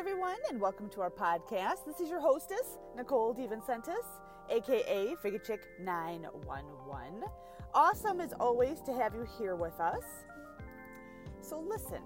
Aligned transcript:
everyone, 0.00 0.38
and 0.48 0.58
welcome 0.58 0.88
to 0.88 1.02
our 1.02 1.10
podcast. 1.10 1.84
This 1.84 2.00
is 2.00 2.08
your 2.08 2.20
hostess, 2.20 2.78
Nicole 2.96 3.34
DeVincentis, 3.34 4.06
aka 4.48 5.14
Figure 5.22 5.38
Chick 5.38 5.60
911. 5.78 7.22
Awesome 7.74 8.22
as 8.22 8.32
always 8.40 8.80
to 8.86 8.94
have 8.94 9.14
you 9.14 9.26
here 9.36 9.56
with 9.56 9.78
us. 9.78 10.02
So, 11.42 11.60
listen, 11.60 12.00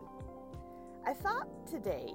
I 1.07 1.13
thought 1.13 1.47
today, 1.69 2.09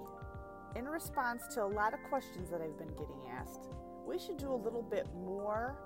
in 0.76 0.84
response 0.84 1.44
to 1.54 1.64
a 1.64 1.70
lot 1.70 1.94
of 1.94 2.04
questions 2.10 2.50
that 2.50 2.60
I've 2.62 2.78
been 2.78 2.90
getting 2.90 3.22
asked, 3.32 3.70
we 4.06 4.20
should 4.20 4.36
do 4.36 4.52
a 4.52 4.60
little 4.62 4.84
bit 4.84 5.08
more. 5.16 5.78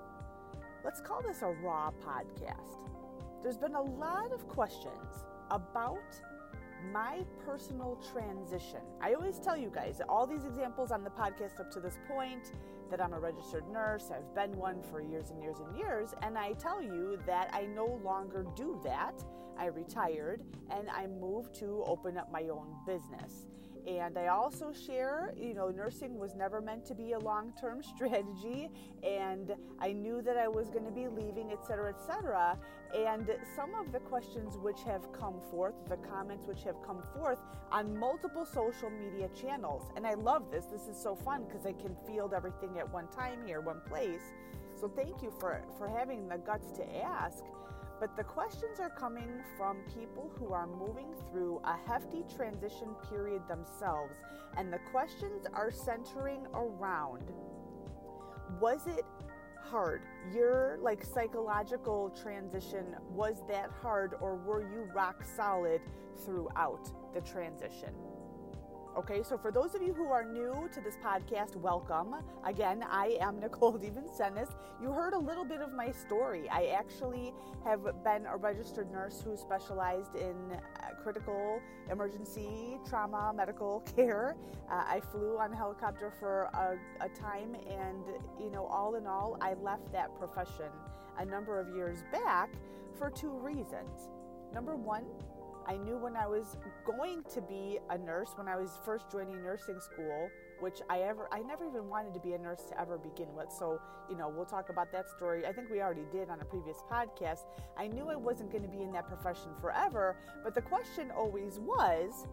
Let's 0.84 1.00
call 1.00 1.22
this 1.22 1.42
a 1.42 1.52
raw 1.62 1.92
podcast. 2.04 2.80
There's 3.44 3.58
been 3.58 3.76
a 3.76 3.82
lot 3.82 4.32
of 4.32 4.48
questions 4.48 5.22
about 5.52 6.02
my 6.92 7.24
personal 7.44 7.98
transition. 8.12 8.80
I 9.00 9.14
always 9.14 9.38
tell 9.38 9.56
you 9.56 9.70
guys 9.74 10.00
all 10.08 10.26
these 10.26 10.44
examples 10.44 10.90
on 10.90 11.04
the 11.04 11.10
podcast 11.10 11.60
up 11.60 11.70
to 11.72 11.80
this 11.80 11.98
point 12.08 12.52
that 12.90 13.00
I'm 13.00 13.12
a 13.12 13.18
registered 13.18 13.68
nurse, 13.72 14.10
I've 14.10 14.34
been 14.34 14.56
one 14.58 14.82
for 14.82 15.00
years 15.00 15.30
and 15.30 15.42
years 15.42 15.56
and 15.58 15.76
years, 15.76 16.14
and 16.22 16.36
I 16.36 16.52
tell 16.52 16.82
you 16.82 17.18
that 17.26 17.50
I 17.52 17.66
no 17.66 18.00
longer 18.04 18.46
do 18.54 18.80
that. 18.84 19.24
I 19.58 19.66
retired 19.66 20.42
and 20.70 20.90
I 20.90 21.06
moved 21.06 21.54
to 21.56 21.82
open 21.86 22.16
up 22.18 22.30
my 22.30 22.42
own 22.44 22.74
business. 22.86 23.46
And 23.86 24.16
I 24.16 24.28
also 24.28 24.72
share, 24.72 25.34
you 25.36 25.52
know, 25.52 25.68
nursing 25.68 26.18
was 26.18 26.34
never 26.34 26.60
meant 26.60 26.86
to 26.86 26.94
be 26.94 27.12
a 27.12 27.18
long 27.18 27.52
term 27.60 27.82
strategy. 27.94 28.70
And 29.02 29.54
I 29.80 29.92
knew 29.92 30.22
that 30.22 30.36
I 30.36 30.48
was 30.48 30.70
going 30.70 30.84
to 30.84 30.90
be 30.90 31.08
leaving, 31.08 31.52
et 31.52 31.64
cetera, 31.66 31.90
et 31.90 32.00
cetera. 32.00 32.58
And 32.94 33.28
some 33.56 33.74
of 33.74 33.92
the 33.92 33.98
questions 34.00 34.56
which 34.56 34.82
have 34.84 35.12
come 35.12 35.40
forth, 35.50 35.74
the 35.88 35.96
comments 35.96 36.46
which 36.46 36.62
have 36.62 36.76
come 36.86 37.02
forth 37.14 37.40
on 37.72 37.96
multiple 37.96 38.44
social 38.44 38.90
media 38.90 39.28
channels. 39.40 39.90
And 39.96 40.06
I 40.06 40.14
love 40.14 40.50
this. 40.50 40.66
This 40.66 40.86
is 40.88 40.96
so 40.96 41.14
fun 41.14 41.44
because 41.44 41.66
I 41.66 41.72
can 41.72 41.96
field 42.06 42.32
everything 42.32 42.78
at 42.78 42.90
one 42.92 43.08
time 43.08 43.40
here, 43.44 43.60
one 43.60 43.80
place. 43.86 44.32
So 44.80 44.88
thank 44.88 45.22
you 45.22 45.32
for, 45.40 45.62
for 45.76 45.88
having 45.88 46.28
the 46.28 46.38
guts 46.38 46.70
to 46.72 46.96
ask. 46.96 47.42
But 48.00 48.16
the 48.16 48.24
questions 48.24 48.80
are 48.80 48.90
coming 48.90 49.30
from 49.56 49.78
people 49.94 50.30
who 50.38 50.52
are 50.52 50.66
moving 50.66 51.14
through 51.30 51.60
a 51.64 51.76
hefty 51.88 52.24
transition 52.36 52.88
period 53.08 53.42
themselves. 53.48 54.16
And 54.56 54.72
the 54.72 54.80
questions 54.90 55.46
are 55.52 55.70
centering 55.70 56.46
around 56.54 57.32
was 58.60 58.86
it 58.86 59.04
hard? 59.62 60.02
Your 60.32 60.78
like 60.80 61.04
psychological 61.04 62.10
transition, 62.10 62.96
was 63.10 63.42
that 63.48 63.70
hard 63.82 64.14
or 64.20 64.36
were 64.36 64.62
you 64.62 64.88
rock 64.94 65.24
solid 65.36 65.80
throughout 66.24 66.90
the 67.14 67.20
transition? 67.20 67.94
Okay, 68.96 69.24
so 69.24 69.36
for 69.36 69.50
those 69.50 69.74
of 69.74 69.82
you 69.82 69.92
who 69.92 70.06
are 70.12 70.24
new 70.24 70.68
to 70.72 70.80
this 70.80 70.96
podcast, 71.04 71.56
welcome. 71.56 72.14
Again, 72.44 72.84
I 72.88 73.18
am 73.20 73.40
Nicole 73.40 73.76
DeVincentis. 73.76 74.54
You 74.80 74.92
heard 74.92 75.14
a 75.14 75.18
little 75.18 75.44
bit 75.44 75.60
of 75.60 75.72
my 75.72 75.90
story. 75.90 76.48
I 76.48 76.66
actually 76.66 77.34
have 77.64 77.82
been 78.04 78.24
a 78.26 78.36
registered 78.36 78.92
nurse 78.92 79.20
who 79.20 79.36
specialized 79.36 80.14
in 80.14 80.36
uh, 80.52 80.94
critical 81.02 81.60
emergency 81.90 82.78
trauma 82.88 83.32
medical 83.34 83.80
care. 83.96 84.36
Uh, 84.70 84.84
I 84.86 85.00
flew 85.10 85.38
on 85.38 85.52
a 85.52 85.56
helicopter 85.56 86.12
for 86.20 86.42
a, 86.54 86.78
a 87.04 87.08
time, 87.08 87.56
and 87.68 88.04
you 88.38 88.52
know, 88.52 88.66
all 88.66 88.94
in 88.94 89.08
all, 89.08 89.36
I 89.40 89.54
left 89.54 89.90
that 89.90 90.16
profession 90.16 90.70
a 91.18 91.24
number 91.24 91.58
of 91.58 91.74
years 91.74 92.04
back 92.12 92.50
for 92.96 93.10
two 93.10 93.32
reasons. 93.40 94.08
Number 94.52 94.76
one, 94.76 95.04
I 95.66 95.76
knew 95.76 95.96
when 95.96 96.16
I 96.16 96.26
was 96.26 96.56
going 96.84 97.24
to 97.34 97.40
be 97.40 97.78
a 97.90 97.98
nurse, 97.98 98.30
when 98.36 98.48
I 98.48 98.56
was 98.56 98.78
first 98.84 99.10
joining 99.10 99.42
nursing 99.42 99.80
school, 99.80 100.28
which 100.60 100.80
I 100.88 101.00
ever 101.00 101.28
I 101.32 101.40
never 101.40 101.64
even 101.64 101.88
wanted 101.88 102.14
to 102.14 102.20
be 102.20 102.34
a 102.34 102.38
nurse 102.38 102.62
to 102.70 102.80
ever 102.80 102.98
begin 102.98 103.34
with. 103.34 103.50
So, 103.50 103.80
you 104.08 104.16
know, 104.16 104.28
we'll 104.28 104.44
talk 104.44 104.68
about 104.68 104.92
that 104.92 105.08
story. 105.08 105.46
I 105.46 105.52
think 105.52 105.70
we 105.70 105.80
already 105.80 106.06
did 106.12 106.30
on 106.30 106.40
a 106.40 106.44
previous 106.44 106.78
podcast. 106.90 107.40
I 107.76 107.88
knew 107.88 108.08
I 108.08 108.16
wasn't 108.16 108.50
going 108.50 108.62
to 108.62 108.68
be 108.68 108.82
in 108.82 108.92
that 108.92 109.08
profession 109.08 109.50
forever, 109.60 110.16
but 110.42 110.54
the 110.54 110.62
question 110.62 111.10
always 111.10 111.58
was, 111.60 112.26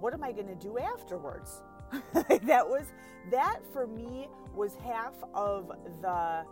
what 0.00 0.12
am 0.14 0.22
I 0.22 0.32
going 0.32 0.48
to 0.48 0.54
do 0.54 0.78
afterwards? 0.78 1.62
that 2.12 2.66
was 2.66 2.86
that 3.30 3.60
for 3.72 3.86
me 3.86 4.28
was 4.54 4.74
half 4.76 5.14
of 5.34 5.70
the 6.00 6.44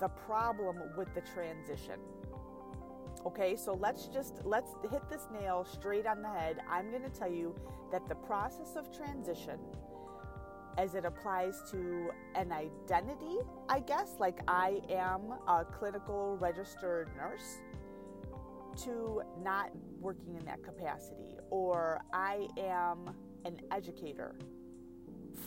the 0.00 0.08
problem 0.08 0.76
with 0.96 1.12
the 1.14 1.22
transition 1.22 1.98
Okay, 3.26 3.56
so 3.56 3.72
let's 3.72 4.06
just 4.06 4.34
let's 4.44 4.70
hit 4.88 5.02
this 5.10 5.26
nail 5.32 5.64
straight 5.64 6.06
on 6.06 6.22
the 6.22 6.28
head. 6.28 6.58
I'm 6.70 6.92
going 6.92 7.02
to 7.02 7.10
tell 7.10 7.30
you 7.30 7.56
that 7.90 8.06
the 8.08 8.14
process 8.14 8.76
of 8.76 8.96
transition 8.96 9.58
as 10.78 10.94
it 10.94 11.04
applies 11.04 11.60
to 11.72 12.10
an 12.36 12.52
identity, 12.52 13.38
I 13.68 13.80
guess, 13.80 14.14
like 14.20 14.38
I 14.46 14.80
am 14.88 15.34
a 15.48 15.64
clinical 15.64 16.36
registered 16.40 17.08
nurse, 17.16 17.58
to 18.84 19.22
not 19.42 19.72
working 20.00 20.36
in 20.36 20.44
that 20.44 20.62
capacity, 20.62 21.34
or 21.50 22.02
I 22.12 22.46
am 22.56 23.12
an 23.44 23.58
educator 23.72 24.36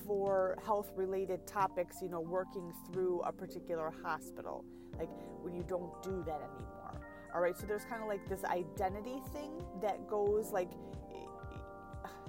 for 0.06 0.58
health 0.66 0.92
related 0.98 1.48
topics, 1.48 2.02
you 2.02 2.10
know, 2.10 2.20
working 2.20 2.74
through 2.92 3.22
a 3.22 3.32
particular 3.32 3.94
hospital. 4.04 4.66
Like 4.98 5.10
when 5.42 5.54
you 5.56 5.64
don't 5.64 6.04
do 6.04 6.24
that 6.26 6.42
anymore 6.42 6.79
all 7.34 7.42
right, 7.42 7.58
so 7.58 7.66
there's 7.66 7.86
kind 7.86 8.02
of 8.02 8.08
like 8.08 8.28
this 8.28 8.44
identity 8.46 9.22
thing 9.34 9.52
that 9.82 10.08
goes 10.08 10.52
like, 10.52 10.70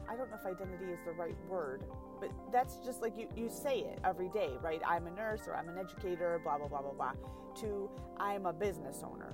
I 0.08 0.16
don't 0.16 0.28
know 0.30 0.36
if 0.40 0.46
identity 0.46 0.86
is 0.86 0.98
the 1.06 1.12
right 1.12 1.36
word, 1.48 1.84
but 2.20 2.30
that's 2.52 2.76
just 2.84 3.00
like 3.00 3.16
you, 3.16 3.28
you 3.36 3.48
say 3.48 3.78
it 3.78 4.00
every 4.04 4.28
day, 4.28 4.50
right? 4.62 4.82
I'm 4.86 5.06
a 5.06 5.10
nurse 5.12 5.42
or 5.46 5.54
I'm 5.54 5.68
an 5.68 5.78
educator, 5.78 6.40
blah, 6.42 6.58
blah, 6.58 6.68
blah, 6.68 6.82
blah, 6.82 6.92
blah, 6.92 7.12
to 7.60 7.88
I'm 8.18 8.46
a 8.46 8.52
business 8.52 9.02
owner. 9.04 9.32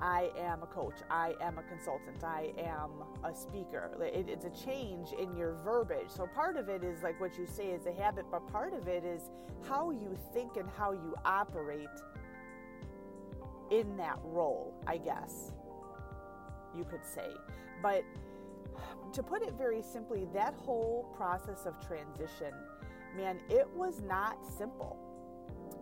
I 0.00 0.30
am 0.38 0.62
a 0.62 0.66
coach. 0.66 0.94
I 1.10 1.34
am 1.40 1.58
a 1.58 1.62
consultant. 1.62 2.22
I 2.22 2.52
am 2.58 2.90
a 3.24 3.34
speaker. 3.34 3.90
It, 4.00 4.28
it's 4.28 4.44
a 4.44 4.64
change 4.64 5.08
in 5.18 5.36
your 5.36 5.54
verbiage. 5.64 6.08
So 6.08 6.26
part 6.26 6.56
of 6.56 6.68
it 6.68 6.84
is 6.84 7.02
like 7.02 7.20
what 7.20 7.36
you 7.36 7.46
say 7.46 7.70
is 7.70 7.86
a 7.86 7.92
habit, 7.92 8.26
but 8.30 8.46
part 8.52 8.74
of 8.74 8.86
it 8.86 9.04
is 9.04 9.22
how 9.68 9.90
you 9.90 10.16
think 10.32 10.56
and 10.56 10.68
how 10.68 10.92
you 10.92 11.14
operate 11.24 11.88
in 13.70 13.96
that 13.96 14.18
role, 14.24 14.74
I 14.86 14.98
guess 14.98 15.52
you 16.76 16.84
could 16.84 17.04
say. 17.04 17.28
But 17.82 18.04
to 19.12 19.22
put 19.22 19.42
it 19.42 19.54
very 19.54 19.82
simply, 19.82 20.26
that 20.34 20.54
whole 20.54 21.12
process 21.16 21.66
of 21.66 21.74
transition, 21.86 22.52
man, 23.16 23.38
it 23.48 23.68
was 23.74 24.00
not 24.02 24.38
simple. 24.46 24.96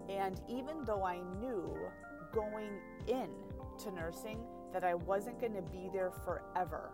And 0.09 0.41
even 0.49 0.85
though 0.85 1.05
I 1.05 1.19
knew 1.41 1.77
going 2.33 2.71
in 3.07 3.29
to 3.83 3.91
nursing 3.91 4.39
that 4.73 4.85
I 4.85 4.95
wasn't 4.95 5.41
going 5.41 5.55
to 5.55 5.63
be 5.63 5.91
there 5.93 6.13
forever, 6.25 6.93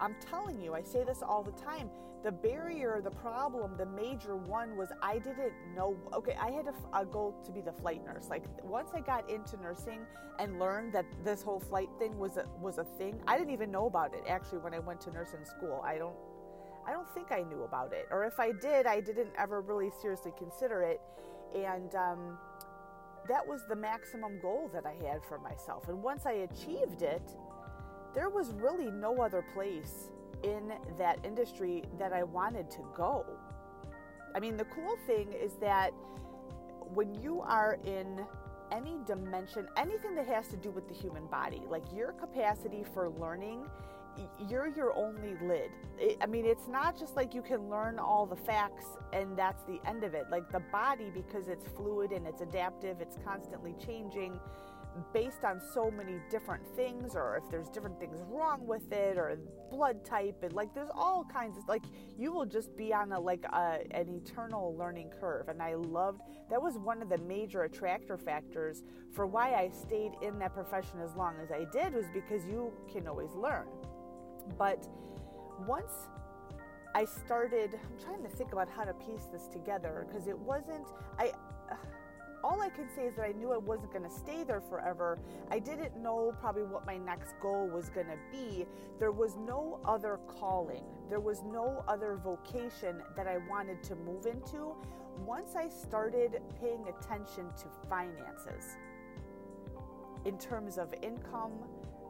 I'm 0.00 0.16
telling 0.30 0.60
you, 0.60 0.74
I 0.74 0.82
say 0.82 1.04
this 1.04 1.22
all 1.22 1.42
the 1.42 1.52
time. 1.52 1.90
The 2.24 2.32
barrier, 2.32 3.00
the 3.02 3.10
problem, 3.10 3.76
the 3.76 3.86
major 3.86 4.36
one 4.36 4.76
was 4.76 4.88
I 5.00 5.18
didn't 5.18 5.52
know. 5.74 5.96
Okay, 6.12 6.36
I 6.40 6.50
had 6.50 6.66
a, 6.66 6.98
a, 6.98 7.06
goal 7.06 7.40
to 7.44 7.52
be 7.52 7.60
the 7.60 7.72
flight 7.72 8.04
nurse. 8.04 8.26
Like 8.28 8.42
once 8.64 8.90
I 8.92 9.00
got 9.00 9.30
into 9.30 9.56
nursing 9.56 10.00
and 10.40 10.58
learned 10.58 10.92
that 10.94 11.04
this 11.24 11.42
whole 11.42 11.60
flight 11.60 11.88
thing 11.98 12.18
was 12.18 12.36
a, 12.36 12.44
was 12.60 12.78
a 12.78 12.84
thing, 12.84 13.20
I 13.28 13.38
didn't 13.38 13.52
even 13.52 13.70
know 13.70 13.86
about 13.86 14.14
it 14.14 14.24
actually 14.28 14.58
when 14.58 14.74
I 14.74 14.80
went 14.80 15.00
to 15.02 15.12
nursing 15.12 15.44
school. 15.44 15.80
I 15.84 15.96
don't 15.96 16.16
I 16.86 16.92
don't 16.92 17.08
think 17.12 17.30
I 17.30 17.42
knew 17.42 17.64
about 17.64 17.92
it, 17.92 18.08
or 18.10 18.24
if 18.24 18.40
I 18.40 18.50
did, 18.50 18.86
I 18.86 19.00
didn't 19.00 19.30
ever 19.38 19.60
really 19.60 19.90
seriously 20.00 20.32
consider 20.38 20.82
it. 20.82 21.00
And 21.54 21.94
um, 21.94 22.38
that 23.28 23.46
was 23.46 23.60
the 23.68 23.76
maximum 23.76 24.40
goal 24.40 24.70
that 24.72 24.86
I 24.86 24.94
had 25.06 25.22
for 25.28 25.38
myself. 25.38 25.88
And 25.88 26.02
once 26.02 26.24
I 26.24 26.48
achieved 26.50 27.02
it, 27.02 27.36
there 28.14 28.28
was 28.28 28.52
really 28.54 28.90
no 28.90 29.18
other 29.18 29.44
place 29.54 30.10
in 30.42 30.72
that 30.98 31.18
industry 31.24 31.84
that 31.98 32.12
I 32.12 32.22
wanted 32.22 32.70
to 32.72 32.84
go. 32.96 33.24
I 34.34 34.40
mean, 34.40 34.56
the 34.56 34.66
cool 34.66 34.96
thing 35.06 35.32
is 35.32 35.54
that 35.60 35.92
when 36.94 37.14
you 37.14 37.40
are 37.40 37.78
in 37.84 38.24
any 38.70 38.98
dimension, 39.06 39.66
anything 39.76 40.14
that 40.14 40.26
has 40.26 40.48
to 40.48 40.56
do 40.56 40.70
with 40.70 40.88
the 40.88 40.94
human 40.94 41.26
body, 41.26 41.62
like 41.68 41.84
your 41.94 42.12
capacity 42.12 42.84
for 42.94 43.08
learning, 43.08 43.66
you're 44.48 44.68
your 44.68 44.94
only 44.96 45.36
lid. 45.42 45.70
I 46.20 46.26
mean, 46.26 46.44
it's 46.44 46.66
not 46.68 46.98
just 46.98 47.16
like 47.16 47.34
you 47.34 47.42
can 47.42 47.68
learn 47.70 47.98
all 47.98 48.26
the 48.26 48.36
facts 48.36 48.86
and 49.12 49.36
that's 49.36 49.62
the 49.64 49.80
end 49.86 50.04
of 50.04 50.14
it. 50.14 50.26
Like 50.30 50.50
the 50.50 50.60
body, 50.72 51.10
because 51.14 51.48
it's 51.48 51.66
fluid 51.76 52.12
and 52.12 52.26
it's 52.26 52.40
adaptive, 52.40 53.00
it's 53.00 53.16
constantly 53.24 53.74
changing 53.84 54.38
based 55.12 55.44
on 55.44 55.60
so 55.74 55.90
many 55.90 56.16
different 56.30 56.66
things 56.76 57.14
or 57.14 57.36
if 57.36 57.50
there's 57.50 57.68
different 57.68 57.98
things 57.98 58.20
wrong 58.28 58.66
with 58.66 58.90
it 58.92 59.16
or 59.16 59.38
blood 59.70 60.04
type 60.04 60.42
and 60.42 60.52
like 60.52 60.74
there's 60.74 60.90
all 60.94 61.24
kinds 61.24 61.56
of 61.56 61.68
like 61.68 61.84
you 62.16 62.32
will 62.32 62.46
just 62.46 62.76
be 62.76 62.92
on 62.92 63.12
a 63.12 63.20
like 63.20 63.44
a, 63.52 63.78
an 63.92 64.08
eternal 64.08 64.74
learning 64.76 65.10
curve 65.20 65.48
and 65.48 65.62
i 65.62 65.74
loved 65.74 66.20
that 66.50 66.60
was 66.60 66.78
one 66.78 67.02
of 67.02 67.08
the 67.08 67.18
major 67.18 67.62
attractor 67.64 68.16
factors 68.16 68.82
for 69.12 69.26
why 69.26 69.54
i 69.54 69.68
stayed 69.68 70.12
in 70.22 70.38
that 70.38 70.54
profession 70.54 71.00
as 71.00 71.14
long 71.16 71.34
as 71.42 71.50
i 71.50 71.64
did 71.72 71.94
was 71.94 72.06
because 72.12 72.44
you 72.46 72.72
can 72.92 73.06
always 73.06 73.32
learn. 73.34 73.66
But 74.56 74.86
once 75.66 75.92
I 76.94 77.04
started, 77.04 77.74
I'm 77.74 78.02
trying 78.02 78.22
to 78.22 78.28
think 78.28 78.52
about 78.52 78.68
how 78.68 78.84
to 78.84 78.94
piece 78.94 79.24
this 79.32 79.46
together 79.48 80.06
because 80.08 80.26
it 80.26 80.38
wasn't, 80.38 80.86
I, 81.18 81.32
all 82.44 82.60
I 82.60 82.68
can 82.68 82.88
say 82.94 83.06
is 83.06 83.14
that 83.16 83.24
I 83.24 83.32
knew 83.32 83.52
I 83.52 83.58
wasn't 83.58 83.92
going 83.92 84.04
to 84.04 84.10
stay 84.10 84.44
there 84.44 84.60
forever. 84.60 85.18
I 85.50 85.58
didn't 85.58 85.96
know 85.96 86.34
probably 86.40 86.64
what 86.64 86.86
my 86.86 86.96
next 86.96 87.34
goal 87.40 87.68
was 87.68 87.88
going 87.88 88.06
to 88.06 88.18
be. 88.30 88.66
There 88.98 89.12
was 89.12 89.36
no 89.36 89.80
other 89.84 90.18
calling, 90.26 90.84
there 91.08 91.20
was 91.20 91.42
no 91.42 91.84
other 91.88 92.20
vocation 92.22 93.02
that 93.16 93.26
I 93.26 93.38
wanted 93.48 93.82
to 93.84 93.96
move 93.96 94.26
into 94.26 94.74
once 95.26 95.54
I 95.56 95.68
started 95.68 96.40
paying 96.60 96.84
attention 96.88 97.46
to 97.56 97.88
finances 97.88 98.76
in 100.24 100.38
terms 100.38 100.78
of 100.78 100.94
income. 101.02 101.52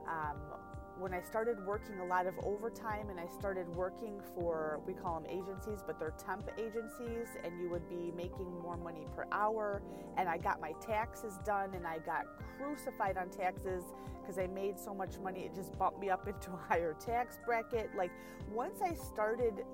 Um, 0.06 0.57
when 0.98 1.14
I 1.14 1.20
started 1.20 1.64
working 1.64 2.00
a 2.00 2.04
lot 2.04 2.26
of 2.26 2.34
overtime 2.42 3.08
and 3.10 3.20
I 3.20 3.26
started 3.26 3.68
working 3.74 4.20
for, 4.34 4.80
we 4.86 4.92
call 4.92 5.20
them 5.20 5.30
agencies, 5.30 5.80
but 5.86 5.98
they're 5.98 6.14
temp 6.18 6.50
agencies, 6.58 7.28
and 7.44 7.60
you 7.60 7.70
would 7.70 7.88
be 7.88 8.12
making 8.16 8.50
more 8.60 8.76
money 8.76 9.06
per 9.14 9.26
hour. 9.30 9.82
And 10.16 10.28
I 10.28 10.38
got 10.38 10.60
my 10.60 10.72
taxes 10.80 11.38
done 11.44 11.74
and 11.74 11.86
I 11.86 11.98
got 11.98 12.26
crucified 12.56 13.16
on 13.16 13.30
taxes 13.30 13.84
because 14.20 14.38
I 14.38 14.46
made 14.48 14.78
so 14.78 14.92
much 14.92 15.18
money, 15.18 15.42
it 15.42 15.54
just 15.54 15.78
bumped 15.78 16.00
me 16.00 16.10
up 16.10 16.26
into 16.32 16.50
a 16.50 16.56
higher 16.56 16.94
tax 16.98 17.38
bracket. 17.46 17.90
Like, 17.96 18.10
once 18.52 18.80
I 18.82 18.94
started 18.94 19.64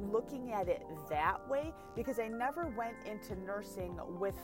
looking 0.00 0.52
at 0.52 0.68
it 0.68 0.82
that 1.10 1.48
way, 1.48 1.72
because 1.94 2.18
I 2.18 2.28
never 2.28 2.66
went 2.76 2.96
into 3.06 3.40
nursing 3.44 3.98
with 4.18 4.36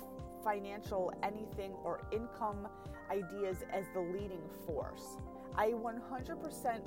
financial 0.44 1.12
anything 1.22 1.72
or 1.84 2.00
income 2.12 2.68
ideas 3.10 3.58
as 3.72 3.84
the 3.94 4.00
leading 4.00 4.42
force. 4.66 5.18
I 5.56 5.72
100% 5.72 6.80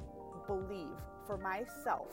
believe 0.47 0.97
for 1.25 1.37
myself, 1.37 2.07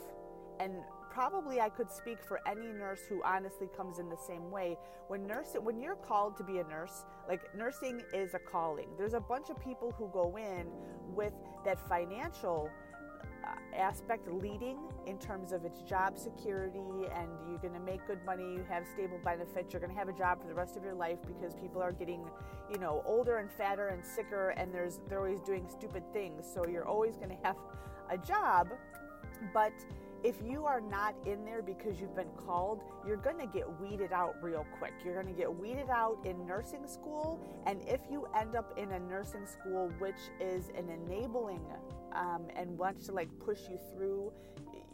and 0.59 0.75
probably 1.11 1.61
I 1.61 1.69
could 1.69 1.91
speak 1.91 2.23
for 2.23 2.41
any 2.47 2.73
nurse 2.73 3.01
who 3.09 3.23
honestly 3.25 3.69
comes 3.77 3.99
in 3.99 4.09
the 4.09 4.17
same 4.17 4.51
way. 4.51 4.77
When 5.09 5.27
nursing, 5.27 5.65
when 5.65 5.81
you're 5.81 5.97
called 5.97 6.37
to 6.37 6.45
be 6.45 6.59
a 6.59 6.65
nurse, 6.65 7.05
like 7.29 7.55
nursing 7.55 8.03
is 8.15 8.35
a 8.35 8.39
calling. 8.39 8.89
There's 8.97 9.15
a 9.15 9.21
bunch 9.21 9.51
of 9.51 9.59
people 9.63 9.93
who 9.99 10.09
go 10.13 10.37
in 10.37 10.67
with 11.15 11.33
that 11.65 11.81
financial 11.89 12.71
Uh, 13.43 13.77
aspect 13.77 14.29
leading 14.31 14.77
in 15.07 15.17
terms 15.19 15.53
of 15.53 15.65
its 15.65 15.81
job 15.81 16.19
security 16.19 17.07
and 17.17 17.29
you're 17.49 17.59
going 17.59 17.73
to 17.73 17.81
make 17.81 18.07
good 18.07 18.23
money 18.27 18.53
you 18.53 18.65
have 18.69 18.87
stable 18.87 19.19
benefits 19.25 19.73
you're 19.73 19.81
going 19.81 19.91
to 19.91 19.99
have 19.99 20.09
a 20.09 20.13
job 20.13 20.39
for 20.41 20.47
the 20.47 20.55
rest 20.55 20.77
of 20.77 20.85
your 20.85 20.93
life 20.95 21.19
because 21.27 21.55
people 21.55 21.81
are 21.81 21.93
getting 21.93 22.23
you 22.71 22.79
know 22.79 23.03
older 23.07 23.39
and 23.39 23.51
fatter 23.51 23.89
and 23.89 24.05
sicker 24.05 24.51
and 24.51 24.73
there's 24.75 25.01
they're 25.09 25.19
always 25.19 25.41
doing 25.41 25.67
stupid 25.69 26.03
things. 26.13 26.47
So 26.53 26.67
you're 26.67 26.87
always 26.87 27.17
going 27.17 27.31
to 27.31 27.39
have 27.43 27.57
a 28.11 28.19
job 28.19 28.69
but 29.55 29.73
if 30.23 30.37
you 30.45 30.65
are 30.67 30.81
not 30.81 31.15
in 31.27 31.45
there 31.45 31.63
because 31.63 32.01
you've 32.01 32.17
been 32.17 32.31
called, 32.37 32.83
you're 33.07 33.17
going 33.17 33.39
to 33.39 33.47
get 33.47 33.67
weeded 33.81 34.13
out 34.13 34.37
real 34.43 34.67
quick. 34.79 34.93
You're 35.05 35.15
going 35.15 35.33
to 35.35 35.39
get 35.39 35.53
weeded 35.53 35.89
out 35.91 36.19
in 36.25 36.47
nursing 36.47 36.87
school. 36.87 37.41
And 37.67 37.83
if 37.87 38.01
you 38.11 38.27
end 38.39 38.55
up 38.55 38.79
in 38.79 38.93
a 38.93 38.99
nursing 38.99 39.47
school, 39.47 39.91
which 39.99 40.21
is 40.41 40.69
an 40.77 40.89
enabling 40.89 41.65
um, 42.13 42.49
and 42.55 42.77
wants 42.77 43.07
to 43.07 43.13
like 43.13 43.29
push 43.39 43.61
you 43.71 43.79
through, 43.93 44.33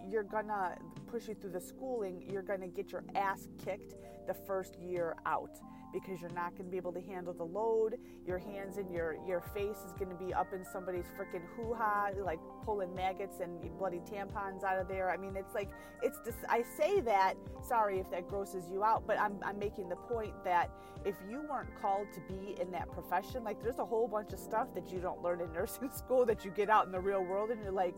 you're 0.08 0.23
gonna 0.23 0.76
push 1.11 1.28
you 1.28 1.34
through 1.34 1.50
the 1.50 1.61
schooling, 1.61 2.25
you're 2.31 2.43
gonna 2.43 2.69
get 2.69 2.93
your 2.93 3.05
ass 3.14 3.49
kicked 3.64 3.94
the 4.26 4.34
first 4.34 4.76
year 4.78 5.17
out 5.26 5.58
because 5.93 6.21
you're 6.21 6.31
not 6.31 6.50
going 6.53 6.67
to 6.67 6.71
be 6.71 6.77
able 6.77 6.93
to 6.93 7.00
handle 7.00 7.33
the 7.33 7.44
load. 7.44 7.97
Your 8.27 8.38
hands 8.38 8.79
and 8.79 8.91
your 8.93 9.17
your 9.27 9.41
face 9.41 9.79
is 9.87 9.93
going 9.99 10.11
to 10.11 10.17
be 10.17 10.33
up 10.35 10.53
in 10.53 10.65
somebody's 10.65 11.06
freaking 11.19 11.43
hoo 11.56 11.75
ha, 11.75 12.11
like 12.23 12.41
pulling 12.65 12.94
maggots 12.94 13.41
and 13.41 13.61
bloody 13.79 14.00
tampons 14.00 14.65
out 14.65 14.79
of 14.79 14.88
there. 14.88 15.11
I 15.11 15.17
mean, 15.17 15.37
it's 15.37 15.55
like 15.55 15.71
it's 16.03 16.19
just. 16.25 16.38
I 16.49 16.62
say 16.77 17.00
that. 17.00 17.35
Sorry 17.67 17.99
if 17.99 18.11
that 18.11 18.29
grosses 18.29 18.65
you 18.71 18.85
out, 18.85 19.06
but 19.06 19.19
I'm 19.19 19.38
I'm 19.43 19.59
making 19.59 19.88
the 19.88 19.97
point 19.97 20.33
that 20.44 20.71
if 21.05 21.15
you 21.31 21.43
weren't 21.49 21.71
called 21.81 22.09
to 22.15 22.21
be 22.21 22.61
in 22.61 22.71
that 22.73 22.91
profession, 22.91 23.44
like 23.44 23.62
there's 23.62 23.79
a 23.79 23.85
whole 23.85 24.09
bunch 24.09 24.33
of 24.33 24.38
stuff 24.38 24.69
that 24.75 24.93
you 24.93 24.99
don't 25.00 25.23
learn 25.23 25.41
in 25.41 25.53
nursing 25.55 25.91
school 25.91 26.27
that 26.27 26.44
you 26.44 26.50
get 26.50 26.69
out 26.69 26.87
in 26.87 26.93
the 26.93 27.00
real 27.00 27.23
world, 27.23 27.50
and 27.50 27.62
you're 27.62 27.73
like, 27.73 27.97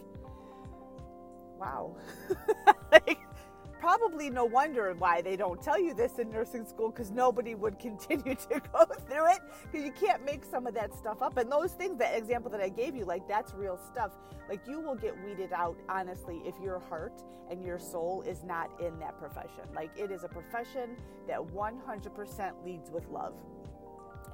wow. 1.59 1.97
like, 2.93 3.19
probably 3.79 4.31
no 4.31 4.45
wonder 4.45 4.95
why 4.99 5.23
they 5.23 5.37
don't 5.37 5.63
tell 5.63 5.81
you 5.81 5.95
this 5.95 6.19
in 6.19 6.31
nursing 6.31 6.67
school 6.67 6.91
because 6.91 7.11
nobody 7.11 7.55
would 7.55 7.79
continue 7.89 8.35
to 8.35 8.61
go 8.73 8.85
through 9.09 9.31
it 9.33 9.41
because 9.71 9.85
you 9.85 9.93
can't 9.93 10.25
make 10.25 10.45
some 10.45 10.67
of 10.67 10.75
that 10.75 10.95
stuff 10.95 11.23
up. 11.23 11.37
And 11.37 11.51
those 11.51 11.73
things 11.73 11.99
that 11.99 12.17
example 12.17 12.51
that 12.51 12.61
i 12.61 12.69
gave 12.69 12.95
you 12.95 13.05
like 13.05 13.27
that's 13.29 13.55
real 13.55 13.79
stuff. 13.91 14.13
Like 14.49 14.67
you 14.67 14.81
will 14.81 14.95
get 14.95 15.15
weeded 15.25 15.53
out 15.53 15.77
honestly 15.89 16.41
if 16.45 16.55
your 16.63 16.79
heart 16.79 17.23
and 17.51 17.65
your 17.65 17.79
soul 17.79 18.23
is 18.27 18.45
not 18.45 18.71
in 18.81 18.99
that 18.99 19.19
profession. 19.19 19.65
Like 19.75 19.91
it 19.97 20.11
is 20.11 20.25
a 20.25 20.29
profession 20.29 20.97
that 21.27 21.39
100% 21.39 22.65
leads 22.65 22.91
with 22.91 23.09
love. 23.09 23.35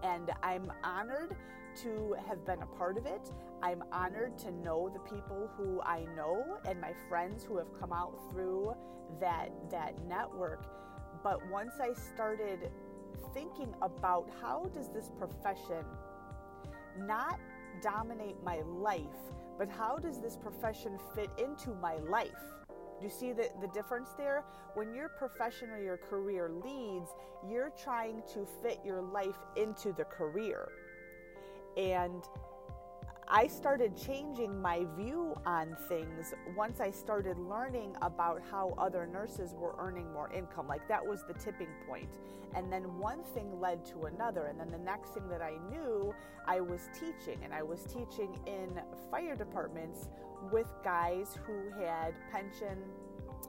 And 0.03 0.31
i'm 0.43 0.71
honored 0.83 1.37
to 1.83 2.17
have 2.29 2.45
been 2.45 2.63
a 2.63 2.67
part 2.67 2.97
of 2.97 3.07
it. 3.07 3.33
I'm 3.63 3.83
honored 3.93 4.39
to 4.39 4.51
know 4.51 4.91
the 4.93 5.01
people 5.01 5.51
who 5.57 5.81
I 5.83 6.07
know 6.17 6.59
and 6.69 6.81
my 6.81 6.93
friends 7.09 7.45
who 7.45 7.57
have 7.59 7.73
come 7.79 7.93
out 7.93 8.19
through 8.31 8.75
that 9.21 9.51
that 9.71 9.95
network. 10.07 10.67
But 11.23 11.47
once 11.51 11.75
I 11.81 11.93
started 11.93 12.71
thinking 13.33 13.75
about 13.83 14.29
how 14.41 14.71
does 14.75 14.89
this 14.89 15.11
profession 15.19 15.85
not 16.99 17.41
dominate 17.83 18.37
my 18.45 18.61
life, 18.61 19.33
but 19.59 19.69
how 19.69 19.97
does 19.97 20.21
this 20.21 20.37
profession 20.37 20.99
fit 21.15 21.31
into 21.39 21.75
my 21.75 21.97
life? 21.97 22.31
Do 23.01 23.07
you 23.07 23.11
see 23.11 23.33
the, 23.33 23.51
the 23.61 23.69
difference 23.69 24.11
there? 24.17 24.45
When 24.75 24.95
your 24.95 25.09
profession 25.09 25.71
or 25.71 25.83
your 25.83 25.97
career 25.97 26.49
leads, 26.49 27.11
you're 27.49 27.73
trying 27.83 28.23
to 28.33 28.47
fit 28.63 28.81
your 28.85 29.03
life 29.03 29.39
into 29.57 29.93
the 29.93 30.05
career. 30.05 30.69
And 31.77 32.25
I 33.29 33.47
started 33.47 33.97
changing 33.97 34.61
my 34.61 34.85
view 34.97 35.35
on 35.47 35.77
things 35.89 36.35
once 36.55 36.81
I 36.81 36.91
started 36.91 37.39
learning 37.39 37.97
about 38.03 38.43
how 38.51 38.75
other 38.77 39.07
nurses 39.07 39.55
were 39.55 39.75
earning 39.79 40.13
more 40.13 40.31
income. 40.33 40.69
Like 40.69 40.87
that 40.89 41.05
was 41.05 41.25
the 41.27 41.35
tipping 41.35 41.71
point. 41.89 42.19
And 42.55 42.73
then 42.73 42.83
one 42.99 43.23
thing 43.35 43.61
led 43.61 43.85
to 43.87 44.05
another. 44.05 44.47
And 44.47 44.61
then 44.61 44.71
the 44.71 44.79
next 44.79 45.15
thing 45.15 45.29
that 45.29 45.43
I 45.43 45.55
knew, 45.71 46.15
I 46.47 46.61
was 46.61 46.89
teaching. 46.93 47.41
And 47.43 47.55
I 47.55 47.63
was 47.63 47.83
teaching 47.85 48.39
in 48.47 48.81
fire 49.11 49.35
departments 49.35 50.09
with 50.53 50.69
guys 50.85 51.39
who 51.47 51.71
had 51.83 52.15
pension 52.31 52.79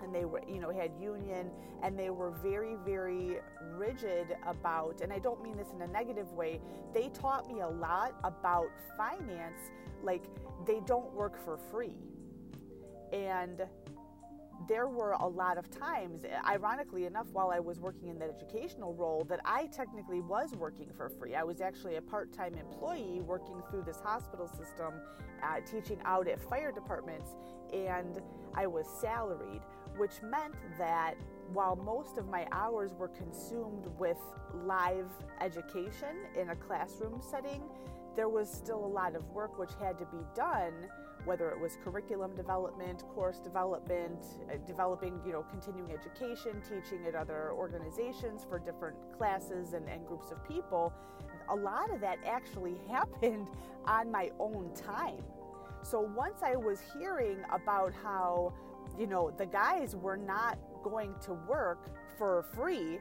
and 0.03 0.13
they 0.13 0.25
were 0.25 0.41
you 0.47 0.59
know 0.59 0.71
had 0.71 0.91
union 0.99 1.49
and 1.83 1.97
they 1.97 2.09
were 2.09 2.31
very 2.31 2.75
very 2.85 3.37
rigid 3.75 4.35
about 4.45 5.01
and 5.01 5.11
i 5.11 5.19
don't 5.19 5.43
mean 5.43 5.57
this 5.57 5.67
in 5.73 5.81
a 5.81 5.87
negative 5.87 6.31
way 6.33 6.59
they 6.93 7.09
taught 7.09 7.47
me 7.47 7.61
a 7.61 7.67
lot 7.67 8.15
about 8.23 8.69
finance 8.97 9.71
like 10.03 10.23
they 10.65 10.79
don't 10.85 11.11
work 11.13 11.43
for 11.43 11.57
free 11.57 11.95
and 13.13 13.61
there 14.67 14.87
were 14.87 15.11
a 15.11 15.27
lot 15.27 15.57
of 15.57 15.69
times, 15.69 16.23
ironically 16.47 17.05
enough, 17.05 17.27
while 17.31 17.51
I 17.51 17.59
was 17.59 17.79
working 17.79 18.07
in 18.07 18.17
that 18.19 18.29
educational 18.29 18.93
role, 18.93 19.25
that 19.29 19.39
I 19.45 19.67
technically 19.67 20.21
was 20.21 20.55
working 20.55 20.89
for 20.95 21.09
free. 21.09 21.35
I 21.35 21.43
was 21.43 21.61
actually 21.61 21.97
a 21.97 22.01
part 22.01 22.33
time 22.33 22.55
employee 22.55 23.21
working 23.21 23.61
through 23.69 23.83
this 23.83 23.99
hospital 23.99 24.47
system, 24.47 24.93
uh, 25.43 25.59
teaching 25.69 25.99
out 26.05 26.27
at 26.27 26.39
fire 26.39 26.71
departments, 26.71 27.31
and 27.73 28.21
I 28.53 28.65
was 28.67 28.87
salaried 29.01 29.61
which 29.97 30.21
meant 30.21 30.55
that 30.77 31.15
while 31.53 31.75
most 31.75 32.17
of 32.17 32.27
my 32.27 32.47
hours 32.51 32.93
were 32.93 33.07
consumed 33.09 33.85
with 33.99 34.17
live 34.63 35.09
education 35.41 36.15
in 36.39 36.49
a 36.49 36.55
classroom 36.55 37.21
setting, 37.21 37.61
there 38.15 38.29
was 38.29 38.51
still 38.51 38.83
a 38.83 38.87
lot 38.87 39.15
of 39.15 39.27
work 39.29 39.59
which 39.59 39.71
had 39.79 39.97
to 39.99 40.05
be 40.05 40.23
done 40.35 40.73
whether 41.25 41.49
it 41.49 41.59
was 41.59 41.77
curriculum 41.83 42.35
development 42.35 43.03
course 43.13 43.39
development 43.39 44.19
uh, 44.49 44.57
developing 44.65 45.19
you 45.25 45.33
know 45.33 45.43
continuing 45.49 45.91
education 45.91 46.61
teaching 46.61 47.05
at 47.07 47.15
other 47.15 47.51
organizations 47.51 48.45
for 48.47 48.59
different 48.59 48.95
classes 49.17 49.73
and, 49.73 49.89
and 49.89 50.05
groups 50.07 50.31
of 50.31 50.47
people. 50.47 50.93
A 51.49 51.55
lot 51.55 51.93
of 51.93 51.99
that 52.01 52.17
actually 52.25 52.75
happened 52.89 53.47
on 53.85 54.11
my 54.11 54.31
own 54.39 54.71
time. 54.75 55.23
So 55.83 55.99
once 56.15 56.41
i 56.43 56.55
was 56.55 56.79
hearing 56.97 57.37
about 57.51 57.93
how 57.93 58.53
you 58.97 59.07
know, 59.07 59.31
the 59.31 59.45
guys 59.45 59.95
were 59.95 60.17
not 60.17 60.57
going 60.83 61.13
to 61.25 61.33
work 61.33 61.89
for 62.17 62.45
free. 62.53 62.99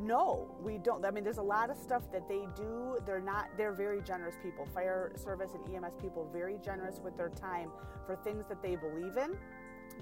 No, 0.00 0.50
we 0.60 0.78
don't. 0.78 1.04
I 1.04 1.10
mean, 1.10 1.24
there's 1.24 1.38
a 1.38 1.42
lot 1.42 1.70
of 1.70 1.76
stuff 1.76 2.10
that 2.12 2.28
they 2.28 2.46
do. 2.56 2.98
They're 3.06 3.20
not, 3.20 3.48
they're 3.56 3.72
very 3.72 4.02
generous 4.02 4.34
people. 4.42 4.66
Fire 4.66 5.12
service 5.16 5.52
and 5.54 5.74
EMS 5.74 5.94
people, 6.00 6.28
very 6.32 6.58
generous 6.64 7.00
with 7.02 7.16
their 7.16 7.28
time 7.28 7.70
for 8.06 8.16
things 8.16 8.44
that 8.48 8.62
they 8.62 8.76
believe 8.76 9.16
in. 9.16 9.36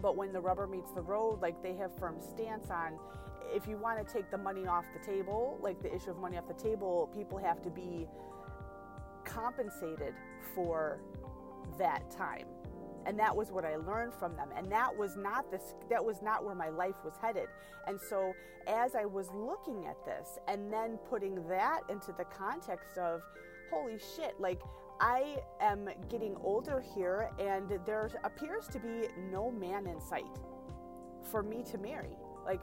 But 0.01 0.17
when 0.17 0.33
the 0.33 0.41
rubber 0.41 0.67
meets 0.67 0.91
the 0.93 1.03
road, 1.03 1.41
like 1.43 1.63
they 1.63 1.75
have 1.75 1.97
firm 1.99 2.17
stance 2.21 2.71
on, 2.71 2.99
if 3.55 3.69
you 3.69 3.77
want 3.77 4.05
to 4.05 4.13
take 4.13 4.31
the 4.31 4.39
money 4.39 4.67
off 4.67 4.85
the 4.99 5.05
table, 5.05 5.59
like 5.61 5.81
the 5.83 5.95
issue 5.95 6.11
of 6.11 6.19
money 6.19 6.37
off 6.37 6.49
the 6.49 6.55
table, 6.55 7.11
people 7.15 7.39
have 7.39 7.63
to 7.63 7.71
be 7.71 8.07
compensated 9.25 10.15
for 10.55 11.01
that 11.79 12.11
time 12.11 12.47
and 13.07 13.19
that 13.19 13.35
was 13.35 13.53
what 13.53 13.65
I 13.65 13.77
learned 13.77 14.15
from 14.15 14.37
them 14.37 14.49
and 14.57 14.71
that 14.73 14.97
was 14.97 15.17
not 15.17 15.51
this 15.51 15.75
that 15.89 16.05
was 16.05 16.23
not 16.23 16.45
where 16.45 16.55
my 16.55 16.69
life 16.69 16.97
was 17.05 17.15
headed. 17.21 17.49
And 17.87 17.99
so 18.01 18.33
as 18.67 18.95
I 18.95 19.05
was 19.05 19.29
looking 19.33 19.87
at 19.87 20.05
this 20.05 20.39
and 20.49 20.73
then 20.73 20.99
putting 21.09 21.47
that 21.49 21.81
into 21.89 22.13
the 22.13 22.25
context 22.25 22.99
of 22.99 23.23
holy 23.71 23.99
shit 24.17 24.39
like 24.39 24.61
I 25.01 25.37
am 25.61 25.89
getting 26.09 26.37
older 26.43 26.83
here 26.95 27.31
and 27.39 27.79
there 27.85 28.11
appears 28.25 28.67
to 28.69 28.79
be 28.79 29.09
no 29.31 29.51
man 29.51 29.87
in 29.87 30.01
sight 30.01 30.25
for 31.31 31.43
me 31.43 31.63
to 31.71 31.79
marry. 31.79 32.17
Like 32.45 32.61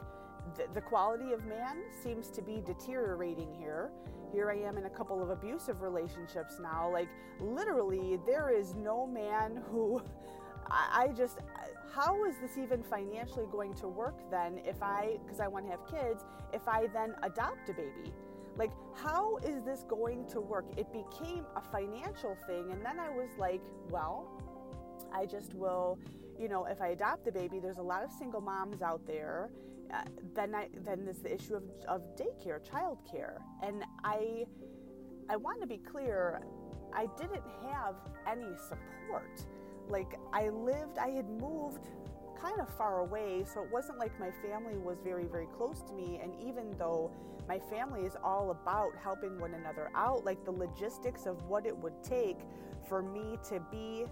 the, 0.56 0.66
the 0.74 0.82
quality 0.82 1.32
of 1.34 1.46
man 1.46 1.84
seems 2.04 2.30
to 2.32 2.42
be 2.42 2.62
deteriorating 2.66 3.54
here 3.54 3.92
here 4.34 4.50
I 4.52 4.68
am 4.68 4.78
in 4.78 4.86
a 4.86 4.90
couple 4.90 5.22
of 5.22 5.30
abusive 5.30 5.82
relationships 5.82 6.60
now. 6.62 6.92
Like, 6.92 7.08
literally, 7.40 8.20
there 8.26 8.50
is 8.50 8.74
no 8.74 9.06
man 9.06 9.62
who 9.72 10.02
I, 10.70 11.04
I 11.04 11.08
just, 11.10 11.40
how 11.94 12.26
is 12.26 12.36
this 12.42 12.58
even 12.58 12.82
financially 12.82 13.46
going 13.52 13.74
to 13.76 13.88
work 13.88 14.16
then 14.32 14.60
if 14.66 14.82
I, 14.82 15.18
because 15.24 15.40
I 15.40 15.48
want 15.48 15.66
to 15.66 15.72
have 15.72 15.86
kids, 15.88 16.26
if 16.52 16.68
I 16.68 16.88
then 16.88 17.14
adopt 17.22 17.70
a 17.70 17.74
baby? 17.74 18.12
Like, 18.58 18.72
how 18.96 19.38
is 19.38 19.64
this 19.64 19.84
going 19.88 20.28
to 20.30 20.42
work? 20.42 20.66
It 20.78 20.92
became 20.92 21.46
a 21.56 21.62
financial 21.62 22.36
thing. 22.48 22.72
And 22.72 22.86
then 22.86 23.00
I 23.00 23.10
was 23.10 23.30
like, 23.38 23.62
well, 23.90 24.28
I 25.14 25.26
just 25.26 25.54
will, 25.54 25.98
you 26.40 26.48
know, 26.48 26.66
if 26.66 26.82
I 26.82 26.90
adopt 26.90 27.26
the 27.26 27.32
baby, 27.32 27.60
there's 27.60 27.78
a 27.78 27.84
lot 27.84 28.04
of 28.04 28.12
single 28.12 28.42
moms 28.42 28.82
out 28.82 29.06
there 29.06 29.50
uh, 29.94 30.02
then 30.36 30.56
I 30.56 30.70
then 30.86 31.06
there's 31.06 31.20
the 31.20 31.34
issue 31.34 31.56
of, 31.56 31.64
of 31.88 32.02
daycare, 32.16 32.60
childcare, 32.64 33.38
and 33.62 33.84
I 34.04 34.46
I 35.30 35.36
want 35.36 35.62
to 35.62 35.68
be 35.68 35.78
clear. 35.78 36.42
I 36.94 37.08
didn't 37.18 37.44
have 37.72 37.96
any 38.28 38.56
support. 38.70 39.46
Like 39.90 40.20
I 40.32 40.50
lived, 40.50 40.98
I 41.00 41.10
had 41.10 41.28
moved 41.28 41.90
kind 42.40 42.60
of 42.60 42.70
far 42.78 43.00
away, 43.00 43.44
so 43.52 43.64
it 43.64 43.72
wasn't 43.72 43.98
like 44.00 44.18
my 44.20 44.32
family 44.48 44.78
was 44.78 45.00
very 45.04 45.26
very 45.26 45.48
close 45.58 45.82
to 45.84 45.94
me. 45.94 46.20
And 46.22 46.34
even 46.42 46.72
though 46.78 47.12
my 47.48 47.60
family 47.60 48.02
is 48.02 48.16
all 48.24 48.52
about 48.52 48.92
helping 49.02 49.40
one 49.40 49.54
another 49.54 49.92
out, 49.96 50.24
like 50.26 50.44
the 50.46 50.52
logistics 50.52 51.26
of 51.26 51.42
what 51.44 51.66
it 51.66 51.78
would 51.78 52.04
take 52.04 52.40
for 52.88 53.02
me 53.02 53.38
to 53.50 53.60
be, 53.72 54.06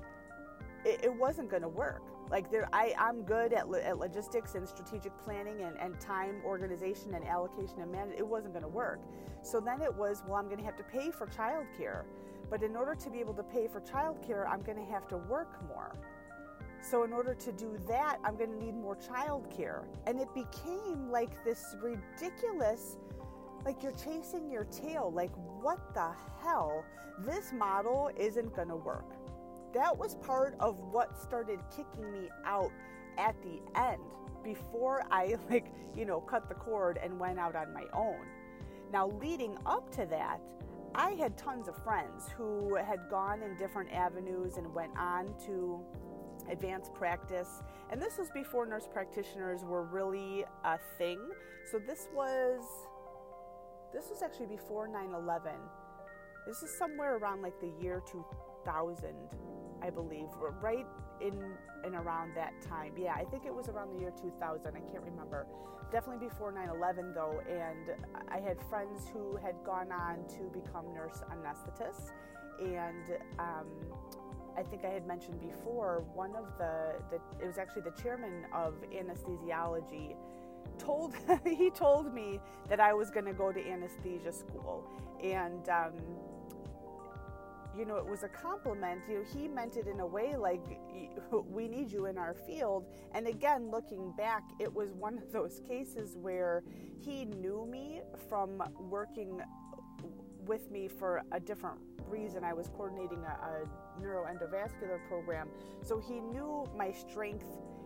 it, 0.85 1.05
it 1.05 1.13
wasn't 1.13 1.50
going 1.50 1.61
to 1.61 1.69
work 1.69 2.03
like 2.31 2.50
there 2.50 2.67
I, 2.73 2.95
i'm 2.97 3.23
good 3.23 3.53
at, 3.53 3.65
at 3.83 3.97
logistics 3.97 4.55
and 4.55 4.67
strategic 4.67 5.11
planning 5.23 5.61
and, 5.61 5.77
and 5.77 6.00
time 6.00 6.41
organization 6.45 7.13
and 7.13 7.27
allocation 7.27 7.81
and 7.81 7.91
management 7.91 8.19
it 8.19 8.27
wasn't 8.27 8.53
going 8.53 8.63
to 8.63 8.69
work. 8.69 9.01
So 9.43 9.59
then 9.59 9.81
it 9.81 9.93
was 9.93 10.23
well 10.25 10.38
i'm 10.38 10.45
going 10.45 10.59
to 10.59 10.63
have 10.63 10.77
to 10.77 10.83
pay 10.83 11.11
for 11.11 11.27
childcare. 11.27 12.03
But 12.50 12.63
in 12.63 12.75
order 12.75 12.95
to 12.95 13.09
be 13.09 13.19
able 13.19 13.33
to 13.35 13.43
pay 13.43 13.67
for 13.67 13.81
childcare 13.81 14.47
i'm 14.47 14.61
going 14.61 14.77
to 14.77 14.91
have 14.91 15.07
to 15.09 15.17
work 15.17 15.61
more. 15.67 15.95
So 16.81 17.03
in 17.03 17.13
order 17.13 17.35
to 17.35 17.51
do 17.51 17.77
that 17.88 18.17
i'm 18.23 18.38
going 18.38 18.51
to 18.51 18.65
need 18.65 18.75
more 18.75 18.95
childcare. 18.95 19.83
And 20.07 20.19
it 20.19 20.33
became 20.33 21.11
like 21.11 21.43
this 21.43 21.75
ridiculous 21.81 22.97
like 23.65 23.83
you're 23.83 23.91
chasing 23.91 24.50
your 24.50 24.63
tail. 24.65 25.11
Like 25.13 25.31
what 25.61 25.93
the 25.93 26.11
hell? 26.41 26.85
This 27.19 27.51
model 27.51 28.09
isn't 28.17 28.55
going 28.55 28.69
to 28.69 28.75
work 28.75 29.20
that 29.73 29.97
was 29.97 30.15
part 30.15 30.55
of 30.59 30.77
what 30.91 31.17
started 31.21 31.59
kicking 31.75 32.11
me 32.11 32.29
out 32.45 32.71
at 33.17 33.35
the 33.41 33.61
end 33.79 34.01
before 34.43 35.03
I 35.11 35.37
like, 35.49 35.71
you 35.95 36.05
know, 36.05 36.19
cut 36.21 36.49
the 36.49 36.55
cord 36.55 36.99
and 37.01 37.19
went 37.19 37.39
out 37.39 37.55
on 37.55 37.73
my 37.73 37.85
own. 37.93 38.25
Now, 38.91 39.07
leading 39.21 39.57
up 39.65 39.89
to 39.95 40.05
that, 40.07 40.39
I 40.93 41.11
had 41.11 41.37
tons 41.37 41.69
of 41.69 41.81
friends 41.83 42.25
who 42.35 42.75
had 42.75 42.99
gone 43.09 43.41
in 43.43 43.55
different 43.55 43.91
avenues 43.93 44.57
and 44.57 44.73
went 44.73 44.91
on 44.97 45.33
to 45.45 45.79
advanced 46.49 46.93
practice. 46.93 47.61
And 47.89 48.01
this 48.01 48.17
was 48.17 48.29
before 48.31 48.65
nurse 48.65 48.87
practitioners 48.91 49.63
were 49.63 49.83
really 49.83 50.43
a 50.65 50.77
thing. 50.97 51.19
So 51.71 51.79
this 51.79 52.09
was 52.13 52.61
this 53.93 54.09
was 54.09 54.21
actually 54.21 54.47
before 54.47 54.87
9/11. 54.87 55.53
This 56.47 56.63
is 56.63 56.77
somewhere 56.77 57.17
around 57.17 57.41
like 57.41 57.59
the 57.59 57.71
year 57.81 58.01
2000 58.05 59.13
I 59.81 59.89
believe, 59.89 60.27
right 60.61 60.85
in 61.19 61.33
and 61.83 61.95
around 61.95 62.35
that 62.35 62.53
time. 62.61 62.93
Yeah, 62.97 63.13
I 63.15 63.23
think 63.23 63.45
it 63.45 63.53
was 63.53 63.67
around 63.69 63.93
the 63.93 64.00
year 64.00 64.13
2000. 64.21 64.67
I 64.67 64.79
can't 64.91 65.03
remember. 65.03 65.47
Definitely 65.91 66.27
before 66.27 66.51
9 66.51 66.69
11, 66.69 67.13
though. 67.13 67.41
And 67.50 67.95
I 68.29 68.39
had 68.39 68.57
friends 68.69 69.09
who 69.11 69.35
had 69.38 69.55
gone 69.65 69.91
on 69.91 70.19
to 70.38 70.43
become 70.53 70.93
nurse 70.93 71.21
anesthetists. 71.31 72.11
And 72.59 73.17
um, 73.39 73.67
I 74.57 74.63
think 74.63 74.85
I 74.85 74.89
had 74.89 75.07
mentioned 75.07 75.39
before, 75.41 76.03
one 76.13 76.35
of 76.35 76.45
the, 76.57 76.95
the 77.09 77.15
it 77.43 77.47
was 77.47 77.57
actually 77.57 77.83
the 77.83 78.01
chairman 78.01 78.45
of 78.53 78.75
anesthesiology 78.91 80.15
told 80.77 81.13
he 81.45 81.69
told 81.69 82.13
me 82.13 82.39
that 82.69 82.79
I 82.79 82.93
was 82.93 83.09
going 83.09 83.25
to 83.25 83.33
go 83.33 83.51
to 83.51 83.59
anesthesia 83.59 84.31
school, 84.31 84.83
and 85.23 85.67
um, 85.69 85.93
you 87.77 87.85
know, 87.85 87.95
it 87.95 88.05
was 88.05 88.23
a 88.23 88.27
compliment. 88.27 89.01
You 89.09 89.19
know, 89.19 89.25
he 89.33 89.47
meant 89.47 89.77
it 89.77 89.87
in 89.87 89.99
a 89.99 90.05
way 90.05 90.35
like 90.35 90.63
we 91.31 91.67
need 91.67 91.91
you 91.91 92.05
in 92.07 92.17
our 92.17 92.33
field. 92.33 92.85
And 93.13 93.27
again, 93.27 93.69
looking 93.71 94.13
back, 94.17 94.43
it 94.59 94.73
was 94.73 94.91
one 94.91 95.17
of 95.17 95.31
those 95.31 95.61
cases 95.67 96.15
where 96.17 96.63
he 96.99 97.25
knew 97.25 97.67
me 97.69 98.01
from 98.29 98.61
working 98.89 99.41
with 100.45 100.69
me 100.71 100.87
for 100.87 101.21
a 101.31 101.39
different 101.39 101.79
reason. 102.07 102.43
I 102.43 102.53
was 102.53 102.67
coordinating 102.69 103.23
a, 103.23 103.29
a 103.29 104.01
neuroendovascular 104.01 104.99
program, 105.07 105.47
so 105.83 105.99
he 105.99 106.19
knew 106.19 106.65
my 106.75 106.91
strength 106.91 107.45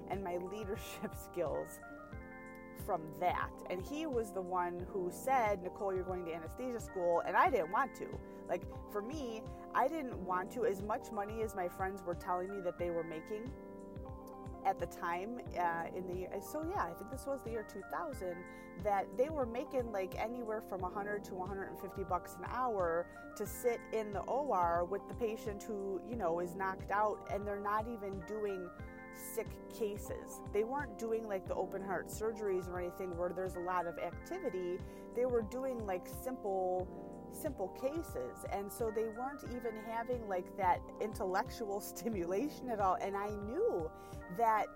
and 0.10 0.24
my 0.24 0.38
leadership 0.38 1.14
skills 1.32 1.80
from 2.86 3.02
that. 3.20 3.52
And 3.70 3.82
he 3.82 4.06
was 4.06 4.32
the 4.32 4.42
one 4.42 4.86
who 4.92 5.10
said, 5.12 5.64
Nicole, 5.64 5.94
you're 5.94 6.04
going 6.04 6.26
to 6.26 6.34
anesthesia 6.34 6.80
school. 6.80 7.22
And 7.28 7.36
I 7.36 7.50
didn't 7.50 7.72
want 7.72 7.96
to. 7.96 8.08
Like, 8.48 8.64
for 8.92 9.02
me, 9.02 9.42
I 9.74 9.88
didn't 9.88 10.18
want 10.18 10.52
to. 10.52 10.66
As 10.66 10.82
much 10.82 11.12
money 11.12 11.42
as 11.42 11.56
my 11.56 11.68
friends 11.68 12.02
were 12.06 12.16
telling 12.16 12.50
me 12.50 12.62
that 12.62 12.78
they 12.78 12.90
were 12.90 13.04
making 13.04 13.52
at 14.66 14.80
the 14.80 14.86
time 14.88 15.40
uh, 15.60 15.84
in 15.96 16.08
the 16.08 16.16
year, 16.22 16.30
so 16.42 16.66
yeah 16.68 16.84
i 16.84 16.92
think 16.92 17.10
this 17.12 17.26
was 17.28 17.40
the 17.44 17.52
year 17.52 17.66
2000 17.72 18.36
that 18.84 19.06
they 19.18 19.30
were 19.30 19.46
making 19.46 19.92
like 19.92 20.16
anywhere 20.18 20.62
from 20.62 20.82
100 20.82 21.24
to 21.24 21.36
150 21.36 22.04
bucks 22.04 22.36
an 22.40 22.46
hour 22.52 23.06
to 23.38 23.46
sit 23.46 23.80
in 23.94 24.12
the 24.12 24.20
or 24.22 24.86
with 24.86 25.02
the 25.08 25.14
patient 25.14 25.64
who 25.64 26.02
you 26.10 26.16
know 26.16 26.40
is 26.40 26.56
knocked 26.56 26.92
out 26.92 27.20
and 27.32 27.48
they're 27.48 27.60
not 27.60 27.86
even 27.88 28.20
doing 28.28 28.68
sick 29.16 29.48
cases. 29.78 30.42
They 30.54 30.64
weren't 30.64 30.98
doing 30.98 31.28
like 31.28 31.48
the 31.48 31.56
open 31.56 31.84
heart 31.84 32.08
surgeries 32.08 32.68
or 32.70 32.80
anything 32.80 33.18
where 33.18 33.30
there's 33.30 33.56
a 33.56 33.60
lot 33.60 33.88
of 33.88 33.98
activity. 34.00 34.80
They 35.16 35.26
were 35.26 35.42
doing 35.42 35.86
like 35.86 36.08
simple 36.24 36.88
simple 37.32 37.68
cases 37.68 38.46
and 38.54 38.72
so 38.72 38.90
they 38.96 39.10
weren't 39.10 39.44
even 39.54 39.74
having 39.86 40.26
like 40.30 40.46
that 40.56 40.80
intellectual 41.02 41.82
stimulation 41.96 42.70
at 42.70 42.80
all 42.80 42.98
and 43.02 43.14
I 43.14 43.28
knew 43.28 43.92
that 44.38 44.68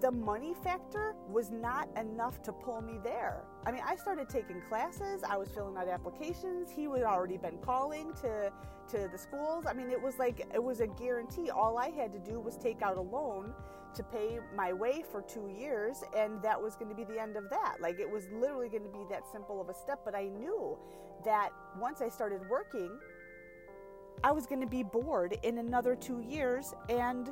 the 0.00 0.10
money 0.10 0.54
factor 0.62 1.14
was 1.28 1.50
not 1.50 1.88
enough 1.96 2.42
to 2.42 2.52
pull 2.52 2.80
me 2.82 2.98
there. 3.02 3.44
I 3.64 3.72
mean, 3.72 3.82
I 3.86 3.96
started 3.96 4.28
taking 4.28 4.60
classes, 4.68 5.22
I 5.22 5.36
was 5.36 5.48
filling 5.48 5.76
out 5.76 5.88
applications, 5.88 6.70
he 6.70 6.84
had 6.84 7.02
already 7.02 7.38
been 7.38 7.58
calling 7.58 8.12
to 8.22 8.52
to 8.90 9.08
the 9.10 9.18
schools. 9.18 9.64
I 9.66 9.72
mean, 9.72 9.90
it 9.90 10.00
was 10.00 10.18
like 10.18 10.46
it 10.52 10.62
was 10.62 10.80
a 10.80 10.86
guarantee. 10.86 11.50
All 11.50 11.78
I 11.78 11.90
had 11.90 12.12
to 12.12 12.18
do 12.18 12.40
was 12.40 12.56
take 12.56 12.82
out 12.82 12.96
a 12.96 13.00
loan 13.00 13.54
to 13.94 14.02
pay 14.02 14.40
my 14.56 14.72
way 14.72 15.04
for 15.10 15.22
2 15.22 15.48
years 15.48 16.02
and 16.16 16.42
that 16.42 16.60
was 16.60 16.76
going 16.76 16.88
to 16.88 16.94
be 16.94 17.04
the 17.04 17.20
end 17.20 17.36
of 17.36 17.48
that. 17.50 17.76
Like 17.80 18.00
it 18.00 18.10
was 18.10 18.26
literally 18.32 18.68
going 18.68 18.84
to 18.84 18.88
be 18.88 19.04
that 19.10 19.22
simple 19.30 19.60
of 19.60 19.68
a 19.68 19.74
step, 19.74 20.00
but 20.04 20.14
I 20.14 20.28
knew 20.28 20.78
that 21.24 21.50
once 21.78 22.00
I 22.00 22.08
started 22.08 22.40
working, 22.48 22.90
I 24.24 24.32
was 24.32 24.46
going 24.46 24.60
to 24.60 24.66
be 24.66 24.82
bored 24.82 25.38
in 25.42 25.58
another 25.58 25.94
2 25.94 26.20
years 26.20 26.74
and 26.88 27.30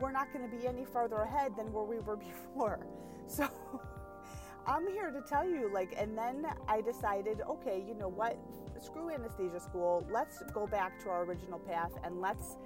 we're 0.00 0.12
not 0.12 0.32
going 0.32 0.48
to 0.48 0.56
be 0.56 0.66
any 0.66 0.84
farther 0.84 1.16
ahead 1.16 1.52
than 1.56 1.72
where 1.72 1.84
we 1.84 1.98
were 1.98 2.16
before. 2.30 2.86
So 3.26 3.48
I'm 4.66 4.86
here 4.86 5.10
to 5.10 5.22
tell 5.22 5.48
you, 5.48 5.70
like, 5.72 5.94
and 5.96 6.16
then 6.16 6.46
I 6.66 6.80
decided, 6.80 7.40
okay, 7.48 7.82
you 7.86 7.94
know 7.94 8.08
what? 8.08 8.38
Screw 8.80 9.10
anesthesia 9.10 9.60
school. 9.60 10.06
Let's 10.10 10.42
go 10.52 10.66
back 10.66 11.02
to 11.04 11.08
our 11.10 11.24
original 11.24 11.58
path 11.58 11.92
and 12.04 12.20
let's. 12.20 12.56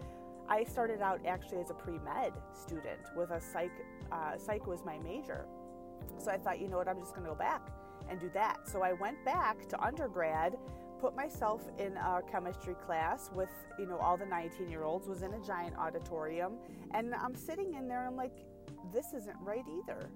I 0.49 0.64
started 0.64 1.00
out 1.00 1.21
actually 1.25 1.61
as 1.61 1.71
a 1.71 1.75
pre 1.75 1.99
med 2.00 2.33
student 2.52 3.00
with 3.17 3.31
a 3.31 3.41
psych. 3.41 3.71
Uh, 4.11 4.37
psych 4.37 4.67
was 4.67 4.85
my 4.85 4.99
major. 4.99 5.47
So 6.19 6.31
I 6.31 6.37
thought, 6.37 6.61
you 6.61 6.69
know 6.69 6.79
what? 6.79 6.88
I'm 6.88 6.99
just 6.99 7.14
going 7.14 7.25
to 7.25 7.31
go 7.31 7.37
back 7.37 7.69
and 8.11 8.21
do 8.21 8.29
that. 8.35 8.69
So 8.69 8.83
I 8.83 8.93
went 8.93 9.25
back 9.25 9.69
to 9.69 9.81
undergrad 9.81 10.57
put 11.02 11.16
myself 11.16 11.62
in 11.78 11.97
a 11.97 12.23
chemistry 12.30 12.76
class 12.87 13.28
with 13.35 13.50
you 13.78 13.87
know 13.87 13.99
all 13.99 14.16
the 14.16 14.25
19 14.25 14.71
year 14.71 14.85
olds 14.85 15.09
was 15.09 15.23
in 15.23 15.35
a 15.35 15.40
giant 15.40 15.76
auditorium 15.76 16.52
and 16.92 17.12
i'm 17.16 17.35
sitting 17.35 17.75
in 17.75 17.88
there 17.88 18.06
and 18.06 18.11
i'm 18.11 18.16
like 18.16 18.47
this 18.92 19.12
isn't 19.12 19.37
right 19.42 19.64
either 19.80 20.09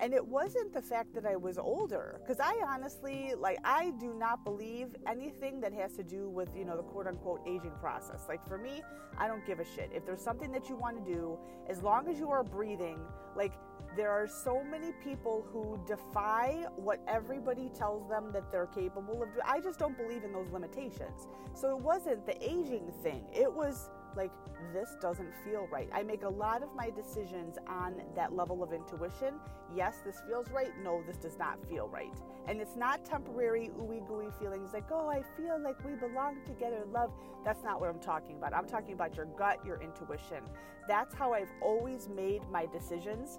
And 0.00 0.12
it 0.12 0.26
wasn't 0.26 0.72
the 0.72 0.82
fact 0.82 1.14
that 1.14 1.24
I 1.24 1.36
was 1.36 1.56
older, 1.56 2.20
because 2.20 2.40
I 2.40 2.54
honestly, 2.66 3.32
like, 3.38 3.58
I 3.64 3.92
do 4.00 4.12
not 4.14 4.44
believe 4.44 4.96
anything 5.06 5.60
that 5.60 5.72
has 5.72 5.92
to 5.96 6.02
do 6.02 6.28
with, 6.28 6.48
you 6.56 6.64
know, 6.64 6.76
the 6.76 6.82
quote 6.82 7.06
unquote 7.06 7.42
aging 7.46 7.76
process. 7.80 8.24
Like, 8.28 8.46
for 8.48 8.58
me, 8.58 8.82
I 9.18 9.28
don't 9.28 9.46
give 9.46 9.60
a 9.60 9.64
shit. 9.64 9.90
If 9.94 10.04
there's 10.04 10.20
something 10.20 10.50
that 10.52 10.68
you 10.68 10.76
want 10.76 11.04
to 11.04 11.12
do, 11.12 11.38
as 11.68 11.82
long 11.82 12.08
as 12.08 12.18
you 12.18 12.28
are 12.30 12.42
breathing, 12.42 12.98
like, 13.36 13.52
there 13.96 14.10
are 14.10 14.26
so 14.26 14.62
many 14.64 14.92
people 14.92 15.46
who 15.52 15.78
defy 15.86 16.64
what 16.76 17.00
everybody 17.06 17.70
tells 17.70 18.08
them 18.08 18.30
that 18.32 18.50
they're 18.50 18.66
capable 18.66 19.22
of 19.22 19.32
doing. 19.32 19.46
I 19.46 19.60
just 19.60 19.78
don't 19.78 19.96
believe 19.96 20.24
in 20.24 20.32
those 20.32 20.50
limitations. 20.50 21.28
So 21.54 21.70
it 21.76 21.78
wasn't 21.78 22.26
the 22.26 22.36
aging 22.42 22.92
thing. 23.02 23.24
It 23.32 23.52
was 23.52 23.90
like 24.16 24.32
this 24.72 24.96
doesn't 25.00 25.32
feel 25.44 25.66
right. 25.70 25.88
I 25.92 26.02
make 26.02 26.22
a 26.22 26.28
lot 26.28 26.62
of 26.62 26.68
my 26.74 26.90
decisions 26.90 27.58
on 27.68 28.00
that 28.14 28.34
level 28.34 28.62
of 28.62 28.72
intuition. 28.72 29.34
Yes, 29.74 29.96
this 30.04 30.20
feels 30.26 30.50
right. 30.50 30.70
No, 30.82 31.02
this 31.06 31.16
does 31.16 31.38
not 31.38 31.58
feel 31.68 31.88
right. 31.88 32.14
And 32.46 32.60
it's 32.60 32.76
not 32.76 33.04
temporary 33.04 33.70
ooey 33.78 34.06
gooey 34.06 34.28
feelings 34.40 34.72
like, 34.72 34.90
oh, 34.90 35.08
I 35.08 35.22
feel 35.36 35.60
like 35.62 35.82
we 35.84 35.94
belong 35.94 36.38
together, 36.46 36.84
love. 36.92 37.12
That's 37.44 37.62
not 37.62 37.80
what 37.80 37.90
I'm 37.90 37.98
talking 38.00 38.36
about. 38.36 38.54
I'm 38.54 38.66
talking 38.66 38.94
about 38.94 39.16
your 39.16 39.26
gut, 39.26 39.58
your 39.64 39.80
intuition. 39.82 40.44
That's 40.86 41.14
how 41.14 41.32
I've 41.32 41.50
always 41.60 42.08
made 42.08 42.42
my 42.50 42.66
decisions 42.66 43.38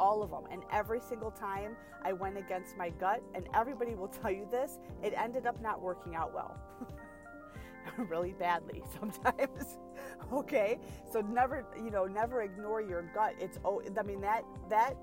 all 0.00 0.22
of 0.22 0.30
them. 0.30 0.44
And 0.50 0.62
every 0.72 1.00
single 1.00 1.30
time 1.30 1.76
I 2.02 2.12
went 2.12 2.38
against 2.38 2.76
my 2.76 2.88
gut, 2.90 3.22
and 3.34 3.46
everybody 3.54 3.94
will 3.94 4.08
tell 4.08 4.30
you 4.30 4.48
this, 4.50 4.78
it 5.02 5.12
ended 5.16 5.46
up 5.46 5.60
not 5.60 5.80
working 5.80 6.16
out 6.16 6.34
well. 6.34 6.58
really 8.08 8.32
badly 8.32 8.82
sometimes. 8.98 9.78
okay? 10.32 10.78
So 11.12 11.20
never, 11.20 11.64
you 11.76 11.90
know, 11.90 12.06
never 12.06 12.42
ignore 12.42 12.80
your 12.80 13.02
gut. 13.14 13.34
It's 13.38 13.58
oh 13.64 13.82
I 13.98 14.02
mean 14.02 14.20
that 14.20 14.44
that 14.68 14.96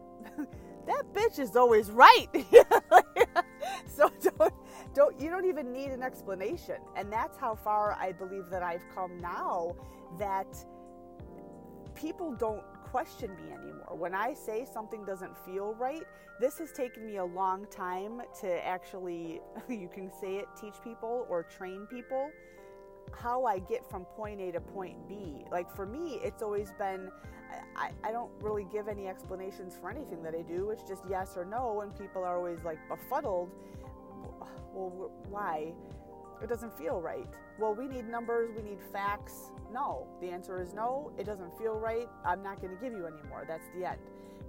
that 0.88 1.04
bitch 1.14 1.40
is 1.40 1.56
always 1.56 1.92
right. 1.92 2.28
so 3.86 4.10
don't 4.40 4.54
don't 4.94 5.20
you 5.20 5.30
don't 5.30 5.46
even 5.46 5.72
need 5.72 5.92
an 5.92 6.04
explanation. 6.04 6.78
And 6.96 7.12
that's 7.12 7.38
how 7.38 7.56
far 7.56 7.94
I 8.00 8.12
believe 8.12 8.50
that 8.50 8.64
I've 8.64 8.84
come 8.94 9.20
now 9.20 9.76
that 10.18 10.48
people 11.96 12.34
don't 12.34 12.64
question 12.98 13.30
me 13.36 13.54
anymore. 13.54 13.96
When 13.96 14.16
I 14.16 14.34
say 14.34 14.66
something 14.66 15.06
doesn't 15.06 15.38
feel 15.46 15.76
right, 15.76 16.02
this 16.40 16.58
has 16.58 16.72
taken 16.72 17.06
me 17.06 17.18
a 17.18 17.26
long 17.26 17.68
time 17.70 18.24
to 18.42 18.66
actually, 18.66 19.40
you 19.70 19.88
can 19.88 20.10
say 20.20 20.38
it, 20.38 20.48
teach 20.60 20.74
people 20.84 21.28
or 21.30 21.44
train 21.44 21.86
people 21.86 22.32
how 23.14 23.46
I 23.46 23.60
get 23.60 23.88
from 23.88 24.04
point 24.04 24.42
A 24.42 24.52
to 24.52 24.60
point 24.60 25.08
B. 25.08 25.46
Like 25.52 25.70
for 25.76 25.86
me, 25.86 26.20
it's 26.24 26.42
always 26.42 26.72
been, 26.80 27.12
I, 27.76 27.92
I 28.04 28.12
don't 28.12 28.32
really 28.42 28.66
give 28.74 28.88
any 28.88 29.08
explanations 29.08 29.78
for 29.80 29.92
anything 29.92 30.24
that 30.24 30.34
I 30.34 30.42
do. 30.42 30.72
It's 30.72 30.84
just 30.84 31.04
yes 31.08 31.38
or 31.38 31.46
no, 31.46 31.82
and 31.82 31.96
people 31.96 32.24
are 32.24 32.36
always 32.36 32.64
like 32.66 32.80
befuddled. 32.90 33.52
Well, 34.74 35.12
why? 35.30 35.74
It 36.42 36.50
doesn't 36.50 36.78
feel 36.78 37.02
right. 37.02 37.28
Well, 37.58 37.74
we 37.74 37.88
need 37.88 38.08
numbers, 38.08 38.52
we 38.56 38.62
need 38.62 38.80
facts. 38.94 39.52
No, 39.74 40.08
the 40.22 40.30
answer 40.30 40.62
is 40.62 40.74
no, 40.74 41.12
it 41.18 41.26
doesn't 41.26 41.58
feel 41.58 41.80
right. 41.80 42.08
I'm 42.26 42.44
not 42.44 42.62
going 42.62 42.76
to 42.76 42.82
give 42.82 42.94
you 42.94 43.06
anymore. 43.06 43.46
That's 43.48 43.68
the 43.76 43.86
end. 43.86 44.00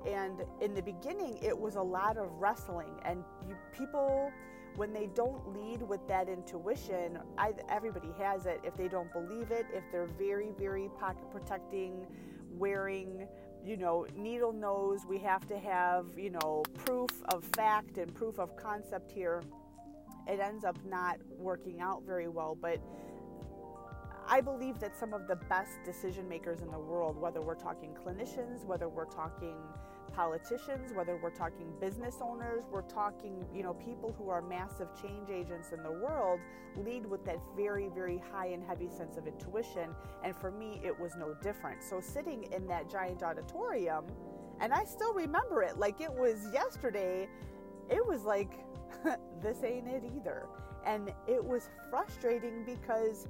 And 0.07 0.43
in 0.61 0.75
the 0.75 0.83
beginning, 0.83 1.39
it 1.43 1.59
was 1.59 1.75
a 1.75 1.83
lot 1.83 2.19
of 2.19 2.31
wrestling, 2.39 3.01
and 3.05 3.25
you, 3.49 3.57
people 3.77 4.31
when 4.79 4.93
they 4.93 5.09
don't 5.15 5.53
lead 5.53 5.83
with 5.83 6.07
that 6.07 6.29
intuition, 6.29 7.19
I, 7.37 7.53
everybody 7.69 8.11
has 8.17 8.47
it. 8.47 8.61
If 8.63 8.77
they 8.77 8.87
don't 8.87 9.13
believe 9.13 9.51
it, 9.51 9.67
if 9.75 9.83
they're 9.91 10.07
very, 10.07 10.53
very 10.57 10.89
pocket 11.01 11.29
protecting, 11.33 12.07
wearing, 12.53 13.27
you 13.65 13.77
know, 13.77 14.07
needle 14.17 14.53
nose, 14.53 15.01
we 15.05 15.19
have 15.19 15.49
to 15.49 15.59
have, 15.59 16.07
you 16.17 16.31
know, 16.31 16.63
proof 16.85 17.11
of 17.31 17.45
fact 17.57 17.99
and 17.99 18.15
proof 18.15 18.39
of 18.39 18.57
concept 18.57 19.11
here. 19.11 19.43
It 20.29 20.41
ends 20.41 20.65
up 20.65 20.79
not 20.85 21.19
working 21.39 21.81
out 21.81 22.03
very 22.07 22.29
well. 22.29 22.57
But 22.61 22.81
I 24.27 24.43
believe 24.43 24.79
that 24.81 24.95
some 24.97 25.15
of 25.15 25.27
the 25.27 25.37
best 25.37 25.83
decision 25.85 26.29
makers 26.29 26.61
in 26.61 26.71
the 26.71 26.79
world, 26.79 27.17
whether 27.17 27.41
we're 27.41 27.55
talking 27.55 27.95
clinicians, 27.95 28.65
whether 28.65 28.89
we're 28.89 29.07
talking 29.07 29.57
politicians, 30.13 30.93
whether 30.93 31.17
we're 31.17 31.31
talking 31.31 31.73
business 31.81 32.17
owners, 32.21 32.65
we're 32.71 32.83
talking, 32.83 33.45
you 33.55 33.63
know, 33.63 33.75
people 33.75 34.15
who 34.19 34.29
are 34.29 34.43
massive 34.43 34.89
change 35.01 35.31
agents 35.31 35.73
in 35.73 35.83
the 35.83 35.91
world, 35.91 36.41
lead 36.77 37.07
with 37.07 37.25
that 37.25 37.39
very, 37.57 37.89
very 37.95 38.21
high 38.33 38.49
and 38.49 38.63
heavy 38.63 38.89
sense 38.89 39.17
of 39.17 39.27
intuition. 39.27 39.95
And 40.25 40.37
for 40.37 40.51
me, 40.51 40.81
it 40.85 40.99
was 40.99 41.13
no 41.17 41.35
different. 41.43 41.83
So 41.83 42.01
sitting 42.01 42.45
in 42.53 42.67
that 42.67 42.91
giant 42.91 43.23
auditorium, 43.23 44.05
and 44.61 44.73
I 44.73 44.85
still 44.85 45.15
remember 45.15 45.63
it 45.63 45.79
like 45.79 46.01
it 46.01 46.13
was 46.13 46.39
yesterday, 46.53 47.29
it 47.89 48.05
was 48.05 48.25
like, 48.25 48.65
this 49.43 49.63
ain't 49.65 49.89
it 49.89 50.05
either. 50.17 50.47
And 50.87 51.13
it 51.27 51.45
was 51.45 51.71
frustrating 51.91 52.65
because 52.65 53.29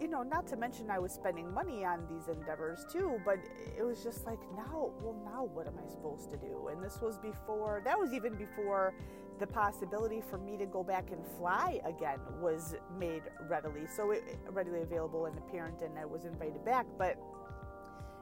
you 0.00 0.08
know, 0.08 0.22
not 0.22 0.46
to 0.48 0.56
mention 0.56 0.90
I 0.90 0.98
was 0.98 1.12
spending 1.12 1.52
money 1.52 1.84
on 1.84 2.06
these 2.10 2.28
endeavors 2.28 2.84
too, 2.92 3.18
but 3.24 3.38
it 3.78 3.82
was 3.82 4.02
just 4.02 4.26
like, 4.26 4.38
now, 4.54 4.90
well, 5.00 5.16
now 5.24 5.44
what 5.44 5.66
am 5.66 5.74
I 5.82 5.88
supposed 5.88 6.30
to 6.30 6.36
do? 6.36 6.68
And 6.70 6.82
this 6.82 6.98
was 7.00 7.18
before, 7.18 7.80
that 7.84 7.98
was 7.98 8.12
even 8.12 8.34
before 8.34 8.92
the 9.38 9.46
possibility 9.46 10.22
for 10.30 10.38
me 10.38 10.56
to 10.56 10.66
go 10.66 10.82
back 10.82 11.10
and 11.12 11.20
fly 11.38 11.80
again 11.84 12.18
was 12.40 12.74
made 12.98 13.22
readily. 13.48 13.86
So 13.86 14.10
it 14.10 14.38
readily 14.50 14.82
available 14.82 15.26
and 15.26 15.36
apparent, 15.38 15.80
and 15.82 15.98
I 15.98 16.04
was 16.04 16.24
invited 16.24 16.64
back, 16.64 16.86
but 16.98 17.16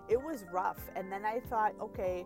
it 0.09 0.21
was 0.21 0.45
rough. 0.53 0.81
And 0.97 1.11
then 1.11 1.25
I 1.25 1.41
thought, 1.41 1.75
okay, 1.81 2.25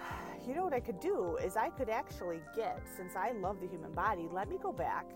you 0.46 0.54
know 0.54 0.64
what 0.64 0.72
I 0.72 0.80
could 0.80 1.00
do 1.00 1.36
is 1.36 1.56
I 1.56 1.70
could 1.70 1.88
actually 1.88 2.40
get, 2.56 2.80
since 2.96 3.16
I 3.16 3.32
love 3.32 3.60
the 3.60 3.66
human 3.68 3.92
body, 3.92 4.28
let 4.32 4.48
me 4.48 4.58
go 4.62 4.72
back 4.72 5.06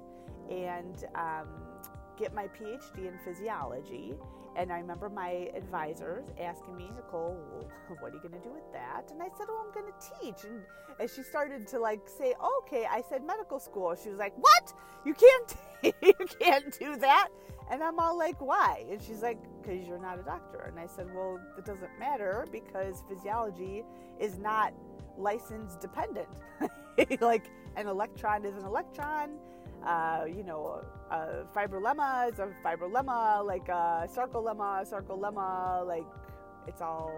and, 0.50 1.04
um, 1.14 1.48
get 2.16 2.34
my 2.34 2.48
PhD 2.48 3.08
in 3.08 3.18
physiology. 3.24 4.14
And 4.56 4.72
I 4.72 4.78
remember 4.78 5.08
my 5.08 5.50
advisors 5.56 6.26
asking 6.40 6.76
me, 6.76 6.90
Nicole, 6.94 7.36
what 8.00 8.12
are 8.12 8.14
you 8.14 8.20
going 8.20 8.40
to 8.40 8.48
do 8.48 8.52
with 8.52 8.72
that? 8.72 9.10
And 9.10 9.22
I 9.22 9.28
said, 9.36 9.46
Oh, 9.48 9.64
I'm 9.66 9.72
going 9.72 9.92
to 9.92 10.20
teach. 10.20 10.44
And 10.44 10.62
as 11.00 11.14
she 11.14 11.22
started 11.22 11.66
to 11.68 11.80
like 11.80 12.08
say, 12.08 12.34
Okay, 12.62 12.86
I 12.90 13.02
said 13.08 13.24
medical 13.24 13.58
school. 13.58 13.96
She 14.00 14.10
was 14.10 14.18
like, 14.18 14.34
What? 14.36 14.72
You 15.04 15.14
can't, 15.14 15.94
you 16.02 16.26
can't 16.40 16.78
do 16.78 16.96
that. 16.96 17.28
And 17.70 17.82
I'm 17.82 17.98
all 17.98 18.16
like, 18.16 18.40
Why? 18.40 18.84
And 18.90 19.02
she's 19.02 19.22
like, 19.22 19.38
Because 19.62 19.86
you're 19.86 19.98
not 19.98 20.18
a 20.18 20.22
doctor. 20.22 20.64
And 20.68 20.78
I 20.78 20.86
said, 20.86 21.06
Well, 21.14 21.40
it 21.58 21.64
doesn't 21.64 21.98
matter 21.98 22.46
because 22.52 23.02
physiology 23.08 23.84
is 24.20 24.38
not 24.38 24.72
license 25.16 25.76
dependent. 25.76 26.28
like 27.20 27.50
an 27.76 27.86
electron 27.88 28.44
is 28.44 28.54
an 28.56 28.64
electron 28.64 29.38
uh, 29.84 30.24
you 30.26 30.42
know, 30.42 30.82
a 31.10 31.44
fibrolemma 31.54 32.32
is 32.32 32.38
a 32.38 32.48
fibrolemma, 32.64 33.44
like 33.44 33.68
a 33.68 34.08
sarcolemma, 34.10 34.88
sarcolemma, 34.90 35.86
like 35.86 36.06
it's 36.66 36.80
all 36.80 37.12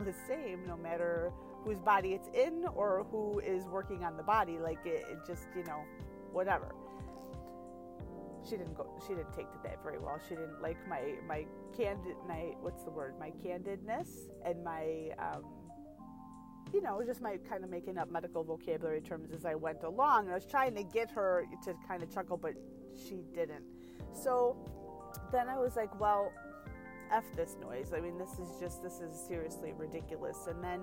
the 0.00 0.14
same 0.26 0.66
no 0.66 0.76
matter 0.76 1.32
whose 1.64 1.78
body 1.78 2.14
it's 2.14 2.28
in 2.34 2.64
or 2.74 3.06
who 3.10 3.38
is 3.40 3.64
working 3.66 4.02
on 4.02 4.16
the 4.16 4.22
body. 4.22 4.58
Like 4.58 4.84
it, 4.84 5.06
it 5.10 5.18
just, 5.26 5.46
you 5.56 5.64
know, 5.64 5.82
whatever. 6.32 6.74
She 8.44 8.56
didn't 8.56 8.76
go. 8.76 8.86
She 9.06 9.14
didn't 9.14 9.32
take 9.32 9.50
to 9.52 9.58
that 9.64 9.82
very 9.82 9.98
well. 9.98 10.20
She 10.28 10.34
didn't 10.34 10.60
like 10.62 10.76
my 10.88 11.14
my 11.26 11.46
candid 11.76 12.16
my 12.26 12.52
what's 12.60 12.84
the 12.84 12.90
word 12.90 13.14
my 13.18 13.30
candidness 13.44 14.08
and 14.44 14.62
my 14.64 15.10
um, 15.18 15.44
you 16.72 16.82
know, 16.82 17.02
just 17.04 17.20
my 17.20 17.38
kind 17.48 17.64
of 17.64 17.70
making 17.70 17.98
up 17.98 18.10
medical 18.10 18.44
vocabulary 18.44 19.00
terms 19.00 19.30
as 19.32 19.44
I 19.44 19.54
went 19.54 19.82
along. 19.84 20.28
I 20.28 20.34
was 20.34 20.44
trying 20.44 20.74
to 20.74 20.82
get 20.82 21.10
her 21.10 21.44
to 21.64 21.74
kind 21.86 22.02
of 22.02 22.12
chuckle, 22.12 22.36
but 22.36 22.54
she 22.94 23.22
didn't. 23.34 23.64
So 24.12 24.56
then 25.32 25.48
I 25.48 25.58
was 25.58 25.76
like, 25.76 25.98
well, 25.98 26.32
F 27.10 27.24
this 27.34 27.56
noise. 27.60 27.92
I 27.96 28.00
mean, 28.00 28.18
this 28.18 28.38
is 28.38 28.60
just, 28.60 28.82
this 28.82 29.00
is 29.00 29.18
seriously 29.18 29.72
ridiculous. 29.76 30.46
And 30.46 30.62
then, 30.62 30.80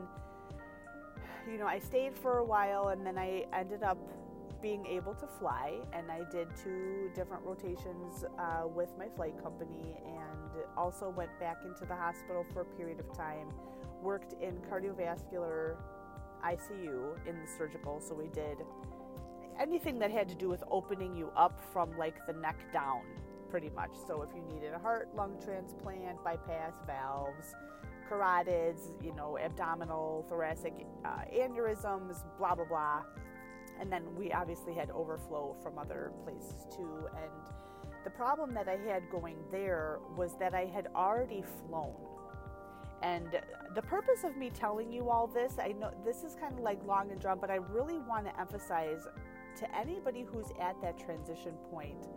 you 1.50 1.58
know, 1.58 1.68
I 1.68 1.80
stayed 1.80 2.16
for 2.16 2.40
a 2.40 2.44
while 2.44 2.88
and 2.90 3.06
then 3.06 3.18
I 3.18 3.46
ended 3.54 3.84
up 3.84 3.98
being 4.62 4.86
able 4.86 5.14
to 5.16 5.28
fly. 5.40 5.80
And 5.94 6.12
I 6.12 6.22
did 6.32 6.48
two 6.56 7.12
different 7.14 7.44
rotations 7.46 8.26
uh, 8.38 8.68
with 8.68 8.90
my 8.98 9.08
flight 9.16 9.42
company 9.42 9.96
and 10.06 10.64
also 10.78 11.10
went 11.10 11.32
back 11.40 11.58
into 11.66 11.86
the 11.86 11.96
hospital 11.96 12.46
for 12.54 12.62
a 12.62 12.66
period 12.66 13.00
of 13.00 13.16
time 13.16 13.48
worked 14.02 14.34
in 14.42 14.56
cardiovascular 14.72 15.78
ICU 16.46 17.28
in 17.28 17.40
the 17.40 17.48
surgical, 17.58 18.00
so 18.00 18.14
we 18.14 18.28
did 18.28 18.58
anything 19.60 19.98
that 20.00 20.12
had 20.12 20.30
to 20.30 20.36
do 20.36 20.48
with 20.48 20.64
opening 20.70 21.16
you 21.16 21.32
up 21.36 21.60
from 21.74 21.98
like 21.98 22.16
the 22.28 22.34
neck 22.34 22.58
down, 22.72 23.02
pretty 23.50 23.72
much. 23.72 23.92
So 24.08 24.22
if 24.22 24.30
you 24.36 24.44
needed 24.54 24.74
a 24.74 24.80
heart, 24.80 25.10
lung 25.16 25.38
transplant, 25.44 26.24
bypass 26.24 26.74
valves, 26.86 27.56
carotids, 28.10 28.92
you 29.04 29.14
know, 29.16 29.40
abdominal, 29.40 30.26
thoracic 30.30 30.74
uh, 31.04 31.22
aneurysms, 31.34 32.24
blah 32.38 32.54
blah 32.54 32.66
blah. 32.66 33.02
And 33.80 33.92
then 33.92 34.04
we 34.16 34.32
obviously 34.32 34.74
had 34.74 34.90
overflow 34.92 35.56
from 35.62 35.78
other 35.78 36.12
places 36.24 36.66
too. 36.76 37.08
And 37.16 37.32
the 38.04 38.10
problem 38.12 38.54
that 38.54 38.68
I 38.68 38.78
had 38.78 39.10
going 39.10 39.38
there 39.52 40.00
was 40.16 40.38
that 40.40 40.54
I 40.54 40.66
had 40.66 40.88
already 40.96 41.44
flown 41.68 41.96
And 43.02 43.40
the 43.76 43.82
purpose 43.82 44.24
of 44.24 44.36
me 44.38 44.50
telling 44.50 44.92
you 44.92 45.10
all 45.10 45.28
this, 45.28 45.56
I 45.60 45.74
know 45.74 45.92
this 46.06 46.24
is 46.24 46.36
kind 46.36 46.54
of 46.54 46.62
like 46.62 46.84
long 46.86 47.12
and 47.12 47.20
drawn, 47.20 47.40
but 47.40 47.52
I 47.52 47.56
really 47.56 48.00
want 48.00 48.26
to 48.26 48.40
emphasize 48.40 49.08
to 49.58 49.78
anybody 49.78 50.26
who's 50.32 50.48
at 50.60 50.82
that 50.82 50.98
transition 50.98 51.54
point, 51.72 52.08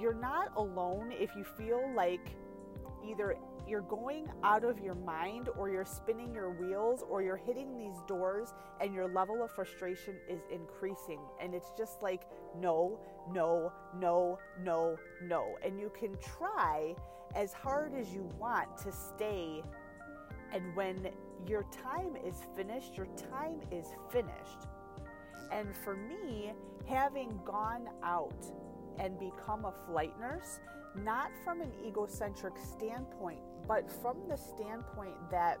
you're 0.00 0.14
not 0.14 0.52
alone 0.56 1.12
if 1.12 1.34
you 1.36 1.44
feel 1.44 1.90
like 1.94 2.36
either 3.08 3.36
you're 3.68 3.82
going 3.82 4.28
out 4.42 4.64
of 4.64 4.78
your 4.80 4.94
mind 4.94 5.48
or 5.56 5.70
you're 5.70 5.84
spinning 5.84 6.34
your 6.34 6.50
wheels 6.50 7.04
or 7.08 7.22
you're 7.22 7.36
hitting 7.36 7.76
these 7.78 7.96
doors 8.06 8.52
and 8.80 8.94
your 8.94 9.08
level 9.08 9.42
of 9.42 9.50
frustration 9.50 10.14
is 10.28 10.40
increasing. 10.50 11.20
And 11.40 11.54
it's 11.54 11.72
just 11.76 12.02
like 12.02 12.22
no 12.58 12.98
no 13.32 13.72
no 13.98 14.38
no 14.62 14.96
no. 15.22 15.56
And 15.64 15.78
you 15.78 15.90
can 15.98 16.16
try 16.18 16.94
as 17.34 17.52
hard 17.52 17.94
as 17.94 18.12
you 18.12 18.28
want 18.38 18.76
to 18.78 18.92
stay. 18.92 19.62
And 20.52 20.74
when 20.76 21.08
your 21.46 21.64
time 21.64 22.16
is 22.24 22.36
finished 22.56 22.96
your 22.96 23.08
time 23.30 23.60
is 23.70 23.86
finished. 24.10 24.68
And 25.52 25.74
for 25.76 25.96
me 25.96 26.52
having 26.86 27.40
gone 27.44 27.88
out 28.02 28.46
and 28.98 29.18
become 29.18 29.64
a 29.64 29.74
flight 29.86 30.18
nurse 30.20 30.60
not 31.02 31.30
from 31.44 31.60
an 31.60 31.72
egocentric 31.84 32.54
standpoint 32.56 33.40
but 33.66 33.90
from 33.90 34.16
the 34.28 34.36
standpoint 34.36 35.16
that 35.30 35.58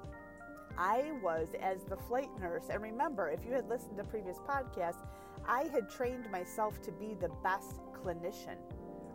I 0.76 1.12
was 1.22 1.48
as 1.60 1.84
the 1.84 1.96
flight 1.96 2.28
nurse, 2.40 2.64
and 2.70 2.82
remember, 2.82 3.28
if 3.28 3.44
you 3.44 3.52
had 3.52 3.68
listened 3.68 3.96
to 3.98 4.04
previous 4.04 4.38
podcasts, 4.38 5.06
I 5.46 5.68
had 5.72 5.88
trained 5.88 6.30
myself 6.30 6.80
to 6.82 6.92
be 6.92 7.14
the 7.20 7.30
best 7.42 7.80
clinician, 7.92 8.56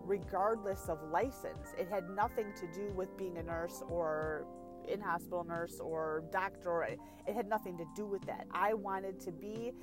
regardless 0.06 0.88
of 0.90 1.00
license. 1.12 1.74
It 1.78 1.90
had 1.90 2.10
nothing 2.10 2.54
to 2.60 2.68
do 2.74 2.92
with 2.94 3.16
being 3.18 3.38
a 3.38 3.44
nurse 3.44 3.84
or 3.90 4.46
in 4.88 5.02
hospital 5.02 5.44
nurse 5.44 5.80
or 5.80 6.24
doctor. 6.32 6.82
It 6.84 7.00
had 7.34 7.48
nothing 7.48 7.78
to 7.78 7.86
do 7.96 8.06
with 8.06 8.26
that. 8.26 8.48
I 8.52 8.74
wanted 8.74 9.20
to 9.22 9.32
be, 9.32 9.74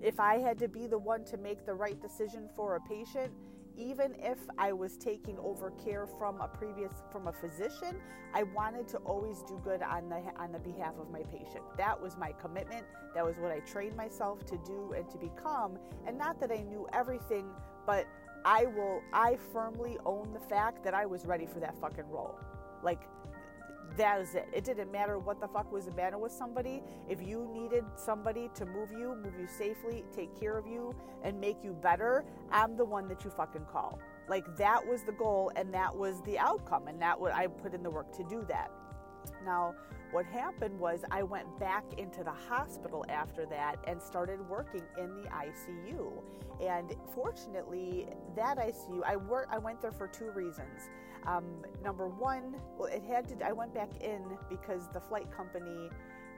if 0.00 0.18
I 0.18 0.38
had 0.38 0.58
to 0.58 0.68
be 0.68 0.86
the 0.86 0.98
one 0.98 1.24
to 1.26 1.36
make 1.36 1.66
the 1.66 1.74
right 1.74 2.00
decision 2.00 2.48
for 2.56 2.76
a 2.76 2.80
patient, 2.80 3.32
even 3.78 4.14
if 4.18 4.38
I 4.58 4.72
was 4.72 4.96
taking 4.96 5.38
over 5.38 5.70
care 5.82 6.06
from 6.06 6.40
a 6.40 6.48
previous 6.48 6.92
from 7.12 7.28
a 7.28 7.32
physician, 7.32 7.96
I 8.34 8.42
wanted 8.42 8.88
to 8.88 8.98
always 8.98 9.42
do 9.42 9.60
good 9.62 9.82
on 9.82 10.08
the 10.08 10.20
on 10.36 10.52
the 10.52 10.58
behalf 10.58 10.94
of 11.00 11.10
my 11.10 11.22
patient. 11.22 11.62
That 11.76 12.00
was 12.00 12.16
my 12.18 12.32
commitment. 12.32 12.84
That 13.14 13.24
was 13.24 13.36
what 13.38 13.52
I 13.52 13.60
trained 13.60 13.96
myself 13.96 14.44
to 14.46 14.58
do 14.66 14.94
and 14.96 15.08
to 15.10 15.16
become. 15.16 15.78
And 16.06 16.18
not 16.18 16.40
that 16.40 16.50
I 16.50 16.62
knew 16.62 16.88
everything, 16.92 17.46
but 17.86 18.06
I 18.44 18.66
will 18.66 19.00
I 19.12 19.38
firmly 19.52 19.96
own 20.04 20.32
the 20.32 20.40
fact 20.40 20.82
that 20.84 20.94
I 20.94 21.06
was 21.06 21.24
ready 21.24 21.46
for 21.46 21.60
that 21.60 21.78
fucking 21.80 22.08
role. 22.10 22.38
Like 22.82 23.02
that 23.98 24.18
was 24.18 24.34
it. 24.34 24.48
It 24.52 24.64
didn't 24.64 24.90
matter 24.90 25.18
what 25.18 25.40
the 25.40 25.48
fuck 25.48 25.70
was 25.72 25.86
the 25.86 25.92
matter 25.92 26.18
with 26.18 26.32
somebody. 26.32 26.82
If 27.08 27.20
you 27.20 27.48
needed 27.52 27.84
somebody 27.96 28.48
to 28.54 28.64
move 28.64 28.90
you, 28.92 29.14
move 29.22 29.34
you 29.38 29.46
safely, 29.46 30.04
take 30.14 30.38
care 30.38 30.56
of 30.56 30.66
you, 30.66 30.94
and 31.22 31.38
make 31.38 31.62
you 31.62 31.72
better, 31.72 32.24
I'm 32.50 32.76
the 32.76 32.84
one 32.84 33.08
that 33.08 33.24
you 33.24 33.30
fucking 33.30 33.66
call. 33.70 33.98
Like 34.28 34.56
that 34.56 34.86
was 34.86 35.02
the 35.02 35.12
goal, 35.12 35.50
and 35.56 35.72
that 35.74 35.94
was 35.94 36.22
the 36.22 36.38
outcome, 36.38 36.88
and 36.88 37.00
that 37.02 37.18
what 37.18 37.34
I 37.34 37.48
put 37.48 37.74
in 37.74 37.82
the 37.82 37.90
work 37.90 38.16
to 38.16 38.24
do 38.24 38.44
that. 38.48 38.70
Now, 39.44 39.74
what 40.10 40.24
happened 40.24 40.78
was 40.78 41.04
I 41.10 41.22
went 41.22 41.58
back 41.58 41.84
into 41.98 42.24
the 42.24 42.32
hospital 42.32 43.04
after 43.08 43.44
that 43.46 43.76
and 43.86 44.00
started 44.00 44.40
working 44.48 44.82
in 44.96 45.14
the 45.14 45.28
ICU. 45.28 46.10
And 46.62 46.94
fortunately, 47.14 48.06
that 48.34 48.56
ICU, 48.58 49.02
I 49.04 49.16
I 49.54 49.58
went 49.58 49.82
there 49.82 49.92
for 49.92 50.08
two 50.08 50.30
reasons. 50.30 50.88
Um, 51.26 51.44
number 51.82 52.08
one, 52.08 52.56
well, 52.78 52.88
it 52.88 53.02
had 53.02 53.28
to. 53.28 53.46
I 53.46 53.52
went 53.52 53.74
back 53.74 53.90
in 54.02 54.22
because 54.48 54.88
the 54.92 55.00
flight 55.00 55.30
company 55.30 55.90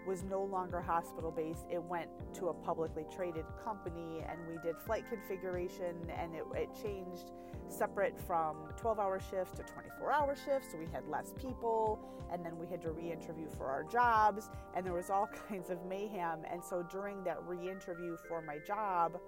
was 0.07 0.23
no 0.25 0.43
longer 0.43 0.81
hospital 0.81 1.31
based. 1.31 1.67
It 1.71 1.83
went 1.83 2.09
to 2.35 2.49
a 2.49 2.55
publicly 2.55 3.05
traded 3.15 3.45
company, 3.63 4.25
and 4.29 4.39
we 4.49 4.57
did 4.63 4.77
flight 4.79 5.05
configuration, 5.09 5.95
and 6.19 6.35
it, 6.35 6.45
it 6.55 6.69
changed 6.83 7.33
separate 7.69 8.19
from 8.27 8.57
12 8.77 8.99
hour 8.99 9.21
shifts 9.21 9.53
to 9.59 9.63
24 9.63 10.13
hour 10.13 10.35
shifts. 10.35 10.73
So 10.73 10.79
we 10.79 10.87
had 10.93 11.07
less 11.09 11.33
people, 11.41 12.01
and 12.33 12.45
then 12.45 12.59
we 12.59 12.67
had 12.67 12.81
to 12.83 12.91
re 12.91 13.13
interview 13.13 13.49
for 13.57 13.67
our 13.67 13.85
jobs, 13.85 14.51
and 14.75 14.85
there 14.85 14.95
was 14.95 15.11
all 15.11 15.29
kinds 15.49 15.71
of 15.71 15.85
mayhem. 15.87 16.41
And 16.51 16.65
so 16.65 16.83
during 16.83 17.23
that 17.25 17.43
re 17.47 17.71
interview 17.71 18.17
for 18.29 18.43
my 18.43 18.59
job, 18.67 19.19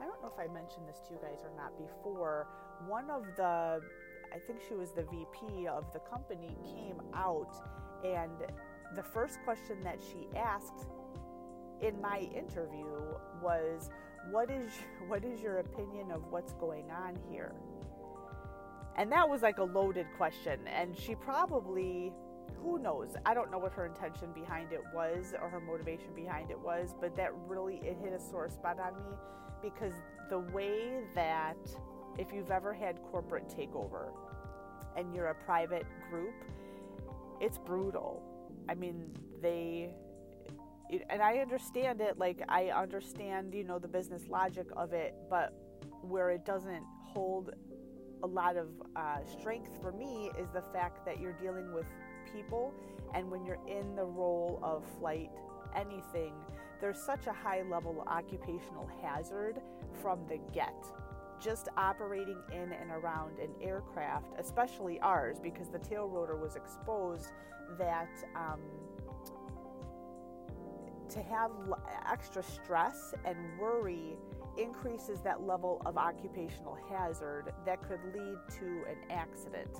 I 0.00 0.06
don't 0.06 0.20
know 0.20 0.32
if 0.32 0.38
I 0.38 0.52
mentioned 0.52 0.88
this 0.88 1.00
to 1.08 1.14
you 1.14 1.20
guys 1.20 1.44
or 1.44 1.50
not 1.56 1.78
before, 1.78 2.48
one 2.86 3.10
of 3.10 3.24
the 3.36 3.80
I 4.34 4.38
think 4.38 4.60
she 4.68 4.74
was 4.74 4.90
the 4.90 5.04
VP 5.04 5.68
of 5.68 5.92
the 5.92 6.00
company, 6.00 6.56
came 6.64 7.00
out 7.14 7.54
and 8.04 8.32
the 8.96 9.02
first 9.02 9.38
question 9.44 9.80
that 9.84 9.98
she 10.00 10.26
asked 10.36 10.86
in 11.80 12.00
my 12.00 12.18
interview 12.34 12.86
was 13.42 13.90
what 14.30 14.50
is 14.50 14.70
what 15.06 15.24
is 15.24 15.40
your 15.40 15.58
opinion 15.58 16.10
of 16.10 16.26
what's 16.30 16.52
going 16.54 16.90
on 16.90 17.16
here? 17.30 17.52
And 18.96 19.10
that 19.12 19.28
was 19.28 19.42
like 19.42 19.58
a 19.58 19.64
loaded 19.64 20.06
question 20.16 20.60
and 20.66 20.96
she 20.96 21.14
probably 21.14 22.12
who 22.62 22.78
knows? 22.78 23.14
I 23.26 23.34
don't 23.34 23.50
know 23.50 23.58
what 23.58 23.72
her 23.72 23.86
intention 23.86 24.32
behind 24.32 24.72
it 24.72 24.80
was 24.94 25.34
or 25.40 25.48
her 25.50 25.60
motivation 25.60 26.14
behind 26.14 26.50
it 26.50 26.58
was, 26.58 26.94
but 26.98 27.14
that 27.16 27.30
really 27.46 27.76
it 27.76 27.98
hit 28.02 28.12
a 28.12 28.20
sore 28.20 28.48
spot 28.48 28.78
on 28.80 28.94
me 28.96 29.16
because 29.62 29.92
the 30.30 30.38
way 30.38 31.02
that 31.14 31.56
if 32.18 32.32
you've 32.32 32.50
ever 32.50 32.72
had 32.72 33.02
corporate 33.10 33.48
takeover 33.48 34.12
and 34.96 35.14
you're 35.14 35.28
a 35.28 35.34
private 35.34 35.86
group, 36.10 36.34
it's 37.40 37.58
brutal. 37.58 38.22
I 38.68 38.74
mean, 38.74 39.10
they 39.42 39.90
and 41.10 41.22
I 41.22 41.38
understand 41.38 42.00
it 42.00 42.18
like 42.18 42.42
I 42.48 42.66
understand, 42.66 43.54
you 43.54 43.64
know, 43.64 43.78
the 43.78 43.88
business 43.88 44.22
logic 44.28 44.66
of 44.76 44.92
it, 44.92 45.14
but 45.30 45.52
where 46.02 46.30
it 46.30 46.44
doesn't 46.44 46.84
hold 47.04 47.50
a 48.22 48.26
lot 48.26 48.56
of 48.56 48.68
uh, 48.96 49.18
strength 49.38 49.70
for 49.80 49.92
me 49.92 50.30
is 50.38 50.48
the 50.52 50.62
fact 50.72 51.04
that 51.04 51.20
you're 51.20 51.32
dealing 51.32 51.72
with 51.74 51.86
people, 52.32 52.72
and 53.14 53.30
when 53.30 53.44
you're 53.44 53.58
in 53.68 53.94
the 53.96 54.04
role 54.04 54.58
of 54.62 54.84
flight 54.98 55.30
anything, 55.74 56.32
there's 56.80 57.00
such 57.00 57.26
a 57.26 57.32
high 57.32 57.62
level 57.62 58.04
occupational 58.06 58.88
hazard 59.02 59.60
from 60.00 60.20
the 60.28 60.38
get 60.52 60.74
just 61.40 61.68
operating 61.76 62.38
in 62.52 62.72
and 62.72 62.90
around 62.90 63.38
an 63.38 63.50
aircraft, 63.60 64.32
especially 64.38 65.00
ours, 65.00 65.38
because 65.42 65.68
the 65.68 65.78
tail 65.78 66.08
rotor 66.08 66.36
was 66.36 66.56
exposed, 66.56 67.32
that 67.78 68.10
um, 68.36 68.60
to 71.08 71.22
have 71.22 71.50
extra 72.10 72.42
stress 72.42 73.14
and 73.24 73.36
worry 73.58 74.16
increases 74.56 75.20
that 75.20 75.42
level 75.46 75.82
of 75.84 75.96
occupational 75.96 76.78
hazard 76.88 77.52
that 77.64 77.82
could 77.82 78.00
lead 78.14 78.36
to 78.58 78.84
an 78.88 78.96
accident. 79.10 79.70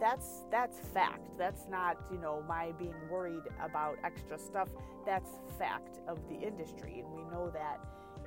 That's 0.00 0.42
that's 0.50 0.78
fact. 0.92 1.38
That's 1.38 1.68
not, 1.68 1.96
you 2.10 2.18
know, 2.18 2.42
my 2.48 2.72
being 2.72 2.94
worried 3.10 3.44
about 3.62 3.98
extra 4.04 4.38
stuff. 4.38 4.68
That's 5.06 5.30
fact 5.58 6.00
of 6.08 6.18
the 6.28 6.34
industry 6.34 7.00
and 7.00 7.12
we 7.12 7.22
know 7.30 7.50
that. 7.50 7.78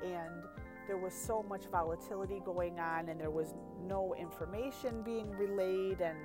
And 0.02 0.42
there 0.86 0.96
was 0.96 1.14
so 1.14 1.44
much 1.48 1.64
volatility 1.66 2.40
going 2.44 2.78
on 2.78 3.08
and 3.08 3.20
there 3.20 3.30
was 3.30 3.54
no 3.86 4.14
information 4.18 5.02
being 5.02 5.30
relayed 5.30 6.00
and 6.00 6.16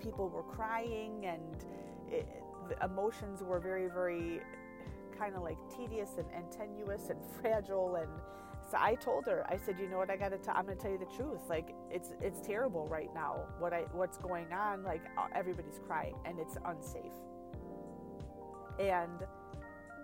people 0.00 0.28
were 0.28 0.42
crying 0.42 1.26
and 1.26 1.64
it, 2.10 2.26
the 2.68 2.84
emotions 2.84 3.42
were 3.42 3.60
very 3.60 3.88
very 3.88 4.40
kind 5.18 5.34
of 5.34 5.42
like 5.42 5.58
tedious 5.76 6.10
and, 6.18 6.26
and 6.34 6.50
tenuous 6.50 7.10
and 7.10 7.18
fragile 7.40 7.96
and 7.96 8.10
so 8.70 8.78
I 8.80 8.94
told 8.94 9.26
her 9.26 9.44
I 9.50 9.58
said 9.58 9.78
you 9.78 9.88
know 9.88 9.98
what? 9.98 10.08
I 10.08 10.16
got 10.16 10.30
to 10.30 10.56
I'm 10.56 10.66
to 10.66 10.74
tell 10.74 10.90
you 10.90 10.98
the 10.98 11.16
truth. 11.16 11.40
Like 11.48 11.74
it's 11.90 12.14
it's 12.22 12.40
terrible 12.40 12.86
right 12.88 13.10
now. 13.14 13.44
What 13.58 13.74
I 13.74 13.84
what's 13.92 14.16
going 14.16 14.50
on? 14.52 14.82
Like 14.82 15.02
uh, 15.18 15.26
everybody's 15.34 15.78
crying 15.86 16.14
and 16.24 16.38
it's 16.38 16.56
unsafe. 16.64 17.12
And 18.78 19.26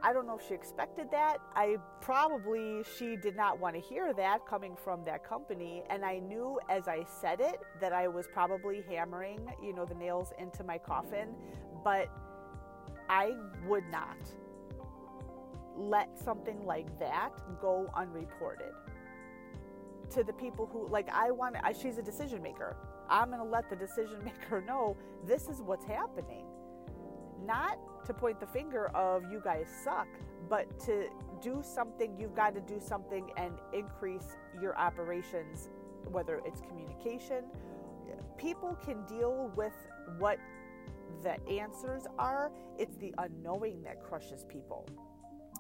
I 0.03 0.13
don't 0.13 0.27
know 0.27 0.39
if 0.39 0.47
she 0.47 0.55
expected 0.55 1.11
that. 1.11 1.39
I 1.55 1.77
probably 2.01 2.85
she 2.97 3.17
did 3.17 3.37
not 3.37 3.59
want 3.59 3.75
to 3.75 3.81
hear 3.81 4.13
that 4.15 4.47
coming 4.47 4.77
from 4.77 5.05
that 5.05 5.25
company 5.25 5.83
and 5.91 6.05
I 6.05 6.19
knew 6.19 6.61
as 6.69 6.87
I 6.89 7.05
said 7.21 7.41
it 7.41 7.61
that 7.81 7.93
I 7.93 8.09
was 8.09 8.27
probably 8.33 8.85
hammering, 8.89 9.41
you 9.63 9.73
know, 9.73 9.85
the 9.85 9.95
nails 9.95 10.33
into 10.39 10.63
my 10.63 10.79
coffin, 10.79 11.35
but 11.83 12.09
I 13.09 13.33
would 13.67 13.85
not 13.91 14.19
let 15.77 16.19
something 16.19 16.65
like 16.65 16.99
that 16.99 17.31
go 17.61 17.91
unreported. 17.95 18.73
To 20.11 20.25
the 20.25 20.33
people 20.33 20.67
who 20.67 20.89
like 20.89 21.09
I 21.13 21.31
want 21.31 21.57
I, 21.63 21.73
she's 21.73 21.99
a 21.99 22.03
decision 22.03 22.43
maker. 22.43 22.77
I'm 23.11 23.29
going 23.29 23.41
to 23.41 23.49
let 23.49 23.69
the 23.71 23.77
decision 23.77 24.23
maker 24.25 24.61
know 24.61 24.97
this 25.25 25.49
is 25.49 25.61
what's 25.61 25.85
happening. 25.85 26.45
Not 27.45 27.79
to 28.09 28.15
point 28.15 28.41
the 28.41 28.47
finger 28.47 28.89
of 28.97 29.31
you 29.31 29.41
guys 29.43 29.69
suck, 29.85 30.09
but 30.49 30.81
to 30.81 31.09
do 31.41 31.63
something, 31.63 32.17
you've 32.19 32.35
got 32.35 32.55
to 32.55 32.61
do 32.61 32.81
something 32.81 33.31
and 33.37 33.53
increase 33.73 34.37
your 34.61 34.77
operations, 34.77 35.69
whether 36.11 36.41
it's 36.45 36.61
communication. 36.63 37.45
People 38.37 38.79
can 38.85 39.05
deal 39.07 39.53
with 39.57 39.75
what 40.19 40.39
the 41.23 41.37
answers 41.49 42.05
are, 42.19 42.51
it's 42.79 42.97
the 42.97 43.13
unknowing 43.19 43.83
that 43.83 44.03
crushes 44.03 44.45
people. 44.49 44.87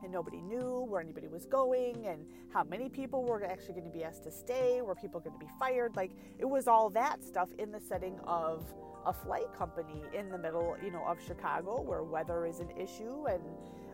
And 0.02 0.12
nobody 0.12 0.40
knew 0.40 0.86
where 0.88 1.00
anybody 1.00 1.26
was 1.26 1.44
going 1.44 2.06
and 2.06 2.24
how 2.52 2.62
many 2.62 2.88
people 2.88 3.24
were 3.24 3.44
actually 3.44 3.74
going 3.74 3.90
to 3.90 3.98
be 3.98 4.04
asked 4.04 4.22
to 4.24 4.30
stay, 4.30 4.80
were 4.80 4.94
people 4.94 5.18
going 5.18 5.36
to 5.36 5.44
be 5.44 5.50
fired. 5.58 5.96
Like 5.96 6.12
it 6.38 6.44
was 6.44 6.68
all 6.68 6.88
that 6.90 7.24
stuff 7.24 7.48
in 7.58 7.72
the 7.72 7.80
setting 7.80 8.18
of 8.24 8.64
a 9.06 9.12
flight 9.12 9.52
company 9.56 10.02
in 10.12 10.28
the 10.30 10.38
middle, 10.38 10.76
you 10.84 10.90
know, 10.90 11.04
of 11.06 11.18
Chicago 11.24 11.80
where 11.80 12.02
weather 12.02 12.46
is 12.46 12.60
an 12.60 12.70
issue 12.76 13.26
and 13.26 13.42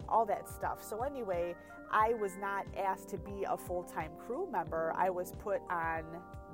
all 0.08 0.26
that 0.26 0.48
stuff. 0.48 0.82
So 0.82 1.02
anyway, 1.02 1.54
I 1.90 2.14
was 2.14 2.36
not 2.40 2.66
asked 2.76 3.08
to 3.10 3.18
be 3.18 3.44
a 3.48 3.56
full-time 3.56 4.10
crew 4.26 4.48
member. 4.50 4.92
I 4.96 5.10
was 5.10 5.32
put 5.42 5.60
on 5.70 6.04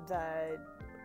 the 0.07 0.57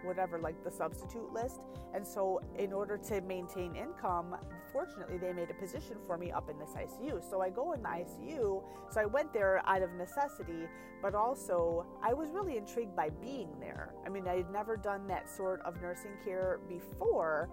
whatever, 0.02 0.38
like 0.38 0.62
the 0.62 0.70
substitute 0.70 1.32
list. 1.32 1.60
And 1.94 2.06
so, 2.06 2.40
in 2.58 2.72
order 2.72 2.96
to 3.08 3.20
maintain 3.22 3.74
income, 3.74 4.36
fortunately, 4.76 5.16
they 5.16 5.32
made 5.32 5.50
a 5.50 5.54
position 5.54 5.96
for 6.06 6.18
me 6.18 6.30
up 6.30 6.50
in 6.50 6.58
this 6.58 6.74
ICU. 6.76 7.22
So 7.30 7.40
I 7.40 7.48
go 7.48 7.72
in 7.72 7.82
the 7.82 7.88
ICU. 7.88 8.62
So 8.90 9.00
I 9.00 9.06
went 9.06 9.32
there 9.32 9.62
out 9.66 9.80
of 9.80 9.90
necessity, 9.94 10.68
but 11.00 11.14
also 11.14 11.86
I 12.02 12.12
was 12.12 12.28
really 12.28 12.58
intrigued 12.58 12.94
by 12.94 13.08
being 13.08 13.48
there. 13.58 13.94
I 14.04 14.10
mean, 14.10 14.28
I 14.28 14.36
had 14.36 14.52
never 14.52 14.76
done 14.76 15.06
that 15.06 15.30
sort 15.30 15.62
of 15.62 15.80
nursing 15.80 16.10
care 16.22 16.60
before 16.68 17.48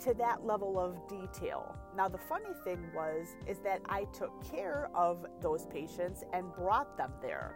to 0.00 0.14
that 0.14 0.44
level 0.44 0.80
of 0.80 0.96
detail. 1.06 1.76
Now 1.96 2.08
the 2.08 2.18
funny 2.18 2.54
thing 2.64 2.90
was 2.92 3.36
is 3.46 3.60
that 3.60 3.80
I 3.88 4.06
took 4.12 4.32
care 4.50 4.90
of 4.96 5.24
those 5.40 5.66
patients 5.66 6.24
and 6.32 6.52
brought 6.54 6.96
them 6.96 7.12
there 7.22 7.54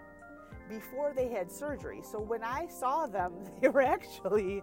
before 0.68 1.12
they 1.14 1.28
had 1.28 1.50
surgery. 1.50 2.00
So 2.02 2.20
when 2.20 2.42
I 2.42 2.66
saw 2.66 3.06
them, 3.06 3.32
they 3.60 3.68
were 3.68 3.82
actually 3.82 4.62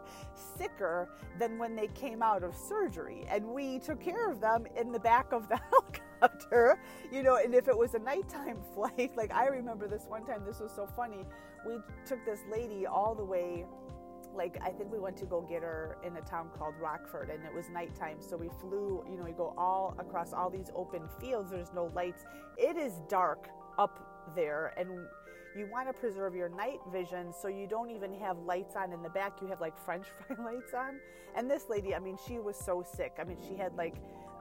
sicker 0.57 1.09
than 1.39 1.57
when 1.57 1.75
they 1.75 1.87
came 1.87 2.21
out 2.21 2.43
of 2.43 2.55
surgery. 2.55 3.25
And 3.29 3.45
we 3.45 3.79
took 3.79 3.99
care 3.99 4.29
of 4.29 4.39
them 4.39 4.65
in 4.79 4.91
the 4.91 4.99
back 4.99 5.31
of 5.31 5.47
the 5.49 5.59
helicopter, 5.71 6.79
you 7.11 7.23
know. 7.23 7.37
And 7.37 7.53
if 7.53 7.67
it 7.67 7.77
was 7.77 7.93
a 7.93 7.99
nighttime 7.99 8.59
flight, 8.73 9.11
like 9.15 9.33
I 9.33 9.47
remember 9.47 9.87
this 9.87 10.05
one 10.07 10.25
time, 10.25 10.43
this 10.45 10.59
was 10.59 10.71
so 10.71 10.87
funny. 10.95 11.25
We 11.65 11.77
took 12.05 12.23
this 12.25 12.41
lady 12.51 12.85
all 12.85 13.15
the 13.15 13.25
way 13.25 13.65
like 14.35 14.57
I 14.63 14.71
think 14.71 14.91
we 14.91 14.99
went 14.99 15.15
to 15.17 15.25
go 15.25 15.41
get 15.41 15.61
her 15.61 15.97
in 16.03 16.15
a 16.17 16.21
town 16.21 16.49
called 16.57 16.73
Rockford 16.81 17.29
and 17.29 17.43
it 17.45 17.53
was 17.53 17.69
nighttime 17.69 18.17
so 18.19 18.35
we 18.35 18.49
flew 18.61 19.03
you 19.07 19.15
know 19.15 19.23
we 19.23 19.31
go 19.31 19.53
all 19.57 19.95
across 19.99 20.33
all 20.33 20.49
these 20.49 20.71
open 20.75 21.03
fields 21.19 21.51
there's 21.51 21.71
no 21.73 21.91
lights 21.93 22.23
it 22.57 22.75
is 22.75 22.93
dark 23.07 23.49
up 23.77 24.33
there 24.35 24.73
and 24.77 25.05
you 25.55 25.67
want 25.71 25.87
to 25.87 25.93
preserve 25.93 26.35
your 26.35 26.49
night 26.49 26.79
vision 26.91 27.33
so 27.33 27.47
you 27.47 27.67
don't 27.67 27.91
even 27.91 28.13
have 28.15 28.37
lights 28.39 28.75
on 28.75 28.91
in 28.91 29.01
the 29.03 29.09
back. 29.09 29.41
You 29.41 29.47
have 29.47 29.61
like 29.61 29.77
french 29.77 30.05
fry 30.27 30.35
lights 30.43 30.73
on. 30.73 30.99
And 31.35 31.49
this 31.49 31.65
lady, 31.69 31.95
I 31.95 31.99
mean, 31.99 32.17
she 32.27 32.39
was 32.39 32.55
so 32.55 32.83
sick. 32.95 33.17
I 33.19 33.23
mean, 33.23 33.37
she 33.47 33.55
had 33.55 33.75
like, 33.75 33.95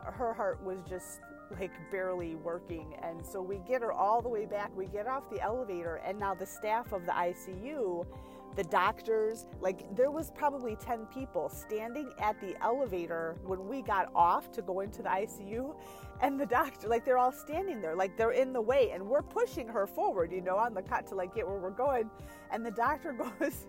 her 0.05 0.33
heart 0.33 0.63
was 0.63 0.81
just 0.89 1.21
like 1.59 1.73
barely 1.91 2.35
working. 2.37 2.95
And 3.03 3.25
so 3.25 3.41
we 3.41 3.59
get 3.69 3.83
her 3.83 3.93
all 3.93 4.23
the 4.23 4.29
way 4.29 4.47
back. 4.47 4.71
We 4.77 4.87
get 4.87 5.07
off 5.07 5.29
the 5.31 5.41
elevator, 5.41 5.97
and 5.97 6.19
now 6.19 6.35
the 6.35 6.47
staff 6.47 6.93
of 6.93 7.05
the 7.07 7.13
ICU 7.13 8.07
the 8.55 8.65
doctors 8.65 9.47
like 9.61 9.95
there 9.97 10.11
was 10.11 10.31
probably 10.33 10.77
10 10.77 11.07
people 11.07 11.49
standing 11.49 12.13
at 12.21 12.39
the 12.41 12.55
elevator 12.63 13.37
when 13.45 13.67
we 13.67 13.81
got 13.81 14.11
off 14.15 14.53
to 14.53 14.63
go 14.63 14.81
into 14.81 15.03
the 15.03 15.09
ICU 15.09 15.75
and 16.23 16.41
the 16.41 16.47
doctor 16.47 16.89
like 16.89 17.05
they're 17.05 17.19
all 17.19 17.33
standing 17.33 17.81
there 17.81 17.97
like 17.97 18.17
they're 18.17 18.31
in 18.31 18.53
the 18.53 18.61
way 18.61 18.91
and 18.95 19.05
we're 19.05 19.23
pushing 19.23 19.67
her 19.67 19.87
forward 19.87 20.33
you 20.33 20.41
know 20.41 20.57
on 20.57 20.73
the 20.73 20.83
cut 20.83 21.07
to 21.09 21.15
like 21.15 21.35
get 21.35 21.47
where 21.47 21.59
we're 21.59 21.71
going. 21.71 22.09
And 22.51 22.65
the 22.65 22.71
doctor 22.71 23.13
goes 23.41 23.67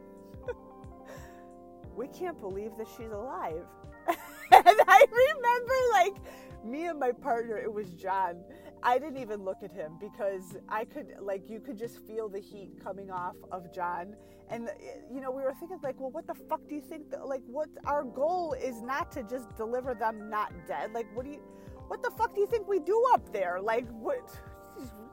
we 1.96 2.08
can't 2.08 2.40
believe 2.40 2.72
that 2.78 2.88
she's 2.98 3.12
alive. 3.12 3.66
And 4.52 4.78
I 4.88 5.04
remember 5.10 5.74
like 5.94 6.16
me 6.64 6.86
and 6.86 7.00
my 7.00 7.12
partner 7.12 7.58
it 7.58 7.74
was 7.74 7.90
John. 7.90 8.44
I 8.84 9.00
didn't 9.00 9.18
even 9.18 9.44
look 9.44 9.64
at 9.64 9.72
him 9.72 9.94
because 10.00 10.58
I 10.70 10.86
could 10.86 11.16
like 11.20 11.50
you 11.50 11.60
could 11.60 11.78
just 11.78 12.06
feel 12.06 12.30
the 12.30 12.40
heat 12.40 12.72
coming 12.84 13.10
off 13.10 13.36
of 13.52 13.74
John. 13.74 14.16
And 14.50 14.68
eh, 14.68 14.74
you 15.12 15.22
know 15.22 15.32
we 15.32 15.42
were 15.42 15.54
thinking 15.60 15.80
like 15.82 16.00
well 16.00 16.12
what 16.12 16.28
the 16.28 16.36
fuck 16.36 16.62
do 16.70 16.76
you 16.76 16.82
think 16.82 17.10
that, 17.10 17.26
like 17.26 17.42
what 17.48 17.70
our 17.86 18.04
goal 18.04 18.54
is 18.62 18.82
not 18.84 19.12
to 19.14 19.24
just 19.24 19.56
deliver 19.56 19.96
them 19.96 20.30
not 20.30 20.54
dead. 20.68 20.94
Like 20.94 21.08
what 21.16 21.26
do 21.26 21.32
you 21.32 21.42
what 21.88 22.02
the 22.04 22.12
fuck 22.12 22.34
do 22.34 22.42
you 22.42 22.48
think 22.48 22.68
we 22.68 22.80
do 22.80 23.04
up 23.14 23.32
there 23.32 23.60
like 23.62 23.88
what 23.92 24.30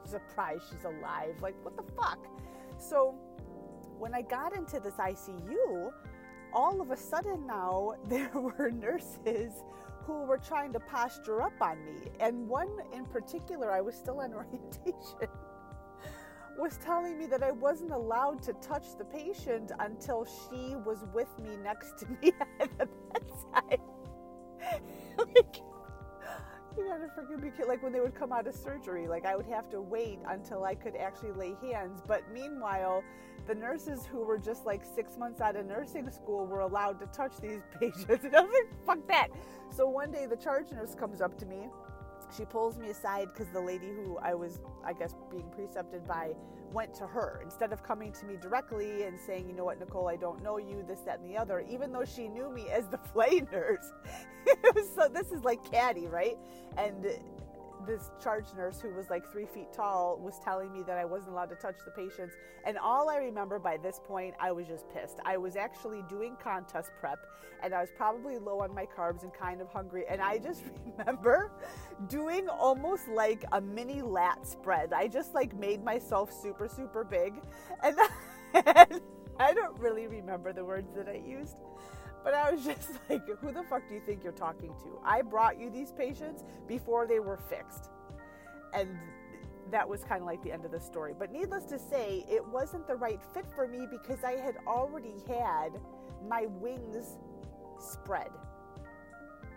surprised 0.05 0.63
she's 0.69 0.83
alive 0.83 1.35
like 1.41 1.55
what 1.63 1.75
the 1.77 1.83
fuck 1.93 2.27
so 2.77 3.15
when 3.97 4.13
I 4.13 4.21
got 4.21 4.55
into 4.55 4.79
this 4.79 4.95
ICU 4.95 5.91
all 6.53 6.81
of 6.81 6.91
a 6.91 6.97
sudden 6.97 7.45
now 7.47 7.93
there 8.07 8.31
were 8.33 8.71
nurses 8.71 9.53
who 10.05 10.23
were 10.23 10.37
trying 10.37 10.73
to 10.73 10.79
posture 10.79 11.41
up 11.41 11.53
on 11.61 11.83
me. 11.85 12.09
And 12.19 12.47
one 12.47 12.69
in 12.93 13.05
particular, 13.05 13.71
I 13.71 13.81
was 13.81 13.95
still 13.95 14.19
on 14.19 14.33
orientation, 14.33 15.29
was 16.57 16.77
telling 16.77 17.17
me 17.17 17.25
that 17.27 17.43
I 17.43 17.51
wasn't 17.51 17.91
allowed 17.91 18.41
to 18.43 18.53
touch 18.53 18.97
the 18.97 19.05
patient 19.05 19.71
until 19.79 20.25
she 20.25 20.75
was 20.85 21.05
with 21.13 21.29
me 21.39 21.55
next 21.63 21.97
to 21.99 22.07
me 22.07 22.33
at 22.59 22.77
the 22.77 22.87
bedside. 23.13 23.79
like, 25.17 25.55
you 26.77 26.87
gotta 26.87 27.09
forgive 27.13 27.41
me, 27.41 27.51
like 27.67 27.83
when 27.83 27.91
they 27.91 27.99
would 27.99 28.15
come 28.15 28.31
out 28.31 28.47
of 28.47 28.55
surgery, 28.55 29.07
like 29.07 29.25
I 29.25 29.35
would 29.35 29.47
have 29.47 29.69
to 29.71 29.81
wait 29.81 30.19
until 30.27 30.63
I 30.63 30.75
could 30.75 30.95
actually 30.95 31.31
lay 31.31 31.55
hands. 31.61 32.01
But 32.07 32.23
meanwhile, 32.33 33.03
the 33.47 33.55
nurses 33.55 34.05
who 34.05 34.23
were 34.23 34.37
just 34.37 34.65
like 34.65 34.81
six 34.83 35.17
months 35.17 35.41
out 35.41 35.55
of 35.55 35.65
nursing 35.65 36.09
school 36.09 36.45
were 36.45 36.61
allowed 36.61 36.99
to 36.99 37.07
touch 37.07 37.37
these 37.41 37.61
patients. 37.79 38.25
And 38.25 38.35
I 38.35 38.41
was 38.41 38.51
like, 38.53 38.85
fuck 38.85 39.07
that. 39.07 39.29
So 39.75 39.87
one 39.87 40.11
day 40.11 40.25
the 40.25 40.35
charge 40.35 40.71
nurse 40.71 40.95
comes 40.95 41.21
up 41.21 41.37
to 41.39 41.45
me. 41.45 41.67
She 42.35 42.45
pulls 42.45 42.77
me 42.77 42.89
aside 42.89 43.29
because 43.33 43.51
the 43.51 43.61
lady 43.61 43.87
who 43.87 44.17
I 44.17 44.33
was, 44.33 44.59
I 44.85 44.93
guess, 44.93 45.15
being 45.29 45.49
precepted 45.51 46.07
by 46.07 46.31
went 46.71 46.93
to 46.95 47.05
her 47.05 47.41
instead 47.43 47.73
of 47.73 47.83
coming 47.83 48.11
to 48.13 48.25
me 48.25 48.37
directly 48.37 49.03
and 49.03 49.19
saying, 49.19 49.47
you 49.49 49.53
know 49.53 49.65
what, 49.65 49.79
Nicole, 49.79 50.07
I 50.07 50.15
don't 50.15 50.41
know 50.41 50.57
you, 50.57 50.83
this, 50.87 51.01
that, 51.01 51.19
and 51.19 51.29
the 51.29 51.37
other, 51.37 51.59
even 51.69 51.91
though 51.91 52.05
she 52.05 52.29
knew 52.29 52.49
me 52.49 52.69
as 52.69 52.87
the 52.87 52.97
flight 53.13 53.51
nurse. 53.51 53.91
so 54.95 55.09
this 55.09 55.31
is 55.31 55.43
like 55.43 55.69
caddy, 55.69 56.07
right? 56.07 56.37
And 56.77 57.05
this 57.85 58.11
charge 58.21 58.45
nurse 58.55 58.81
who 58.81 58.93
was 58.93 59.09
like 59.09 59.29
three 59.31 59.45
feet 59.45 59.73
tall 59.73 60.19
was 60.21 60.39
telling 60.43 60.71
me 60.73 60.83
that 60.83 60.97
I 60.97 61.05
wasn't 61.05 61.33
allowed 61.33 61.49
to 61.49 61.55
touch 61.55 61.77
the 61.85 61.91
patients. 61.91 62.35
And 62.65 62.77
all 62.77 63.09
I 63.09 63.17
remember 63.17 63.59
by 63.59 63.77
this 63.77 63.99
point, 64.03 64.35
I 64.39 64.51
was 64.51 64.67
just 64.67 64.89
pissed. 64.89 65.19
I 65.25 65.37
was 65.37 65.55
actually 65.55 66.03
doing 66.09 66.35
contest 66.41 66.91
prep 66.99 67.19
and 67.63 67.73
I 67.73 67.81
was 67.81 67.89
probably 67.95 68.37
low 68.37 68.59
on 68.59 68.73
my 68.73 68.85
carbs 68.85 69.23
and 69.23 69.33
kind 69.33 69.61
of 69.61 69.69
hungry. 69.69 70.05
And 70.09 70.21
I 70.21 70.37
just 70.37 70.63
remember 70.97 71.51
doing 72.07 72.47
almost 72.49 73.07
like 73.07 73.43
a 73.51 73.61
mini 73.61 74.01
lat 74.01 74.47
spread. 74.47 74.93
I 74.93 75.07
just 75.07 75.33
like 75.33 75.55
made 75.55 75.83
myself 75.83 76.31
super, 76.31 76.67
super 76.67 77.03
big. 77.03 77.33
And, 77.83 77.97
and 78.53 79.01
I 79.39 79.53
don't 79.53 79.77
really 79.79 80.07
remember 80.07 80.53
the 80.53 80.63
words 80.63 80.93
that 80.95 81.07
I 81.07 81.21
used. 81.25 81.55
But 82.23 82.33
I 82.33 82.51
was 82.51 82.65
just 82.65 82.89
like, 83.09 83.25
who 83.39 83.51
the 83.51 83.63
fuck 83.63 83.87
do 83.87 83.95
you 83.95 84.01
think 84.05 84.23
you're 84.23 84.33
talking 84.33 84.73
to? 84.83 84.99
I 85.03 85.21
brought 85.21 85.59
you 85.59 85.69
these 85.69 85.91
patients 85.91 86.43
before 86.67 87.07
they 87.07 87.19
were 87.19 87.37
fixed. 87.37 87.89
And 88.73 88.97
that 89.71 89.87
was 89.87 90.03
kind 90.03 90.21
of 90.21 90.27
like 90.27 90.43
the 90.43 90.51
end 90.51 90.65
of 90.65 90.71
the 90.71 90.79
story. 90.79 91.13
But 91.17 91.31
needless 91.31 91.65
to 91.65 91.79
say, 91.79 92.25
it 92.29 92.45
wasn't 92.45 92.87
the 92.87 92.95
right 92.95 93.19
fit 93.33 93.45
for 93.55 93.67
me 93.67 93.87
because 93.89 94.23
I 94.23 94.33
had 94.33 94.57
already 94.67 95.15
had 95.27 95.79
my 96.27 96.45
wings 96.47 97.17
spread. 97.79 98.29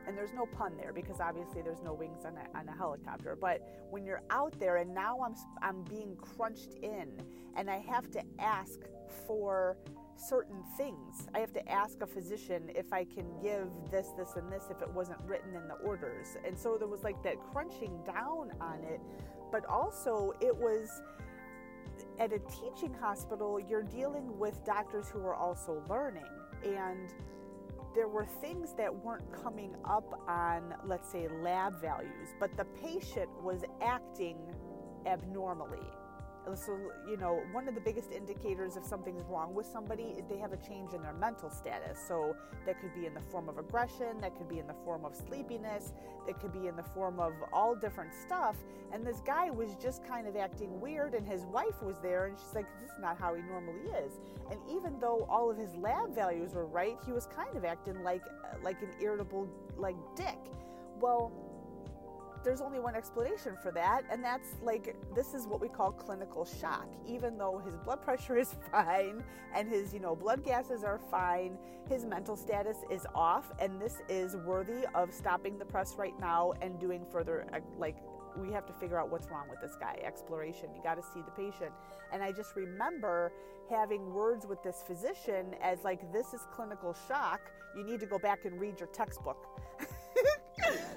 And 0.07 0.17
there's 0.17 0.35
no 0.35 0.47
pun 0.47 0.77
there 0.77 0.93
because 0.93 1.19
obviously 1.19 1.63
there's 1.63 1.83
no 1.83 1.95
wings 1.95 2.25
on 2.25 2.35
a, 2.37 2.59
on 2.59 2.69
a 2.69 2.77
helicopter. 2.77 3.37
But 3.41 3.63
when 3.91 4.05
you're 4.05 4.23
out 4.31 4.55
there 4.59 4.77
and 4.77 4.95
now 4.95 5.19
I'm, 5.25 5.35
I'm 5.63 5.83
being 5.85 6.17
crunched 6.17 6.75
in 6.83 7.11
and 7.57 7.71
I 7.71 7.79
have 7.79 8.11
to 8.13 8.23
ask 8.39 8.81
for 9.27 9.79
certain 10.17 10.63
things. 10.77 11.29
I 11.35 11.39
have 11.39 11.53
to 11.55 11.69
ask 11.69 12.01
a 12.03 12.07
physician 12.07 12.71
if 12.75 12.93
I 12.93 13.05
can 13.05 13.27
give 13.43 13.69
this, 13.91 14.09
this, 14.17 14.37
and 14.37 14.51
this 14.51 14.65
if 14.71 14.83
it 14.83 14.91
wasn't 14.91 15.19
written 15.27 15.55
in 15.55 15.69
the 15.69 15.75
orders. 15.75 16.37
And 16.47 16.59
so 16.59 16.77
there 16.79 16.89
was 16.89 17.03
like 17.03 17.23
that 17.23 17.37
crunching 17.53 17.99
down 18.07 18.53
on 18.61 18.81
it, 18.85 19.01
but 19.51 19.65
also 19.67 20.33
it 20.41 20.55
was 20.55 21.03
at 22.19 22.33
a 22.33 22.39
teaching 22.41 22.95
hospital, 22.95 23.61
you're 23.61 23.83
dealing 23.83 24.39
with 24.39 24.65
doctors 24.65 25.09
who 25.09 25.21
are 25.21 25.35
also 25.35 25.83
learning. 25.89 26.25
And 26.65 27.13
there 27.95 28.09
were 28.09 28.25
things 28.25 28.75
that 28.77 28.93
weren't 28.93 29.31
coming 29.33 29.75
up 29.85 30.25
on, 30.29 30.75
let's 30.85 31.11
say, 31.11 31.29
lab 31.29 31.81
values, 31.81 32.35
but 32.41 32.57
the 32.57 32.65
patient 32.65 33.31
was 33.43 33.63
acting 33.81 34.39
abnormally 35.07 35.87
So, 36.55 36.79
you 37.09 37.17
know, 37.17 37.43
one 37.53 37.69
of 37.69 37.75
the 37.75 37.81
biggest 37.81 38.13
indicators 38.13 38.77
if 38.77 38.85
something's 38.85 39.25
wrong 39.29 39.55
with 39.55 39.67
somebody 39.67 40.03
is 40.05 40.25
they 40.29 40.39
have 40.39 40.53
a 40.53 40.59
change 40.59 40.93
in 40.93 41.03
their 41.03 41.15
mental 41.15 41.51
status. 41.51 41.99
So, 42.07 42.37
that 42.67 42.81
could 42.81 42.95
be 42.95 43.07
in 43.07 43.15
the 43.15 43.21
form 43.21 43.49
of 43.49 43.59
aggression, 43.59 44.21
that 44.21 44.37
could 44.37 44.49
be 44.49 44.59
in 44.59 44.67
the 44.67 44.77
form 44.85 45.05
of 45.05 45.15
sleepiness, 45.15 45.93
that 46.27 46.39
could 46.41 46.53
be 46.53 46.69
in 46.69 46.77
the 46.77 46.83
form 46.83 47.19
of 47.19 47.33
all 47.53 47.75
different 47.75 48.13
stuff. 48.15 48.57
And 48.93 49.07
this 49.07 49.21
guy 49.27 49.51
was 49.51 49.75
just 49.83 50.07
kind 50.07 50.27
of 50.29 50.37
acting 50.37 50.81
weird, 50.81 51.15
and 51.15 51.27
his 51.27 51.43
wife 51.47 51.83
was 51.83 51.99
there, 52.01 52.27
and 52.27 52.39
she's 52.39 52.55
like, 52.55 52.67
This 52.81 52.91
is 52.91 52.99
not 53.01 53.19
how 53.19 53.35
he 53.35 53.43
normally 53.43 53.91
is. 54.05 54.21
And 54.51 54.61
even 54.71 54.99
though 55.01 55.27
all 55.29 55.51
of 55.51 55.57
his 55.57 55.75
lab 55.77 56.15
values 56.15 56.55
were 56.55 56.67
right, 56.67 56.97
he 57.05 57.13
was 57.13 57.27
kind 57.27 57.57
of 57.57 57.65
acting 57.65 58.03
like 58.03 58.23
like 58.63 58.81
an 58.83 58.91
irritable 59.01 59.49
like 59.77 59.97
dick. 60.15 60.39
Well, 61.01 61.33
there's 62.45 62.61
only 62.61 62.79
one 62.79 62.95
explanation 62.95 63.57
for 63.63 63.73
that, 63.73 64.03
and 64.11 64.23
that's 64.23 64.49
like 64.63 64.95
this 65.15 65.35
is 65.35 65.47
what 65.47 65.61
we 65.61 65.69
call 65.69 65.91
clinical 65.91 66.45
shock. 66.45 66.87
Even 67.07 67.39
though 67.39 67.63
his 67.65 67.77
blood 67.77 68.03
pressure 68.03 68.37
is 68.45 68.55
fine 68.71 69.25
and 69.55 69.69
his, 69.69 69.95
you 69.95 70.01
know, 70.01 70.15
blood 70.15 70.45
gases 70.45 70.85
are 70.85 71.01
fine, 71.11 71.57
his 71.89 72.05
mental 72.05 72.37
status 72.37 72.77
is 72.91 73.07
off, 73.15 73.53
and 73.59 73.81
this 73.81 74.03
is 74.09 74.37
worthy 74.37 74.87
of 74.95 75.13
stopping 75.13 75.59
the 75.59 75.65
press 75.65 75.95
right 75.97 76.19
now 76.21 76.53
and 76.61 76.79
doing 76.79 77.05
further 77.11 77.47
uh, 77.53 77.61
like 77.79 77.97
we 78.37 78.53
have 78.53 78.67
to 78.67 78.73
figure 78.73 78.99
out 78.99 79.11
what's 79.11 79.31
wrong 79.31 79.49
with 79.49 79.61
this 79.61 79.77
guy. 79.79 79.99
Exploration. 80.05 80.69
You 80.75 80.83
got 80.83 80.97
to 80.97 81.03
see 81.03 81.21
the 81.21 81.31
patient. 81.31 81.73
And 82.13 82.23
I 82.23 82.33
just 82.33 82.57
remember 82.57 83.33
having 83.71 84.13
words 84.13 84.47
with 84.47 84.63
this 84.63 84.83
physician 84.87 85.55
as 85.63 85.85
like, 85.85 86.13
this 86.13 86.35
is 86.35 86.41
clinical 86.53 86.97
shock. 87.07 87.41
You 87.77 87.85
need 87.85 88.01
to 88.01 88.07
go 88.07 88.19
back 88.19 88.45
and 88.45 88.61
read 88.61 88.81
your 88.81 88.89
textbook. 88.89 89.47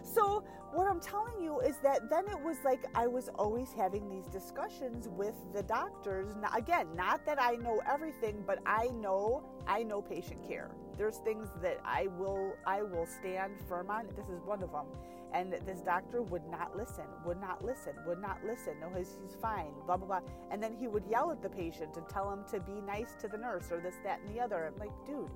so 0.04 0.44
what 0.74 0.88
I'm 0.88 1.00
telling 1.00 1.42
you 1.42 1.60
is 1.62 1.78
that 1.78 2.10
then 2.10 2.26
it 2.28 2.40
was 2.40 2.58
like 2.64 2.86
I 2.94 3.08
was 3.08 3.30
always 3.36 3.72
having 3.72 4.10
these 4.10 4.28
discussions 4.28 5.08
with 5.08 5.36
the 5.54 5.64
doctors. 5.64 6.28
Now, 6.42 6.50
again, 6.56 6.88
not 6.96 7.26
that 7.26 7.42
I 7.42 7.56
know 7.56 7.82
everything, 7.90 8.44
but 8.46 8.60
I 8.66 8.88
know 8.88 9.44
I 9.66 9.84
know 9.84 10.02
patient 10.02 10.46
care. 10.48 10.72
There's 10.98 11.18
things 11.18 11.48
that 11.62 11.80
I 11.86 12.08
will 12.18 12.54
I 12.66 12.82
will 12.82 13.06
stand 13.06 13.54
firm 13.68 13.90
on. 13.90 14.08
This 14.16 14.28
is 14.28 14.42
one 14.44 14.62
of 14.62 14.72
them. 14.72 14.86
And 15.34 15.54
this 15.66 15.82
doctor 15.82 16.22
would 16.22 16.48
not 16.50 16.76
listen, 16.76 17.04
would 17.26 17.40
not 17.40 17.64
listen, 17.64 17.94
would 18.06 18.22
not 18.22 18.38
listen. 18.46 18.80
No, 18.80 18.90
he's, 18.98 19.18
he's 19.22 19.36
fine, 19.36 19.72
blah, 19.86 19.98
blah, 19.98 20.08
blah. 20.08 20.22
And 20.52 20.64
then 20.64 20.74
he 20.74 20.88
would 20.88 21.04
yell 21.10 21.32
at 21.32 21.42
the 21.42 21.50
patient 21.50 21.98
and 21.98 22.08
tell 22.08 22.32
him 22.32 22.46
to 22.52 22.62
be 22.62 22.80
nice 22.82 23.14
to 23.20 23.28
the 23.28 23.38
nurse 23.38 23.70
or 23.70 23.82
this, 23.82 23.96
that, 24.06 24.22
and 24.22 24.34
the 24.34 24.40
other. 24.40 24.66
I'm 24.66 24.80
like, 24.80 24.92
dude, 25.06 25.30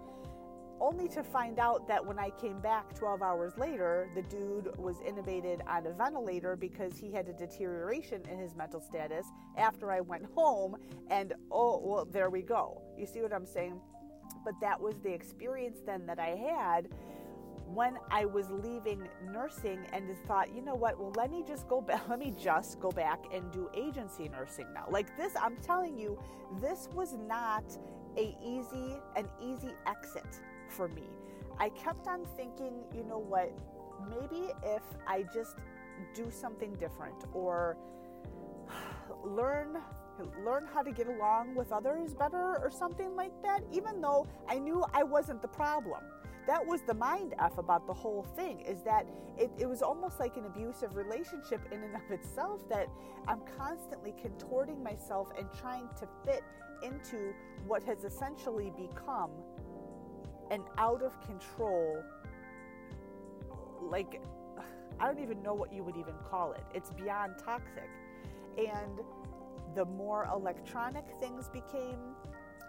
only 0.81 1.07
to 1.09 1.23
find 1.23 1.59
out 1.59 1.87
that 1.87 2.03
when 2.03 2.17
I 2.17 2.31
came 2.31 2.59
back 2.59 2.95
12 2.95 3.21
hours 3.21 3.53
later, 3.57 4.09
the 4.15 4.23
dude 4.23 4.75
was 4.77 4.97
intubated 4.97 5.61
on 5.67 5.85
a 5.85 5.91
ventilator 5.91 6.55
because 6.55 6.97
he 6.97 7.11
had 7.11 7.29
a 7.29 7.33
deterioration 7.33 8.23
in 8.29 8.39
his 8.39 8.55
mental 8.55 8.81
status 8.81 9.27
after 9.57 9.91
I 9.91 10.01
went 10.01 10.25
home. 10.33 10.75
And 11.09 11.33
oh, 11.51 11.79
well, 11.83 12.05
there 12.05 12.31
we 12.31 12.41
go. 12.41 12.81
You 12.97 13.05
see 13.05 13.21
what 13.21 13.31
I'm 13.31 13.45
saying? 13.45 13.79
But 14.43 14.55
that 14.59 14.81
was 14.81 14.95
the 15.03 15.13
experience 15.13 15.77
then 15.85 16.05
that 16.07 16.19
I 16.19 16.29
had 16.29 16.89
when 17.67 17.97
I 18.09 18.25
was 18.25 18.49
leaving 18.49 19.07
nursing 19.31 19.85
and 19.93 20.03
thought, 20.27 20.53
you 20.53 20.61
know 20.61 20.75
what, 20.75 20.99
well, 20.99 21.13
let 21.15 21.31
me 21.31 21.43
just 21.47 21.69
go 21.69 21.79
back, 21.79 22.01
let 22.09 22.19
me 22.19 22.33
just 22.37 22.79
go 22.79 22.89
back 22.89 23.19
and 23.33 23.49
do 23.51 23.69
agency 23.73 24.27
nursing 24.29 24.67
now. 24.73 24.87
Like 24.89 25.15
this, 25.15 25.33
I'm 25.39 25.55
telling 25.57 25.97
you, 25.97 26.19
this 26.59 26.89
was 26.93 27.15
not 27.27 27.63
a 28.17 28.35
easy, 28.43 28.97
an 29.15 29.29
easy 29.41 29.73
exit 29.87 30.41
for 30.71 30.87
me. 30.87 31.03
I 31.59 31.69
kept 31.69 32.07
on 32.07 32.25
thinking, 32.37 32.73
you 32.95 33.03
know 33.03 33.19
what, 33.19 33.51
maybe 34.09 34.51
if 34.63 34.83
I 35.07 35.23
just 35.33 35.57
do 36.15 36.31
something 36.31 36.73
different 36.75 37.25
or 37.33 37.77
learn 39.23 39.77
learn 40.43 40.67
how 40.71 40.83
to 40.83 40.91
get 40.91 41.07
along 41.07 41.55
with 41.55 41.71
others 41.71 42.13
better 42.13 42.59
or 42.61 42.69
something 42.69 43.15
like 43.15 43.31
that 43.41 43.61
even 43.71 43.99
though 44.01 44.27
I 44.47 44.59
knew 44.59 44.83
I 44.93 45.01
wasn't 45.01 45.41
the 45.41 45.47
problem 45.47 46.03
that 46.47 46.65
was 46.65 46.81
the 46.81 46.93
mind 46.93 47.33
f 47.39 47.57
about 47.57 47.87
the 47.87 47.93
whole 47.93 48.23
thing 48.35 48.61
is 48.61 48.81
that 48.83 49.05
it, 49.37 49.49
it 49.57 49.67
was 49.67 49.81
almost 49.81 50.19
like 50.19 50.37
an 50.37 50.45
abusive 50.45 50.95
relationship 50.95 51.61
in 51.71 51.81
and 51.83 51.95
of 51.95 52.11
itself 52.11 52.67
that 52.69 52.87
i'm 53.27 53.41
constantly 53.57 54.13
contorting 54.21 54.81
myself 54.83 55.29
and 55.37 55.47
trying 55.59 55.87
to 55.99 56.07
fit 56.25 56.43
into 56.83 57.33
what 57.67 57.83
has 57.83 58.03
essentially 58.03 58.71
become 58.75 59.31
an 60.51 60.63
out 60.77 61.01
of 61.01 61.19
control 61.21 62.03
like 63.81 64.21
I 64.99 65.07
don't 65.07 65.19
even 65.19 65.41
know 65.41 65.55
what 65.55 65.73
you 65.73 65.83
would 65.83 65.97
even 65.97 66.13
call 66.29 66.51
it. 66.51 66.63
It's 66.75 66.91
beyond 66.91 67.33
toxic. 67.43 67.89
And 68.55 68.99
the 69.73 69.85
more 69.85 70.29
electronic 70.31 71.05
things 71.19 71.49
became, 71.49 71.97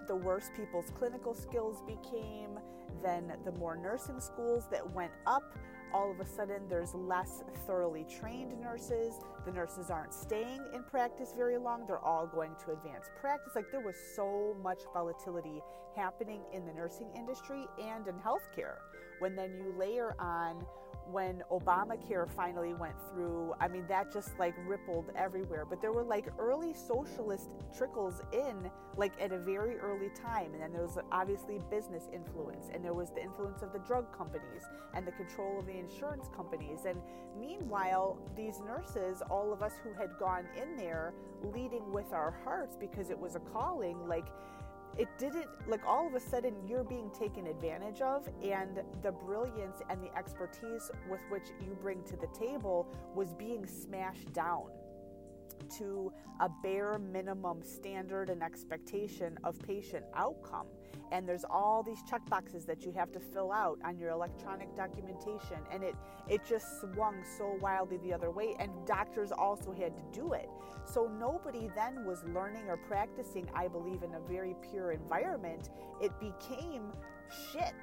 the 0.08 0.16
worse 0.16 0.50
people's 0.56 0.90
clinical 0.94 1.34
skills 1.34 1.82
became, 1.86 2.58
then 3.02 3.34
the 3.44 3.52
more 3.52 3.76
nursing 3.76 4.18
schools 4.18 4.66
that 4.70 4.88
went 4.94 5.12
up, 5.26 5.58
all 5.94 6.10
of 6.10 6.20
a 6.20 6.26
sudden 6.26 6.62
there's 6.68 6.94
less 6.94 7.42
thoroughly 7.66 8.04
trained 8.04 8.58
nurses. 8.60 9.20
The 9.44 9.52
nurses 9.52 9.90
aren't 9.90 10.14
staying 10.14 10.60
in 10.74 10.82
practice 10.84 11.32
very 11.36 11.58
long. 11.58 11.86
They're 11.86 11.98
all 11.98 12.26
going 12.26 12.52
to 12.64 12.72
advanced 12.72 13.10
practice. 13.20 13.52
Like 13.54 13.70
there 13.70 13.80
was 13.80 13.96
so 14.16 14.56
much 14.62 14.80
volatility 14.92 15.60
happening 15.96 16.40
in 16.52 16.66
the 16.66 16.72
nursing 16.72 17.08
industry 17.16 17.66
and 17.82 18.06
in 18.06 18.14
healthcare. 18.14 18.76
When 19.18 19.36
then 19.36 19.52
you 19.56 19.74
layer 19.78 20.14
on 20.18 20.64
when 21.10 21.42
Obamacare 21.50 22.28
finally 22.28 22.74
went 22.74 22.94
through, 23.10 23.54
I 23.60 23.68
mean, 23.68 23.84
that 23.88 24.12
just 24.12 24.38
like 24.38 24.54
rippled 24.66 25.10
everywhere. 25.16 25.64
But 25.64 25.80
there 25.80 25.92
were 25.92 26.04
like 26.04 26.26
early 26.38 26.72
socialist 26.72 27.50
trickles 27.76 28.22
in, 28.32 28.70
like 28.96 29.12
at 29.20 29.32
a 29.32 29.38
very 29.38 29.78
early 29.78 30.10
time. 30.10 30.52
And 30.52 30.62
then 30.62 30.72
there 30.72 30.82
was 30.82 30.98
obviously 31.10 31.60
business 31.70 32.08
influence, 32.12 32.68
and 32.72 32.84
there 32.84 32.94
was 32.94 33.10
the 33.10 33.22
influence 33.22 33.62
of 33.62 33.72
the 33.72 33.80
drug 33.80 34.16
companies 34.16 34.62
and 34.94 35.06
the 35.06 35.12
control 35.12 35.58
of 35.58 35.66
the 35.66 35.76
insurance 35.76 36.28
companies. 36.34 36.80
And 36.86 37.00
meanwhile, 37.38 38.18
these 38.36 38.60
nurses, 38.60 39.22
all 39.30 39.52
of 39.52 39.62
us 39.62 39.72
who 39.82 39.92
had 39.92 40.10
gone 40.18 40.46
in 40.60 40.76
there 40.76 41.14
leading 41.42 41.92
with 41.92 42.12
our 42.12 42.34
hearts 42.44 42.76
because 42.78 43.10
it 43.10 43.18
was 43.18 43.34
a 43.34 43.40
calling, 43.40 44.06
like, 44.06 44.26
it 44.98 45.08
didn't 45.18 45.46
like 45.68 45.80
all 45.86 46.06
of 46.06 46.14
a 46.14 46.20
sudden 46.20 46.54
you're 46.66 46.84
being 46.84 47.10
taken 47.18 47.46
advantage 47.46 48.00
of 48.00 48.28
and 48.42 48.80
the 49.02 49.12
brilliance 49.12 49.80
and 49.88 50.02
the 50.02 50.16
expertise 50.16 50.90
with 51.10 51.20
which 51.30 51.48
you 51.60 51.76
bring 51.80 52.02
to 52.04 52.16
the 52.16 52.28
table 52.38 52.86
was 53.14 53.32
being 53.34 53.66
smashed 53.66 54.32
down 54.32 54.66
to 55.78 56.12
a 56.40 56.48
bare 56.62 56.98
minimum 56.98 57.62
standard 57.62 58.28
and 58.28 58.42
expectation 58.42 59.38
of 59.44 59.58
patient 59.60 60.04
outcome 60.14 60.66
and 61.10 61.28
there's 61.28 61.44
all 61.48 61.82
these 61.82 62.02
check 62.08 62.24
boxes 62.28 62.64
that 62.64 62.84
you 62.84 62.92
have 62.92 63.12
to 63.12 63.20
fill 63.20 63.52
out 63.52 63.78
on 63.84 63.98
your 63.98 64.10
electronic 64.10 64.74
documentation. 64.76 65.58
And 65.70 65.82
it 65.82 65.94
it 66.28 66.42
just 66.44 66.80
swung 66.80 67.22
so 67.38 67.58
wildly 67.60 67.98
the 67.98 68.12
other 68.12 68.30
way. 68.30 68.54
And 68.58 68.70
doctors 68.86 69.32
also 69.32 69.72
had 69.72 69.94
to 69.96 70.02
do 70.12 70.32
it. 70.32 70.48
So 70.84 71.06
nobody 71.06 71.68
then 71.74 72.04
was 72.04 72.24
learning 72.24 72.68
or 72.68 72.76
practicing 72.76 73.48
i 73.54 73.68
believe 73.68 74.02
in 74.02 74.14
a 74.14 74.20
very 74.20 74.54
pure 74.70 74.92
environment. 74.92 75.70
It 76.00 76.12
became 76.18 76.92
shit 77.52 77.74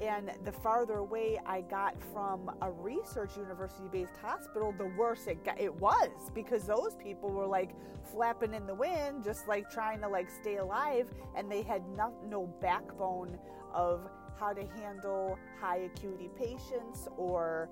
and 0.00 0.30
the 0.44 0.52
farther 0.52 0.98
away 0.98 1.38
I 1.44 1.60
got 1.62 1.94
from 2.12 2.50
a 2.62 2.70
research 2.70 3.36
university 3.36 3.88
based 3.90 4.16
hospital, 4.20 4.74
the 4.76 4.86
worse 4.98 5.26
it 5.26 5.44
got, 5.44 5.60
it 5.60 5.74
was 5.74 6.08
because 6.34 6.64
those 6.64 6.96
people 6.96 7.30
were 7.30 7.46
like 7.46 7.70
flapping 8.10 8.54
in 8.54 8.66
the 8.66 8.74
wind, 8.74 9.24
just 9.24 9.46
like 9.46 9.70
trying 9.70 10.00
to 10.00 10.08
like 10.08 10.28
stay 10.30 10.56
alive, 10.56 11.12
and 11.36 11.50
they 11.50 11.62
had 11.62 11.82
no, 11.96 12.14
no 12.26 12.46
backbone 12.60 13.38
of 13.74 14.08
how 14.38 14.54
to 14.54 14.66
handle 14.80 15.38
high 15.60 15.90
acuity 15.94 16.30
patients 16.38 17.06
or 17.18 17.68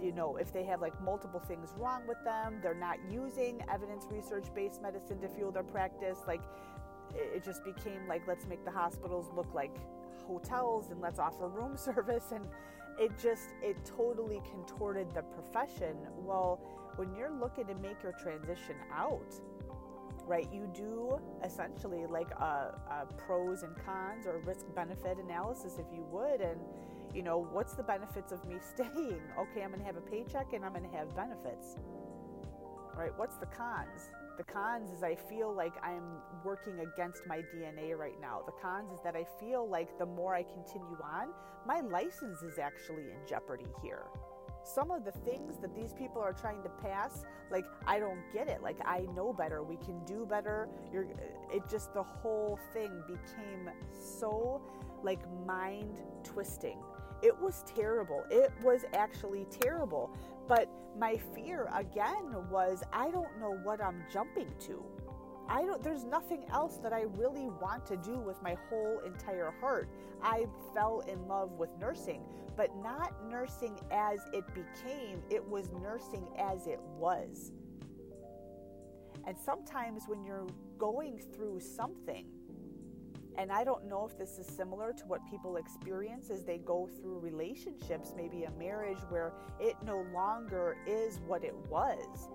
you 0.00 0.12
know 0.12 0.36
if 0.36 0.52
they 0.52 0.62
have 0.62 0.80
like 0.80 0.98
multiple 1.02 1.40
things 1.40 1.74
wrong 1.76 2.02
with 2.06 2.22
them 2.24 2.60
they're 2.62 2.74
not 2.74 2.96
using 3.10 3.60
evidence 3.68 4.04
research 4.08 4.46
based 4.54 4.80
medicine 4.80 5.20
to 5.20 5.28
fuel 5.28 5.50
their 5.50 5.64
practice 5.64 6.18
like 6.28 6.40
it 7.14 7.44
just 7.44 7.64
became 7.64 8.06
like 8.08 8.22
let's 8.28 8.46
make 8.46 8.64
the 8.64 8.70
hospitals 8.70 9.26
look 9.34 9.52
like 9.52 9.74
hotels 10.22 10.90
and 10.90 11.00
let's 11.00 11.18
offer 11.18 11.48
room 11.48 11.76
service 11.76 12.32
and 12.32 12.46
it 12.98 13.10
just 13.18 13.50
it 13.62 13.76
totally 13.84 14.40
contorted 14.50 15.12
the 15.14 15.22
profession. 15.22 15.96
Well 16.16 16.60
when 16.96 17.14
you're 17.16 17.30
looking 17.30 17.66
to 17.66 17.74
make 17.76 18.02
your 18.02 18.12
transition 18.12 18.76
out 18.94 19.34
right 20.26 20.48
you 20.52 20.70
do 20.74 21.18
essentially 21.44 22.06
like 22.06 22.30
a, 22.32 22.78
a 22.90 23.06
pros 23.16 23.62
and 23.62 23.74
cons 23.84 24.26
or 24.26 24.38
risk 24.40 24.66
benefit 24.74 25.18
analysis 25.18 25.78
if 25.78 25.86
you 25.92 26.04
would 26.10 26.40
and 26.40 26.60
you 27.14 27.22
know 27.22 27.48
what's 27.52 27.74
the 27.74 27.82
benefits 27.82 28.32
of 28.32 28.44
me 28.44 28.56
staying? 28.74 29.20
Okay 29.38 29.62
i'm 29.62 29.70
going 29.70 29.80
to 29.80 29.86
have 29.86 29.96
a 29.96 30.00
paycheck 30.00 30.52
and 30.52 30.64
i'm 30.64 30.72
going 30.72 30.88
to 30.88 30.96
have 30.96 31.14
benefits. 31.16 31.76
Right 32.96 33.12
what's 33.16 33.36
the 33.38 33.46
cons 33.46 34.10
the 34.38 34.44
cons 34.44 34.90
is 34.90 35.02
I 35.02 35.14
feel 35.14 35.54
like 35.54 35.74
I'm 35.82 36.18
working 36.44 36.80
against 36.80 37.26
my 37.26 37.38
DNA 37.54 37.96
right 37.96 38.20
now. 38.20 38.42
The 38.46 38.52
cons 38.62 38.92
is 38.92 39.00
that 39.04 39.16
I 39.16 39.24
feel 39.38 39.68
like 39.68 39.98
the 39.98 40.06
more 40.06 40.34
I 40.34 40.42
continue 40.42 40.98
on, 41.04 41.28
my 41.66 41.80
license 41.80 42.42
is 42.42 42.58
actually 42.58 43.10
in 43.10 43.18
jeopardy 43.28 43.66
here. 43.82 44.06
some 44.64 44.90
of 44.90 45.04
the 45.04 45.12
things 45.12 45.58
that 45.58 45.74
these 45.74 45.92
people 45.92 46.20
are 46.22 46.32
trying 46.32 46.62
to 46.62 46.68
pass 46.68 47.24
like 47.50 47.64
i 47.86 47.98
don't 47.98 48.22
get 48.32 48.48
it. 48.48 48.62
Like 48.62 48.78
i 48.84 49.00
know 49.14 49.32
better. 49.32 49.62
We 49.62 49.76
can 49.76 50.04
do 50.04 50.26
better. 50.26 50.68
You're 50.92 51.06
it 51.52 51.62
just 51.70 51.92
the 51.94 52.02
whole 52.02 52.58
thing 52.72 53.02
became 53.06 53.70
so 53.92 54.62
like 55.02 55.20
mind 55.46 56.00
twisting 56.24 56.78
it 57.22 57.38
was 57.40 57.62
terrible. 57.66 58.24
It 58.30 58.50
was 58.62 58.84
actually 58.94 59.46
terrible 59.50 60.10
but 60.48 60.68
my 60.98 61.18
fear 61.34 61.68
again 61.74 62.34
was 62.50 62.82
i 62.92 63.10
don't 63.10 63.38
know 63.40 63.58
what 63.62 63.82
i'm 63.82 64.04
jumping 64.12 64.48
to 64.60 64.84
I 65.48 65.64
don't 65.66 65.82
there's 65.82 66.04
nothing 66.04 66.44
else 66.50 66.78
that 66.78 66.92
I 66.92 67.02
really 67.16 67.48
want 67.48 67.84
to 67.86 67.96
do 67.96 68.18
with 68.18 68.40
my 68.42 68.56
whole 68.68 69.00
entire 69.04 69.52
heart. 69.60 69.88
I 70.22 70.46
fell 70.72 71.02
in 71.08 71.26
love 71.26 71.52
with 71.52 71.70
nursing, 71.80 72.22
but 72.56 72.70
not 72.82 73.12
nursing 73.28 73.78
as 73.90 74.20
it 74.32 74.44
became, 74.54 75.22
it 75.30 75.46
was 75.46 75.70
nursing 75.82 76.26
as 76.38 76.66
it 76.66 76.80
was. 76.96 77.52
And 79.26 79.36
sometimes 79.38 80.04
when 80.06 80.24
you're 80.24 80.46
going 80.78 81.20
through 81.34 81.60
something, 81.60 82.26
and 83.36 83.50
I 83.50 83.64
don't 83.64 83.88
know 83.88 84.06
if 84.10 84.18
this 84.18 84.38
is 84.38 84.46
similar 84.46 84.92
to 84.92 85.04
what 85.06 85.20
people 85.30 85.56
experience 85.56 86.30
as 86.30 86.44
they 86.44 86.58
go 86.58 86.88
through 87.00 87.18
relationships, 87.18 88.12
maybe 88.16 88.44
a 88.44 88.50
marriage 88.52 88.98
where 89.08 89.32
it 89.60 89.76
no 89.84 90.04
longer 90.12 90.76
is 90.86 91.20
what 91.26 91.44
it 91.44 91.54
was 91.70 92.28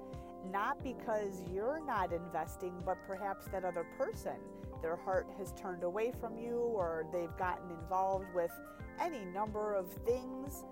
not 0.51 0.83
because 0.83 1.43
you're 1.51 1.81
not 1.85 2.13
investing, 2.13 2.73
but 2.85 2.97
perhaps 3.07 3.45
that 3.51 3.65
other 3.65 3.85
person, 3.97 4.35
their 4.81 4.95
heart 4.95 5.27
has 5.37 5.51
turned 5.53 5.83
away 5.83 6.11
from 6.19 6.37
you 6.37 6.57
or 6.57 7.05
they've 7.11 7.35
gotten 7.37 7.69
involved 7.71 8.27
with 8.33 8.51
any 8.99 9.25
number 9.25 9.73
of 9.73 9.91
things. 10.05 10.63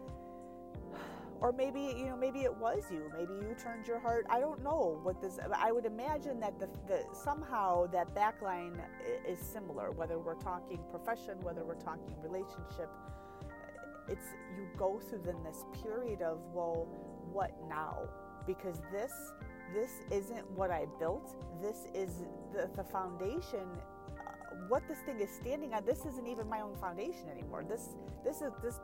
Or 1.42 1.52
maybe, 1.52 1.94
you 1.98 2.06
know, 2.06 2.18
maybe 2.18 2.40
it 2.40 2.56
was 2.56 2.84
you. 2.90 3.12
Maybe 3.14 3.34
you 3.34 3.56
turned 3.62 3.88
your 3.88 4.00
heart. 4.00 4.26
I 4.30 4.40
don't 4.40 4.64
know 4.64 5.00
what 5.04 5.22
this, 5.22 5.38
I 5.54 5.72
would 5.72 5.86
imagine 5.86 6.40
that 6.40 6.60
the, 6.60 6.70
the 6.88 7.04
somehow 7.14 7.88
that 7.88 8.16
backline 8.16 8.80
is 9.28 9.40
similar, 9.40 9.92
whether 9.92 10.18
we're 10.18 10.36
talking 10.36 10.80
profession, 10.90 11.40
whether 11.42 11.64
we're 11.64 11.76
talking 11.76 12.16
relationship. 12.24 12.90
It's, 14.08 14.28
you 14.56 14.68
go 14.78 15.00
through 15.00 15.24
then 15.26 15.44
this 15.44 15.66
period 15.84 16.22
of, 16.22 16.40
well, 16.54 16.88
what 17.32 17.52
now? 17.68 18.08
Because 18.48 18.80
this 18.92 19.12
this 19.74 19.92
isn't 20.12 20.50
what 20.52 20.70
I 20.72 20.86
built. 21.00 21.36
This 21.62 21.88
is 21.94 22.24
the, 22.54 22.70
the 22.76 22.84
foundation. 22.84 23.68
Uh, 24.18 24.56
what 24.68 24.88
this 24.88 25.00
thing 25.00 25.20
is 25.20 25.30
standing 25.30 25.74
on. 25.74 25.84
This 25.86 26.06
isn't 26.06 26.28
even 26.28 26.48
my 26.48 26.62
own 26.62 26.76
foundation 26.76 27.30
anymore. 27.30 27.66
This 27.68 27.90
this 28.24 28.42
is 28.42 28.52
this. 28.64 28.80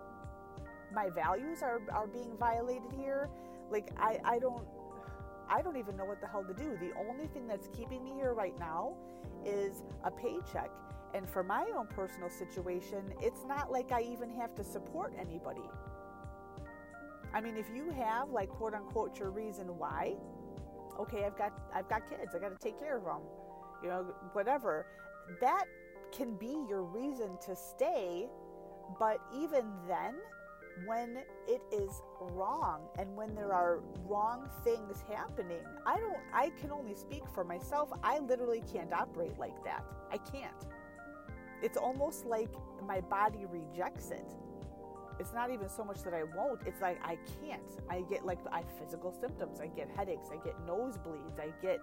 My 0.94 1.10
values 1.10 1.62
are 1.62 1.82
are 1.92 2.08
being 2.08 2.36
violated 2.38 2.92
here. 2.98 3.30
Like 3.70 3.92
I 3.98 4.20
I 4.24 4.40
don't 4.40 4.66
I 5.50 5.62
don't 5.62 5.78
even 5.78 5.98
know 5.98 6.06
what 6.06 6.22
the 6.22 6.28
hell 6.28 6.46
to 6.46 6.54
do. 6.54 6.78
The 6.80 6.92
only 6.98 7.28
thing 7.28 7.48
that's 7.48 7.68
keeping 7.76 8.04
me 8.04 8.14
here 8.16 8.34
right 8.34 8.58
now 8.60 8.96
is 9.46 9.84
a 10.04 10.12
paycheck. 10.12 10.70
And 11.14 11.28
for 11.30 11.44
my 11.44 11.66
own 11.76 11.88
personal 11.88 12.30
situation, 12.30 13.14
it's 13.22 13.44
not 13.46 13.72
like 13.72 13.92
I 13.92 14.02
even 14.02 14.30
have 14.30 14.56
to 14.56 14.64
support 14.64 15.14
anybody. 15.20 15.62
I 17.34 17.42
mean, 17.42 17.58
if 17.58 17.66
you 17.74 17.90
have 17.92 18.30
like 18.30 18.50
quote 18.50 18.74
unquote 18.74 19.20
your 19.20 19.30
reason 19.30 19.68
why, 19.78 20.16
okay, 21.00 21.26
I've 21.26 21.38
got 21.38 21.54
I've 21.74 21.90
got 21.90 22.10
kids. 22.10 22.34
I 22.36 22.40
got 22.40 22.50
to 22.50 22.58
take 22.58 22.80
care 22.80 22.98
of 22.98 23.04
them. 23.04 23.22
You 23.84 23.90
know, 23.90 24.06
whatever. 24.34 24.86
That 25.40 25.66
can 26.12 26.36
be 26.36 26.66
your 26.68 26.84
reason 26.84 27.38
to 27.46 27.56
stay, 27.56 28.28
but 29.00 29.20
even 29.34 29.66
then, 29.88 30.16
when 30.86 31.18
it 31.48 31.62
is 31.72 32.02
wrong 32.20 32.88
and 32.98 33.16
when 33.16 33.36
there 33.36 33.54
are 33.54 33.82
wrong 34.06 34.50
things 34.64 35.04
happening, 35.10 35.64
I 35.86 35.98
don't 35.98 36.18
I 36.34 36.52
can 36.60 36.72
only 36.72 36.96
speak 36.96 37.24
for 37.34 37.44
myself. 37.44 37.92
I 38.04 38.20
literally 38.20 38.64
can't 38.72 38.94
operate 38.94 39.38
like 39.38 39.64
that. 39.64 39.84
I 40.12 40.18
can't. 40.18 40.66
It's 41.62 41.78
almost 41.78 42.26
like 42.26 42.50
my 42.86 43.02
body 43.02 43.46
rejects 43.52 44.12
it 44.12 44.26
it's 45.22 45.34
not 45.34 45.52
even 45.52 45.70
so 45.70 45.84
much 45.84 46.02
that 46.02 46.16
I 46.16 46.24
won't. 46.24 46.62
It's 46.66 46.82
like 46.82 47.00
I 47.04 47.18
can't. 47.40 47.62
I 47.90 48.02
get 48.02 48.26
like 48.26 48.40
I 48.52 48.64
physical 48.80 49.12
symptoms. 49.12 49.60
I 49.62 49.68
get 49.68 49.88
headaches. 49.96 50.30
I 50.32 50.44
get 50.44 50.56
nosebleeds. 50.66 51.40
I 51.40 51.52
get. 51.62 51.80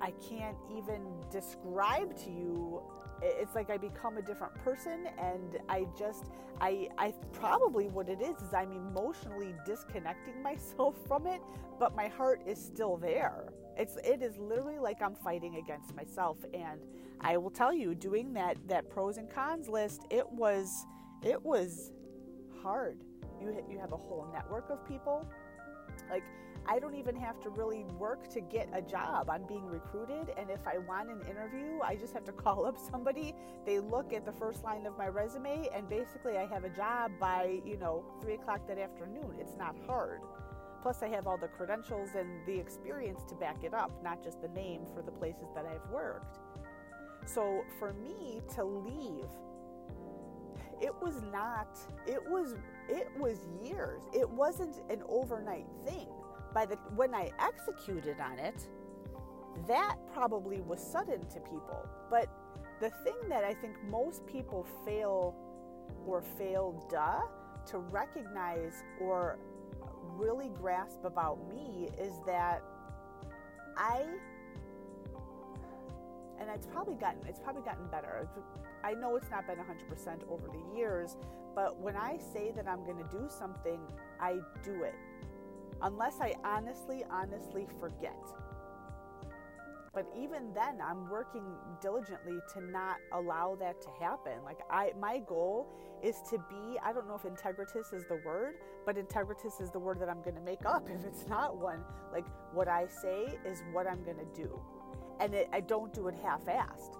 I 0.00 0.12
can't 0.12 0.56
even 0.74 1.02
describe 1.30 2.16
to 2.24 2.30
you. 2.30 2.82
It's 3.22 3.54
like 3.54 3.70
I 3.70 3.76
become 3.76 4.18
a 4.18 4.22
different 4.22 4.54
person, 4.64 5.08
and 5.18 5.58
I 5.68 5.86
just, 5.98 6.26
I, 6.60 6.88
I 6.98 7.12
probably 7.32 7.88
what 7.88 8.08
it 8.08 8.20
is 8.20 8.40
is 8.42 8.54
I'm 8.54 8.72
emotionally 8.72 9.54
disconnecting 9.66 10.42
myself 10.42 10.96
from 11.06 11.26
it, 11.26 11.40
but 11.78 11.96
my 11.96 12.08
heart 12.08 12.42
is 12.46 12.58
still 12.62 12.96
there. 12.96 13.52
It's, 13.76 13.96
it 14.04 14.22
is 14.22 14.36
literally 14.38 14.78
like 14.78 15.02
I'm 15.02 15.14
fighting 15.14 15.56
against 15.56 15.94
myself, 15.94 16.38
and 16.54 16.80
I 17.20 17.36
will 17.36 17.50
tell 17.50 17.72
you, 17.72 17.94
doing 17.94 18.32
that 18.34 18.56
that 18.68 18.90
pros 18.90 19.18
and 19.18 19.28
cons 19.30 19.68
list, 19.68 20.02
it 20.10 20.28
was, 20.30 20.86
it 21.22 21.42
was 21.42 21.92
hard. 22.62 22.98
You 23.40 23.64
you 23.70 23.78
have 23.78 23.92
a 23.92 23.96
whole 23.96 24.26
network 24.32 24.70
of 24.70 24.86
people. 24.86 25.26
Like 26.10 26.24
I 26.68 26.78
don't 26.78 26.94
even 26.94 27.16
have 27.16 27.40
to 27.40 27.48
really 27.48 27.84
work 27.98 28.28
to 28.28 28.42
get 28.42 28.68
a 28.74 28.82
job. 28.82 29.30
I'm 29.30 29.44
being 29.44 29.64
recruited, 29.64 30.34
and 30.36 30.50
if 30.50 30.66
I 30.66 30.76
want 30.76 31.08
an 31.08 31.22
interview, 31.22 31.80
I 31.82 31.96
just 31.96 32.12
have 32.12 32.24
to 32.26 32.32
call 32.32 32.66
up 32.66 32.76
somebody. 32.78 33.34
They 33.64 33.80
look 33.80 34.12
at 34.12 34.26
the 34.26 34.32
first 34.32 34.62
line 34.64 34.84
of 34.84 34.98
my 34.98 35.08
resume, 35.08 35.68
and 35.74 35.88
basically, 35.88 36.36
I 36.36 36.44
have 36.46 36.64
a 36.64 36.68
job 36.68 37.12
by 37.18 37.60
you 37.64 37.78
know 37.78 38.04
three 38.20 38.34
o'clock 38.34 38.68
that 38.68 38.78
afternoon. 38.78 39.36
It's 39.40 39.56
not 39.56 39.76
hard. 39.86 40.20
Plus, 40.82 41.02
I 41.02 41.08
have 41.08 41.26
all 41.26 41.38
the 41.38 41.48
credentials 41.48 42.10
and 42.14 42.28
the 42.46 42.56
experience 42.56 43.24
to 43.30 43.34
back 43.34 43.64
it 43.64 43.72
up, 43.72 43.90
not 44.04 44.22
just 44.22 44.42
the 44.42 44.48
name 44.48 44.82
for 44.94 45.00
the 45.02 45.10
places 45.10 45.48
that 45.54 45.64
I've 45.64 45.90
worked. 45.90 46.38
So, 47.24 47.64
for 47.78 47.94
me 47.94 48.42
to 48.54 48.64
leave 48.64 49.26
it 50.80 50.94
was 51.02 51.22
not 51.32 51.76
it 52.06 52.20
was 52.28 52.54
it 52.88 53.08
was 53.18 53.48
years 53.60 54.02
it 54.12 54.28
wasn't 54.28 54.76
an 54.90 55.02
overnight 55.08 55.66
thing 55.84 56.06
by 56.58 56.66
the 56.66 56.74
when 56.96 57.14
i 57.14 57.30
executed 57.38 58.16
on 58.18 58.36
it 58.36 58.66
that 59.68 59.94
probably 60.12 60.60
was 60.62 60.80
sudden 60.82 61.20
to 61.28 61.38
people 61.38 61.88
but 62.10 62.28
the 62.80 62.90
thing 63.04 63.28
that 63.28 63.44
i 63.44 63.54
think 63.54 63.74
most 63.88 64.26
people 64.26 64.66
fail 64.84 65.36
or 66.04 66.20
fail 66.20 66.84
duh, 66.90 67.20
to 67.64 67.78
recognize 67.78 68.82
or 69.00 69.38
really 70.16 70.48
grasp 70.48 71.04
about 71.04 71.38
me 71.48 71.88
is 71.96 72.14
that 72.26 72.60
i 73.76 74.04
and 76.40 76.50
it's 76.52 76.66
probably 76.66 76.96
gotten 76.96 77.20
it's 77.28 77.38
probably 77.38 77.62
gotten 77.62 77.86
better 77.86 78.28
I 78.84 78.94
know 78.94 79.16
it's 79.16 79.30
not 79.30 79.44
been 79.46 79.58
100% 79.58 80.30
over 80.30 80.46
the 80.46 80.78
years, 80.78 81.16
but 81.54 81.80
when 81.80 81.96
I 81.96 82.16
say 82.32 82.52
that 82.54 82.68
I'm 82.68 82.84
going 82.84 82.98
to 82.98 83.10
do 83.10 83.28
something, 83.28 83.80
I 84.20 84.38
do 84.62 84.84
it. 84.84 84.94
Unless 85.82 86.20
I 86.20 86.34
honestly, 86.44 87.04
honestly 87.10 87.66
forget. 87.80 88.16
But 89.94 90.06
even 90.16 90.52
then, 90.54 90.78
I'm 90.84 91.08
working 91.08 91.42
diligently 91.80 92.38
to 92.54 92.60
not 92.60 92.96
allow 93.12 93.56
that 93.58 93.80
to 93.82 93.88
happen. 94.00 94.34
Like 94.44 94.58
I 94.70 94.92
my 95.00 95.18
goal 95.20 95.66
is 96.02 96.16
to 96.30 96.38
be, 96.38 96.78
I 96.84 96.92
don't 96.92 97.08
know 97.08 97.16
if 97.16 97.22
integritus 97.22 97.92
is 97.92 98.04
the 98.06 98.20
word, 98.24 98.56
but 98.86 98.96
integritus 98.96 99.60
is 99.60 99.70
the 99.70 99.78
word 99.78 100.00
that 100.00 100.08
I'm 100.08 100.22
going 100.22 100.36
to 100.36 100.42
make 100.42 100.64
up 100.64 100.88
if 100.94 101.04
it's 101.04 101.26
not 101.28 101.56
one. 101.56 101.82
Like 102.12 102.26
what 102.52 102.68
I 102.68 102.86
say 102.86 103.38
is 103.44 103.64
what 103.72 103.86
I'm 103.86 104.04
going 104.04 104.18
to 104.18 104.40
do. 104.40 104.60
And 105.20 105.34
it, 105.34 105.48
I 105.52 105.60
don't 105.60 105.92
do 105.92 106.06
it 106.08 106.14
half-assed 106.22 106.97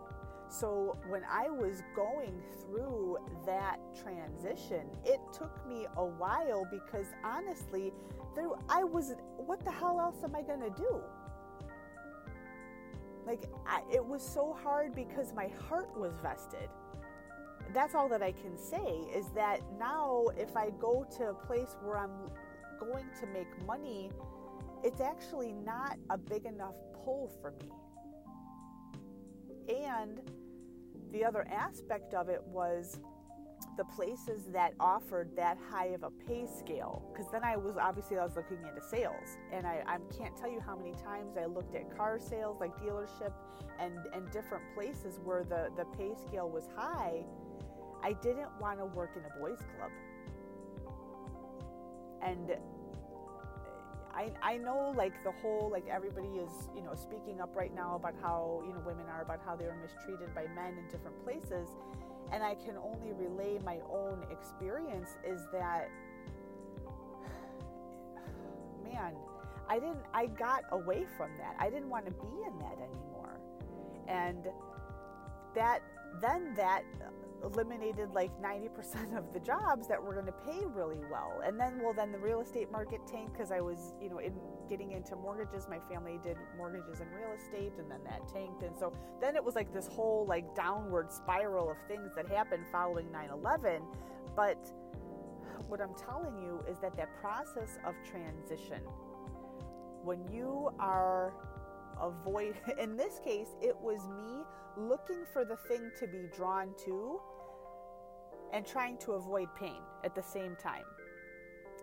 so 0.51 0.96
when 1.09 1.22
I 1.30 1.49
was 1.49 1.82
going 1.94 2.40
through 2.62 3.18
that 3.46 3.78
transition, 4.03 4.86
it 5.05 5.20
took 5.32 5.66
me 5.66 5.86
a 5.96 6.05
while 6.05 6.66
because 6.70 7.07
honestly, 7.24 7.92
there 8.34 8.49
I 8.68 8.84
was 8.84 9.14
what 9.36 9.64
the 9.64 9.70
hell 9.70 10.01
else 10.01 10.22
am 10.24 10.34
I 10.34 10.42
going 10.42 10.61
to 10.61 10.70
do? 10.70 11.01
Like 13.26 13.44
I, 13.66 13.82
it 13.92 14.05
was 14.05 14.22
so 14.22 14.57
hard 14.62 14.94
because 14.94 15.34
my 15.34 15.49
heart 15.68 15.90
was 15.99 16.12
vested. 16.22 16.68
That's 17.74 17.94
all 17.94 18.09
that 18.09 18.22
I 18.22 18.32
can 18.32 18.57
say 18.57 19.05
is 19.14 19.26
that 19.34 19.61
now 19.78 20.24
if 20.38 20.57
I 20.57 20.70
go 20.80 21.07
to 21.18 21.30
a 21.30 21.34
place 21.34 21.76
where 21.82 21.99
I'm 21.99 22.30
going 22.80 23.05
to 23.20 23.26
make 23.26 23.49
money, 23.66 24.11
it's 24.82 25.01
actually 25.01 25.53
not 25.53 25.99
a 26.09 26.16
big 26.16 26.46
enough 26.46 26.74
pull 27.05 27.30
for 27.42 27.51
me. 27.51 27.70
And 29.86 30.20
the 31.12 31.24
other 31.24 31.46
aspect 31.50 32.14
of 32.14 32.28
it 32.28 32.42
was 32.46 33.00
the 33.76 33.84
places 33.84 34.44
that 34.52 34.72
offered 34.80 35.30
that 35.36 35.56
high 35.70 35.86
of 35.86 36.02
a 36.02 36.11
pay 36.11 36.46
scale. 36.46 37.02
Because 37.12 37.30
then 37.30 37.44
i 37.44 37.56
was 37.56 37.76
obviously 37.80 38.18
i 38.18 38.24
was 38.24 38.36
looking 38.36 38.59
into 38.59 38.82
sales. 38.88 39.38
And 39.52 39.66
I, 39.66 39.82
I 39.86 39.98
can't 40.16 40.36
tell 40.36 40.50
you 40.50 40.61
how 40.61 40.76
many 40.76 40.92
times 40.94 41.36
i 41.36 41.46
looked 41.46 41.74
at 41.74 41.96
car 41.96 42.18
sales 42.18 42.59
like 42.61 42.76
dealership 42.78 43.32
and 43.78 43.94
and 44.12 44.30
different 44.32 44.64
places 44.74 45.20
where 45.24 45.44
the 45.44 45.68
the 45.76 45.84
pay 45.96 46.12
scale 46.26 46.48
was 46.48 46.68
high. 46.76 47.24
I 48.02 48.12
didn't 48.14 48.50
want 48.61 48.78
to 48.78 48.86
work 48.86 49.11
in 49.16 49.22
a 49.24 49.40
boys 49.40 49.59
club. 49.76 49.90
And 52.22 52.56
I, 54.18 54.32
I 54.42 54.56
know 54.56 54.92
like 54.96 55.22
the 55.22 55.30
whole 55.30 55.68
like 55.70 55.86
everybody 55.88 56.26
is 56.26 56.50
you 56.74 56.82
know 56.82 56.94
speaking 56.94 57.40
up 57.40 57.54
right 57.54 57.72
now 57.72 57.94
about 57.94 58.14
how 58.20 58.64
you 58.66 58.72
know 58.72 58.80
women 58.84 59.06
are 59.08 59.22
about 59.22 59.38
how 59.46 59.54
they 59.54 59.64
were 59.64 59.76
mistreated 59.80 60.34
by 60.34 60.46
men 60.56 60.76
in 60.76 60.84
different 60.90 61.22
places. 61.22 61.68
And 62.32 62.42
I 62.42 62.56
can 62.56 62.74
only 62.76 63.12
relay 63.12 63.58
my 63.64 63.78
own 63.88 64.26
experience 64.30 65.10
is 65.24 65.40
that 65.52 65.88
man 68.84 69.14
I 69.68 69.78
didn't 69.78 70.02
I 70.12 70.26
got 70.26 70.64
away 70.72 71.06
from 71.16 71.30
that. 71.38 71.54
I 71.60 71.70
didn't 71.70 71.88
want 71.88 72.06
to 72.06 72.12
be 72.12 72.42
in 72.44 72.58
that 72.58 72.76
anymore. 72.78 73.38
And 74.08 74.48
that 75.54 75.80
then 76.20 76.54
that 76.56 76.82
eliminated 77.45 78.11
like 78.12 78.30
90% 78.43 79.16
of 79.16 79.32
the 79.32 79.41
jobs 79.41 79.86
that 79.89 80.03
were 80.03 80.14
going 80.14 80.26
to 80.26 80.32
pay 80.32 80.64
really 80.66 81.01
well. 81.11 81.41
And 81.45 81.59
then 81.59 81.80
well 81.82 81.93
then 81.93 82.12
the 82.12 82.18
real 82.18 82.41
estate 82.41 82.70
market 82.70 83.01
tanked 83.07 83.32
because 83.32 83.53
i 83.53 83.61
was 83.61 83.95
you 84.03 84.11
know 84.11 84.18
in 84.18 84.34
getting 84.68 84.93
into 84.93 85.16
mortgages. 85.16 85.66
My 85.68 85.78
family 85.91 86.18
did 86.22 86.36
mortgages 86.57 87.01
and 87.01 87.09
real 87.12 87.32
estate 87.36 87.72
and 87.78 87.91
then 87.91 88.01
that 88.05 88.28
tanked. 88.28 88.62
And 88.62 88.76
so 88.76 88.93
then 89.20 89.36
it 89.36 89.45
was 89.45 89.55
like 89.55 89.72
this 89.72 89.86
whole 89.86 90.26
like 90.28 90.55
downward 90.55 91.12
spiral 91.12 91.70
of 91.70 91.76
things 91.86 92.11
that 92.16 92.28
happened 92.28 92.64
following 92.70 93.07
9-11 93.07 93.80
but 94.39 94.70
what 95.68 95.80
i'm 95.80 95.95
telling 95.95 96.36
you 96.39 96.62
is 96.70 96.78
that 96.78 96.97
that 96.97 97.09
process 97.20 97.78
of 97.84 97.95
transition 98.09 98.80
when 100.05 100.20
you 100.32 100.70
are 100.78 101.32
avoid 102.01 102.55
in 102.78 102.97
this 102.97 103.18
case 103.24 103.49
it 103.61 103.76
was 103.76 104.09
me 104.09 104.45
looking 104.79 105.24
for 105.33 105.45
the 105.45 105.57
thing 105.57 105.91
to 105.99 106.07
be 106.07 106.29
drawn 106.35 106.74
to 106.85 107.20
and 108.53 108.66
trying 108.66 108.97
to 108.99 109.12
avoid 109.12 109.49
pain 109.57 109.81
at 110.05 110.14
the 110.14 110.22
same 110.22 110.57
time 110.57 110.85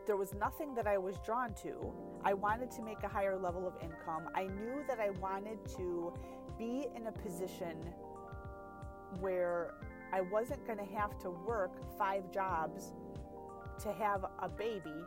there 0.06 0.18
was 0.18 0.34
nothing 0.36 0.74
that 0.76 0.88
I 0.88 0.98
was 0.98 1.18
drawn 1.20 1.54
to. 1.64 1.94
I 2.24 2.34
wanted 2.34 2.72
to 2.72 2.82
make 2.82 3.04
a 3.04 3.08
higher 3.08 3.38
level 3.38 3.68
of 3.68 3.74
income. 3.82 4.30
I 4.36 4.44
knew 4.44 4.84
that 4.88 5.00
I 5.00 5.10
wanted 5.12 5.58
to 5.78 6.14
be 6.58 6.88
in 6.96 7.08
a 7.08 7.12
position 7.12 7.76
where 9.20 9.74
I 10.14 10.22
wasn't 10.22 10.66
going 10.66 10.80
to 10.80 10.96
have 10.96 11.18
to 11.20 11.30
work 11.30 11.72
five 11.98 12.32
jobs 12.32 12.94
to 13.84 13.92
have 13.94 14.26
a 14.40 14.48
baby, 14.48 15.04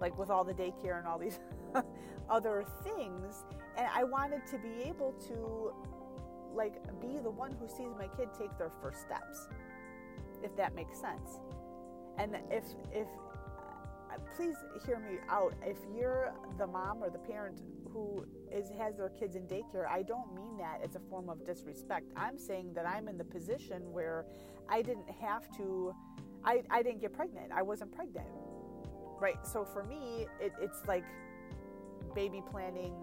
like 0.00 0.16
with 0.18 0.30
all 0.30 0.44
the 0.44 0.54
daycare 0.54 0.98
and 0.98 1.06
all 1.06 1.18
these 1.18 1.40
other 2.30 2.64
things. 2.82 3.44
And 3.76 3.86
I 3.92 4.04
wanted 4.04 4.46
to 4.48 4.58
be 4.58 4.82
able 4.84 5.12
to 5.28 5.74
like 6.54 6.74
be 7.00 7.18
the 7.22 7.30
one 7.30 7.56
who 7.60 7.68
sees 7.68 7.92
my 7.98 8.08
kid 8.16 8.28
take 8.38 8.56
their 8.58 8.72
first 8.80 9.00
steps 9.00 9.48
if 10.44 10.54
that 10.56 10.74
makes 10.74 10.98
sense. 10.98 11.40
And 12.18 12.36
if 12.50 12.64
if 12.92 13.08
please 14.36 14.56
hear 14.86 14.98
me 14.98 15.18
out. 15.28 15.54
If 15.62 15.78
you're 15.96 16.32
the 16.58 16.66
mom 16.66 17.02
or 17.02 17.10
the 17.10 17.18
parent 17.18 17.60
who 17.92 18.24
is 18.52 18.70
has 18.78 18.96
their 18.96 19.08
kids 19.08 19.36
in 19.36 19.42
daycare 19.44 19.88
i 19.88 20.02
don't 20.02 20.34
mean 20.34 20.56
that 20.58 20.80
as 20.82 20.96
a 20.96 21.00
form 21.10 21.28
of 21.28 21.44
disrespect. 21.44 22.12
I'm 22.16 22.38
saying 22.38 22.74
that 22.74 22.86
i'm 22.86 23.08
in 23.08 23.16
the 23.18 23.24
position 23.24 23.92
where 23.92 24.26
i 24.68 24.82
didn't 24.82 25.10
have 25.20 25.48
to 25.56 25.94
i, 26.44 26.62
I 26.70 26.82
didn't 26.82 27.00
get 27.00 27.12
pregnant. 27.12 27.52
I 27.52 27.62
wasn't 27.62 27.92
pregnant. 27.92 28.28
Right? 29.20 29.44
So 29.46 29.64
for 29.64 29.84
me 29.84 30.26
it, 30.40 30.52
it's 30.60 30.82
like 30.86 31.04
baby 32.14 32.42
planning 32.50 32.94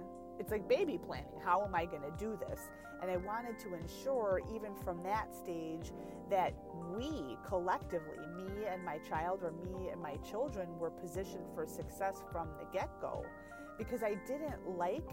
it's 0.42 0.52
like 0.52 0.68
baby 0.68 0.98
planning. 0.98 1.40
How 1.46 1.64
am 1.64 1.76
I 1.76 1.86
going 1.86 2.02
to 2.02 2.12
do 2.18 2.36
this? 2.50 2.62
And 3.02 3.12
I 3.12 3.18
wanted 3.18 3.60
to 3.60 3.76
ensure, 3.76 4.42
even 4.54 4.74
from 4.76 5.04
that 5.04 5.36
stage, 5.36 5.92
that 6.32 6.56
we 6.98 7.38
collectively, 7.48 8.18
me 8.36 8.66
and 8.68 8.84
my 8.84 8.98
child, 8.98 9.42
or 9.44 9.52
me 9.52 9.90
and 9.90 10.02
my 10.02 10.16
children, 10.18 10.68
were 10.80 10.90
positioned 10.90 11.46
for 11.54 11.68
success 11.68 12.24
from 12.32 12.50
the 12.60 12.66
get 12.74 12.90
go. 13.00 13.24
Because 13.78 14.02
I 14.02 14.16
didn't 14.26 14.68
like 14.78 15.08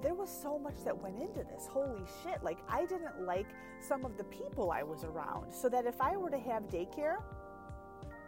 there 0.00 0.14
was 0.14 0.30
so 0.30 0.58
much 0.58 0.84
that 0.84 0.96
went 0.96 1.20
into 1.20 1.44
this. 1.44 1.66
Holy 1.66 2.02
shit. 2.22 2.42
Like, 2.42 2.58
I 2.68 2.86
didn't 2.86 3.26
like 3.26 3.48
some 3.80 4.06
of 4.06 4.16
the 4.16 4.24
people 4.24 4.70
I 4.70 4.82
was 4.82 5.04
around. 5.04 5.52
So 5.52 5.68
that 5.68 5.84
if 5.86 6.00
I 6.00 6.16
were 6.16 6.30
to 6.30 6.38
have 6.38 6.62
daycare, 6.68 7.16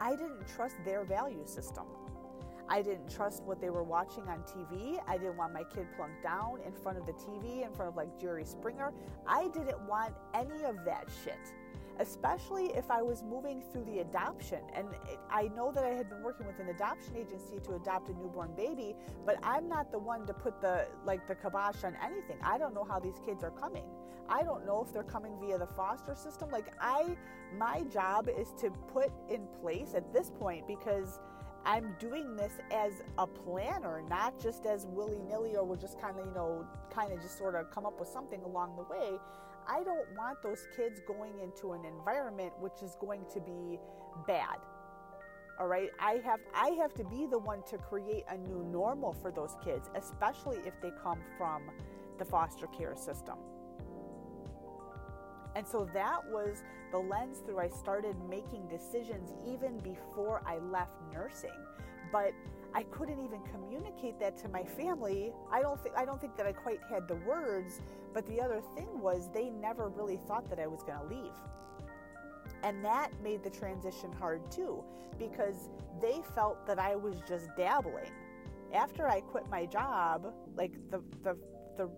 I 0.01 0.11
didn't 0.11 0.47
trust 0.47 0.75
their 0.85 1.05
value 1.05 1.47
system. 1.47 1.85
I 2.69 2.83
didn't 2.83 3.11
trust 3.11 3.43
what 3.45 3.61
they 3.61 3.71
were 3.71 3.83
watching 3.83 4.25
on 4.29 4.43
TV. 4.43 4.99
I 5.07 5.19
didn't 5.19 5.37
want 5.37 5.53
my 5.53 5.65
kid 5.65 5.87
plunked 5.97 6.23
down 6.23 6.61
in 6.67 6.73
front 6.73 6.99
of 6.99 7.07
the 7.07 7.13
TV, 7.13 7.65
in 7.65 7.73
front 7.73 7.91
of 7.91 7.97
like 7.97 8.19
Jerry 8.21 8.45
Springer. 8.45 8.93
I 9.27 9.49
didn't 9.49 9.81
want 9.87 10.15
any 10.33 10.65
of 10.65 10.85
that 10.85 11.09
shit, 11.25 11.53
especially 11.99 12.67
if 12.75 12.91
I 12.91 13.03
was 13.03 13.23
moving 13.23 13.63
through 13.71 13.85
the 13.85 13.99
adoption. 13.99 14.61
And 14.75 14.89
I 15.31 15.49
know 15.55 15.73
that 15.73 15.85
I 15.85 15.91
had 15.91 16.09
been 16.09 16.23
working 16.23 16.47
with 16.47 16.59
an 16.59 16.69
adoption 16.69 17.17
agency 17.17 17.61
to 17.65 17.75
adopt 17.75 18.09
a 18.09 18.15
newborn 18.15 18.55
baby, 18.57 18.95
but 19.27 19.39
I'm 19.43 19.69
not 19.69 19.93
the 19.93 19.99
one 19.99 20.27
to 20.27 20.33
put 20.33 20.61
the 20.61 20.87
like 21.05 21.27
the 21.27 21.35
kibosh 21.35 21.85
on 21.85 21.97
anything. 22.03 22.39
I 22.43 22.57
don't 22.59 22.75
know 22.75 22.85
how 22.85 22.99
these 22.99 23.21
kids 23.27 23.45
are 23.45 23.51
coming. 23.51 23.85
I 24.27 24.43
don't 24.43 24.65
know 24.65 24.83
if 24.83 24.91
they're 24.91 25.03
coming 25.03 25.39
via 25.39 25.59
the 25.59 25.67
foster 25.67 26.15
system. 26.15 26.51
Like 26.51 26.73
I 26.81 27.17
my 27.59 27.83
job 27.93 28.29
is 28.29 28.53
to 28.61 28.71
put 28.93 29.13
in 29.29 29.47
place 29.61 29.93
at 29.95 30.13
this 30.13 30.31
point 30.31 30.67
because 30.67 31.21
I'm 31.67 31.95
doing 31.99 32.37
this 32.37 32.53
as 32.71 32.93
a 33.19 33.27
planner, 33.27 34.03
not 34.09 34.39
just 34.41 34.67
as 34.67 34.87
willy 34.87 35.19
nilly 35.29 35.57
or 35.57 35.65
we'll 35.65 35.79
just 35.79 36.01
kind 36.01 36.19
of, 36.19 36.27
you 36.27 36.35
know, 36.35 36.67
kind 36.91 37.13
of 37.13 37.23
just 37.23 37.39
sort 37.39 37.55
of 37.55 37.71
come 37.71 37.87
up 37.87 37.99
with 37.99 38.09
something 38.09 38.43
along 38.43 38.77
the 38.77 38.83
way. 38.83 39.19
I 39.67 39.83
don't 39.83 40.07
want 40.17 40.43
those 40.43 40.67
kids 40.77 41.01
going 41.07 41.33
into 41.43 41.73
an 41.73 41.85
environment 41.85 42.53
which 42.61 42.83
is 42.83 42.97
going 43.01 43.25
to 43.33 43.41
be 43.41 43.79
bad. 44.27 44.59
All 45.59 45.67
right? 45.67 45.89
I 45.99 46.21
have 46.25 46.41
I 46.53 46.71
have 46.81 46.93
to 46.95 47.05
be 47.05 47.27
the 47.27 47.39
one 47.39 47.63
to 47.71 47.79
create 47.79 48.25
a 48.29 48.37
new 48.37 48.65
normal 48.71 49.13
for 49.13 49.31
those 49.31 49.57
kids, 49.65 49.89
especially 49.95 50.59
if 50.67 50.75
they 50.83 50.91
come 51.03 51.21
from 51.39 51.63
the 52.19 52.25
foster 52.25 52.67
care 52.67 52.95
system. 52.97 53.39
And 55.55 55.67
so 55.67 55.89
that 55.95 56.21
was 56.31 56.63
the 56.91 56.99
lens 56.99 57.39
through 57.45 57.59
I 57.59 57.69
started 57.69 58.17
making 58.29 58.69
decisions 58.69 59.33
even 59.47 59.79
before 59.79 60.43
I 60.47 60.59
left 60.59 60.93
nursing. 61.13 61.51
But 62.13 62.33
I 62.75 62.83
couldn't 62.85 63.21
even 63.25 63.41
communicate 63.53 64.19
that 64.19 64.37
to 64.39 64.49
my 64.49 64.65
family. 64.65 65.33
I 65.51 65.63
don't 65.63 65.81
think 65.81 65.95
I 65.97 66.05
don't 66.05 66.21
think 66.21 66.37
that 66.37 66.47
I 66.47 66.53
quite 66.53 66.81
had 66.91 67.07
the 67.07 67.17
words, 67.17 67.81
but 68.13 68.27
the 68.27 68.41
other 68.41 68.61
thing 68.77 69.01
was 69.01 69.29
they 69.33 69.51
never 69.51 69.89
really 69.89 70.19
thought 70.27 70.49
that 70.51 70.59
I 70.59 70.67
was 70.67 70.83
going 70.83 70.99
to 70.99 71.07
leave. 71.07 71.35
And 72.65 72.85
that 72.85 73.11
made 73.23 73.45
the 73.45 73.51
transition 73.51 74.13
hard 74.13 74.51
too 74.51 74.83
because 75.19 75.69
they 76.01 76.21
felt 76.35 76.67
that 76.67 76.79
I 76.79 76.97
was 76.97 77.17
just 77.29 77.49
dabbling. 77.57 78.11
After 78.73 79.09
I 79.09 79.21
quit 79.21 79.49
my 79.49 79.67
job, 79.67 80.33
like 80.57 80.73
the 80.91 81.01
the 81.23 81.37
the 81.77 81.91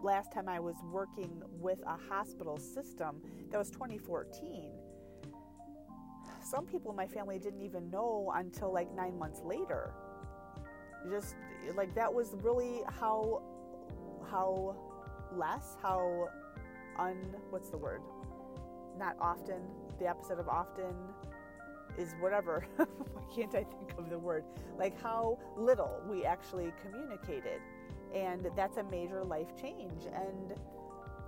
last 0.00 0.32
time 0.32 0.48
I 0.48 0.60
was 0.60 0.76
working 0.90 1.42
with 1.60 1.80
a 1.86 1.96
hospital 1.96 2.56
system, 2.56 3.20
that 3.50 3.58
was 3.58 3.70
2014. 3.70 4.72
Some 6.42 6.66
people 6.66 6.90
in 6.90 6.96
my 6.96 7.06
family 7.06 7.38
didn't 7.38 7.62
even 7.62 7.90
know 7.90 8.32
until 8.34 8.72
like 8.72 8.92
nine 8.94 9.18
months 9.18 9.40
later. 9.44 9.92
Just 11.10 11.36
like 11.74 11.94
that 11.94 12.12
was 12.12 12.34
really 12.42 12.82
how 12.88 13.42
how 14.30 14.76
less, 15.34 15.76
how 15.82 16.28
un 16.98 17.16
what's 17.50 17.70
the 17.70 17.76
word? 17.76 18.00
Not 18.98 19.16
often. 19.20 19.60
The 19.98 20.08
opposite 20.08 20.38
of 20.38 20.48
often 20.48 20.94
is 21.98 22.14
whatever. 22.20 22.64
Why 22.76 22.86
can't 23.34 23.54
I 23.54 23.64
think 23.64 23.98
of 23.98 24.08
the 24.08 24.18
word? 24.18 24.44
Like 24.78 25.00
how 25.02 25.38
little 25.56 26.00
we 26.08 26.24
actually 26.24 26.72
communicated 26.82 27.60
and 28.14 28.48
that's 28.56 28.76
a 28.76 28.84
major 28.84 29.24
life 29.24 29.48
change. 29.60 30.06
And 30.06 30.54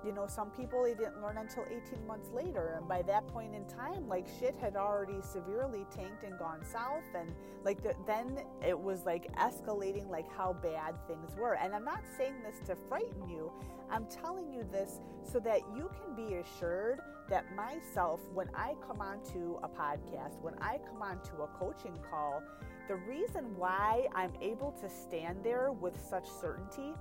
you 0.05 0.13
know 0.13 0.27
some 0.27 0.51
people 0.51 0.83
they 0.83 0.95
didn't 0.95 1.21
learn 1.21 1.37
until 1.37 1.65
18 1.71 2.07
months 2.07 2.31
later. 2.33 2.75
And 2.79 2.89
by 2.89 3.03
that 3.03 3.27
point 3.29 3.55
in 3.55 3.65
time 3.67 4.09
like 4.09 4.27
shit 4.39 4.55
had 4.61 4.77
already 4.77 5.21
severely 5.23 5.87
tanked 5.95 6.25
and 6.25 6.39
gone 6.39 6.65
south. 6.65 7.05
And 7.15 7.33
like 7.65 7.83
the, 7.83 7.95
then 8.07 8.41
it 8.67 8.79
was 8.79 9.05
like 9.05 9.33
escalating 9.37 10.09
like 10.09 10.31
how 10.33 10.55
bad 10.55 10.95
things 11.07 11.37
were. 11.37 11.55
And 11.55 11.75
i'm 11.75 11.85
not 11.85 12.03
saying 12.17 12.37
this 12.43 12.67
to 12.69 12.77
frighten 12.89 13.29
you. 13.29 13.53
I'm 13.91 14.07
telling 14.07 14.53
you 14.53 14.65
this 14.71 15.01
so 15.25 15.41
that 15.41 15.61
you 15.77 15.91
can 16.01 16.15
be 16.15 16.37
assured 16.37 17.01
that 17.29 17.45
myself 17.55 18.21
when 18.35 18.51
i 18.55 18.75
come 18.87 19.01
onto 19.01 19.59
a 19.63 19.69
podcast 19.69 20.41
when 20.43 20.55
i 20.61 20.79
come 20.91 21.01
onto 21.01 21.43
a 21.43 21.47
coaching 21.59 21.97
call 22.11 22.43
the 22.91 22.97
reason 22.97 23.45
why 23.57 24.09
I'm 24.17 24.33
able 24.43 24.73
to 24.81 24.91
stand 24.91 25.45
there 25.45 25.71
with 25.71 25.95
such 26.11 26.29
certainty 26.29 26.93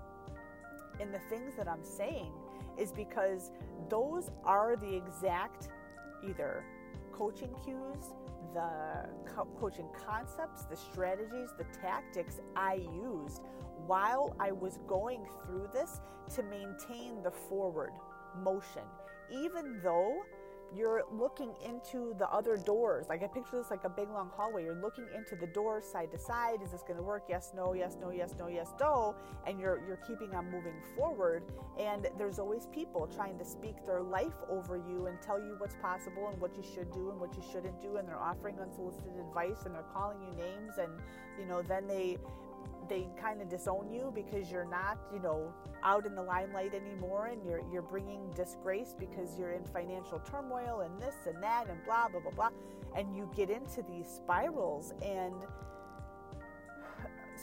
in 1.00 1.12
the 1.12 1.18
things 1.32 1.56
that 1.58 1.68
I'm 1.68 1.84
saying 1.84 2.32
is 2.78 2.92
because 2.92 3.50
those 3.90 4.30
are 4.46 4.76
the 4.76 4.96
exact 4.96 5.70
either 6.24 6.64
coaching 7.12 7.50
cues, 7.66 8.14
the 8.54 9.10
co- 9.34 9.48
coaching 9.60 9.88
concepts, 10.06 10.66
the 10.66 10.78
strategies, 10.78 11.50
the 11.58 11.66
tactics 11.82 12.36
I 12.56 12.76
used 12.94 13.42
while 13.88 14.36
I 14.40 14.52
was 14.52 14.78
going 14.86 15.26
through 15.44 15.70
this 15.74 16.02
to 16.36 16.44
maintain 16.44 17.24
the 17.24 17.32
forward 17.32 17.94
motion. 18.44 18.84
Even 19.32 19.80
though 19.82 20.22
you're 20.76 21.04
looking 21.12 21.54
into 21.66 22.14
the 22.18 22.28
other 22.30 22.58
doors. 22.58 23.08
Like 23.10 23.24
I 23.24 23.28
picture 23.28 23.58
this 23.58 23.70
like 23.70 23.84
a 23.84 23.90
big 23.90 24.10
long 24.10 24.30
hallway. 24.36 24.64
You're 24.64 24.82
looking 24.82 25.08
into 25.16 25.36
the 25.36 25.48
doors 25.48 25.86
side 25.86 26.12
to 26.12 26.20
side. 26.20 26.62
Is 26.64 26.72
this 26.72 26.82
going 26.82 26.98
to 26.98 27.04
work? 27.04 27.24
Yes, 27.28 27.52
no, 27.56 27.74
yes, 27.74 27.98
no, 28.00 28.12
yes, 28.12 28.34
no, 28.38 28.48
yes, 28.48 28.72
no. 28.80 29.16
And 29.48 29.60
you're 29.60 29.82
you're 29.88 30.00
keeping 30.08 30.36
on 30.36 30.52
moving 30.52 30.76
forward. 30.96 31.44
And 31.80 32.08
there's 32.18 32.40
always 32.40 32.68
people 32.68 33.08
trying 33.08 33.38
to 33.40 33.46
speak 33.46 33.86
their 33.86 34.02
life 34.02 34.36
over 34.50 34.78
you 34.78 35.08
and 35.08 35.22
tell 35.22 35.40
you 35.40 35.56
what's 35.58 35.76
possible 35.76 36.30
and 36.30 36.40
what 36.40 36.56
you 36.56 36.64
should 36.64 36.92
do 36.92 37.10
and 37.12 37.20
what 37.20 37.36
you 37.36 37.44
shouldn't 37.52 37.82
do. 37.82 37.98
And 37.98 38.08
they're 38.08 38.20
offering 38.20 38.60
unsolicited 38.60 39.14
advice 39.20 39.66
and 39.66 39.74
they're 39.74 39.90
calling 39.94 40.18
you 40.22 40.36
names. 40.36 40.74
And 40.80 40.92
you 41.40 41.46
know 41.46 41.62
then 41.62 41.88
they 41.88 42.18
they 42.90 43.08
kind 43.22 43.42
of 43.42 43.50
disown 43.50 43.90
you 43.92 44.12
because 44.14 44.52
you're 44.52 44.70
not, 44.70 44.98
you 45.14 45.20
know, 45.20 45.54
out 45.84 46.06
in 46.06 46.16
the 46.16 46.22
limelight 46.22 46.74
anymore 46.74 47.28
and 47.28 47.44
you're 47.46 47.62
you're 47.72 47.84
bringing 47.84 48.30
disgrace 48.32 48.96
because 49.00 49.38
you're 49.38 49.52
in 49.52 49.64
financial 49.64 50.20
turmoil 50.20 50.82
and 50.82 51.00
this 51.02 51.16
and 51.28 51.42
that 51.42 51.70
and 51.70 51.78
blah 51.86 52.10
blah 52.10 52.20
blah 52.20 52.32
blah. 52.32 52.50
And 52.96 53.16
you 53.16 53.30
get 53.36 53.50
into 53.50 53.84
these 53.84 54.08
spirals. 54.08 54.94
And 55.04 55.36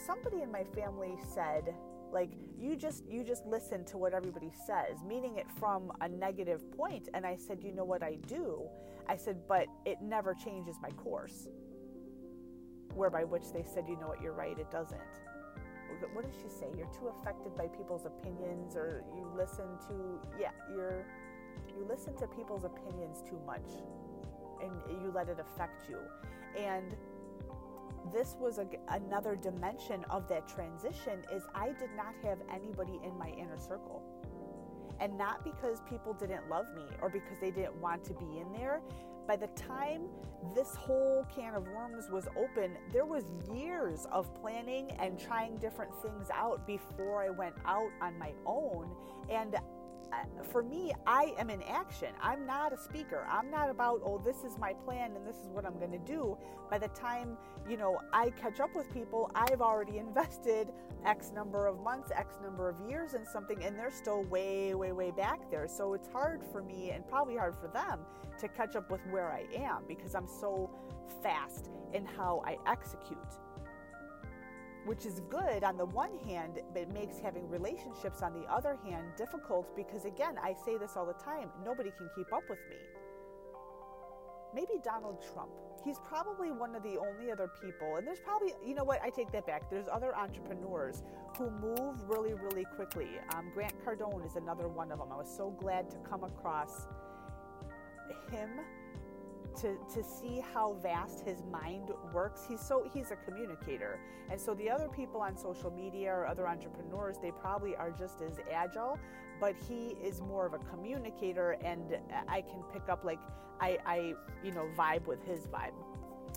somebody 0.05 0.41
in 0.41 0.51
my 0.51 0.63
family 0.63 1.15
said 1.33 1.73
like 2.11 2.31
you 2.57 2.75
just 2.75 3.03
you 3.07 3.23
just 3.23 3.45
listen 3.45 3.83
to 3.83 3.97
what 3.97 4.13
everybody 4.13 4.51
says 4.65 5.03
meaning 5.05 5.37
it 5.37 5.47
from 5.59 5.91
a 6.01 6.07
negative 6.07 6.69
point. 6.77 7.09
And 7.13 7.25
i 7.25 7.35
said 7.35 7.63
you 7.63 7.71
know 7.73 7.85
what 7.85 8.03
i 8.03 8.15
do? 8.27 8.63
I 9.07 9.15
said 9.15 9.39
but 9.47 9.67
it 9.85 9.97
never 10.01 10.33
changes 10.33 10.75
my 10.81 10.89
course. 10.91 11.47
Whereby 12.93 13.23
which 13.23 13.51
they 13.53 13.63
said 13.63 13.85
you 13.87 13.97
know 13.99 14.07
what? 14.07 14.21
You're 14.21 14.33
right. 14.33 14.57
It 14.57 14.71
doesn't 14.71 14.99
what 16.13 16.25
does 16.25 16.35
she 16.41 16.49
say? 16.49 16.67
You're 16.77 16.87
too 16.87 17.11
affected 17.19 17.55
by 17.55 17.67
people's 17.67 18.05
opinions, 18.05 18.75
or 18.75 19.03
you 19.15 19.27
listen 19.35 19.65
to 19.87 20.19
yeah, 20.39 20.51
you're 20.73 21.05
you 21.77 21.85
listen 21.87 22.15
to 22.17 22.27
people's 22.27 22.63
opinions 22.63 23.23
too 23.27 23.39
much, 23.45 23.67
and 24.61 24.71
you 25.01 25.11
let 25.13 25.29
it 25.29 25.39
affect 25.39 25.89
you. 25.89 25.99
And 26.57 26.95
this 28.13 28.35
was 28.39 28.57
a, 28.57 28.67
another 28.89 29.35
dimension 29.35 30.05
of 30.09 30.27
that 30.29 30.47
transition. 30.47 31.23
Is 31.33 31.43
I 31.53 31.67
did 31.67 31.89
not 31.95 32.13
have 32.23 32.39
anybody 32.53 32.99
in 33.03 33.17
my 33.17 33.29
inner 33.29 33.57
circle. 33.57 34.03
And 34.99 35.15
not 35.15 35.43
because 35.43 35.81
people 35.87 36.13
didn't 36.13 36.49
love 36.49 36.65
me 36.73 36.81
or 37.03 37.09
because 37.09 37.37
they 37.39 37.51
didn't 37.51 37.79
want 37.79 38.03
to 38.05 38.13
be 38.15 38.39
in 38.39 38.51
there, 38.51 38.81
by 39.27 39.35
the 39.35 39.47
time 39.47 40.03
this 40.55 40.75
whole 40.75 41.25
can 41.35 41.53
of 41.53 41.67
worms 41.67 42.09
was 42.09 42.27
open, 42.37 42.77
there 42.93 43.05
was 43.05 43.25
years 43.53 44.07
of 44.11 44.33
planning 44.41 44.91
and 44.99 45.19
trying 45.19 45.57
different 45.57 45.91
things 46.01 46.29
out 46.33 46.65
before 46.65 47.21
I 47.23 47.29
went 47.29 47.55
out 47.65 47.89
on 48.01 48.17
my 48.17 48.31
own. 48.45 48.89
And 49.29 49.57
Uh, 50.11 50.43
for 50.43 50.63
me, 50.63 50.93
I 51.05 51.33
am 51.37 51.49
in 51.49 51.61
action. 51.63 52.09
I'm 52.21 52.45
not 52.45 52.73
a 52.73 52.77
speaker. 52.77 53.27
I'm 53.29 53.51
not 53.51 53.69
about, 53.69 54.01
oh, 54.03 54.21
this 54.23 54.43
is 54.43 54.57
my 54.57 54.73
plan 54.73 55.15
and 55.15 55.27
this 55.27 55.35
is 55.37 55.49
what 55.51 55.65
I'm 55.65 55.77
going 55.77 55.91
to 55.91 55.99
do. 55.99 56.37
By 56.69 56.77
the 56.77 56.87
time, 56.89 57.37
you 57.69 57.77
know, 57.77 57.99
I 58.13 58.29
catch 58.31 58.59
up 58.59 58.75
with 58.75 58.91
people, 58.93 59.29
I've 59.35 59.61
already 59.61 59.97
invested 59.97 60.69
X 61.05 61.31
number 61.33 61.67
of 61.67 61.79
months, 61.81 62.11
X 62.15 62.35
number 62.41 62.69
of 62.69 62.79
years 62.87 63.13
in 63.13 63.25
something, 63.25 63.63
and 63.63 63.77
they're 63.77 63.91
still 63.91 64.23
way, 64.23 64.73
way, 64.75 64.91
way 64.91 65.11
back 65.11 65.49
there. 65.51 65.67
So 65.67 65.93
it's 65.93 66.07
hard 66.07 66.41
for 66.51 66.63
me 66.63 66.91
and 66.91 67.07
probably 67.07 67.35
hard 67.35 67.55
for 67.55 67.67
them 67.67 67.99
to 68.39 68.47
catch 68.47 68.75
up 68.75 68.89
with 68.89 69.01
where 69.09 69.31
I 69.31 69.45
am 69.55 69.83
because 69.87 70.15
I'm 70.15 70.27
so 70.27 70.69
fast 71.21 71.69
in 71.93 72.05
how 72.05 72.43
I 72.45 72.57
execute 72.69 73.17
which 74.87 75.05
is 75.05 75.19
good 75.29 75.63
on 75.63 75.77
the 75.77 75.85
one 75.85 76.17
hand, 76.25 76.59
but 76.73 76.81
it 76.81 76.93
makes 76.93 77.19
having 77.19 77.47
relationships 77.49 78.21
on 78.21 78.33
the 78.33 78.47
other 78.51 78.77
hand 78.85 79.05
difficult 79.17 79.75
because, 79.75 80.05
again, 80.05 80.35
I 80.41 80.55
say 80.65 80.77
this 80.77 80.95
all 80.95 81.05
the 81.05 81.13
time 81.13 81.49
nobody 81.63 81.91
can 81.97 82.09
keep 82.15 82.31
up 82.33 82.43
with 82.49 82.59
me. 82.69 82.77
Maybe 84.55 84.79
Donald 84.83 85.21
Trump. 85.33 85.51
He's 85.83 85.99
probably 85.99 86.51
one 86.51 86.73
of 86.73 86.83
the 86.83 86.97
only 86.97 87.31
other 87.31 87.49
people, 87.61 87.97
and 87.97 88.07
there's 88.07 88.19
probably, 88.19 88.53
you 88.65 88.73
know 88.73 88.83
what, 88.83 89.01
I 89.03 89.09
take 89.09 89.31
that 89.33 89.45
back. 89.45 89.69
There's 89.69 89.87
other 89.91 90.15
entrepreneurs 90.15 91.03
who 91.37 91.51
move 91.51 92.09
really, 92.09 92.33
really 92.33 92.65
quickly. 92.75 93.19
Um, 93.35 93.51
Grant 93.53 93.73
Cardone 93.85 94.25
is 94.25 94.35
another 94.35 94.67
one 94.67 94.91
of 94.91 94.99
them. 94.99 95.09
I 95.11 95.17
was 95.17 95.33
so 95.35 95.51
glad 95.51 95.91
to 95.91 95.97
come 95.97 96.23
across 96.23 96.87
him 98.31 98.49
to, 99.61 99.75
to 99.93 100.03
see 100.03 100.43
how 100.53 100.73
vast 100.81 101.25
his 101.25 101.43
mind 101.51 101.89
works. 102.13 102.45
He's 102.47 102.61
so 102.61 102.89
he's 102.93 103.11
a 103.11 103.15
communicator. 103.15 103.99
And 104.29 104.39
so 104.39 104.53
the 104.53 104.69
other 104.69 104.87
people 104.87 105.21
on 105.21 105.37
social 105.37 105.71
media 105.71 106.11
or 106.11 106.27
other 106.27 106.47
entrepreneurs, 106.47 107.17
they 107.21 107.31
probably 107.31 107.75
are 107.75 107.91
just 107.91 108.21
as 108.21 108.39
agile, 108.51 108.99
but 109.39 109.55
he 109.67 109.95
is 110.03 110.21
more 110.21 110.45
of 110.45 110.53
a 110.53 110.59
communicator 110.59 111.57
and 111.63 111.97
I 112.27 112.41
can 112.41 112.61
pick 112.73 112.89
up 112.89 113.03
like 113.03 113.19
I, 113.59 113.77
I 113.85 114.13
you 114.43 114.51
know, 114.51 114.69
vibe 114.77 115.07
with 115.07 115.23
his 115.25 115.47
vibe 115.47 115.73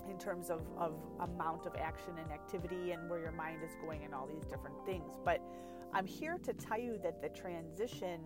in 0.09 0.17
terms 0.17 0.49
of, 0.49 0.61
of 0.77 0.93
amount 1.19 1.65
of 1.65 1.75
action 1.75 2.13
and 2.17 2.31
activity 2.31 2.91
and 2.91 3.09
where 3.09 3.19
your 3.19 3.31
mind 3.31 3.59
is 3.63 3.75
going 3.85 4.03
and 4.03 4.13
all 4.13 4.27
these 4.27 4.45
different 4.45 4.75
things. 4.85 5.13
But 5.23 5.41
I'm 5.93 6.07
here 6.07 6.37
to 6.43 6.53
tell 6.53 6.79
you 6.79 6.99
that 7.03 7.21
the 7.21 7.29
transition 7.29 8.19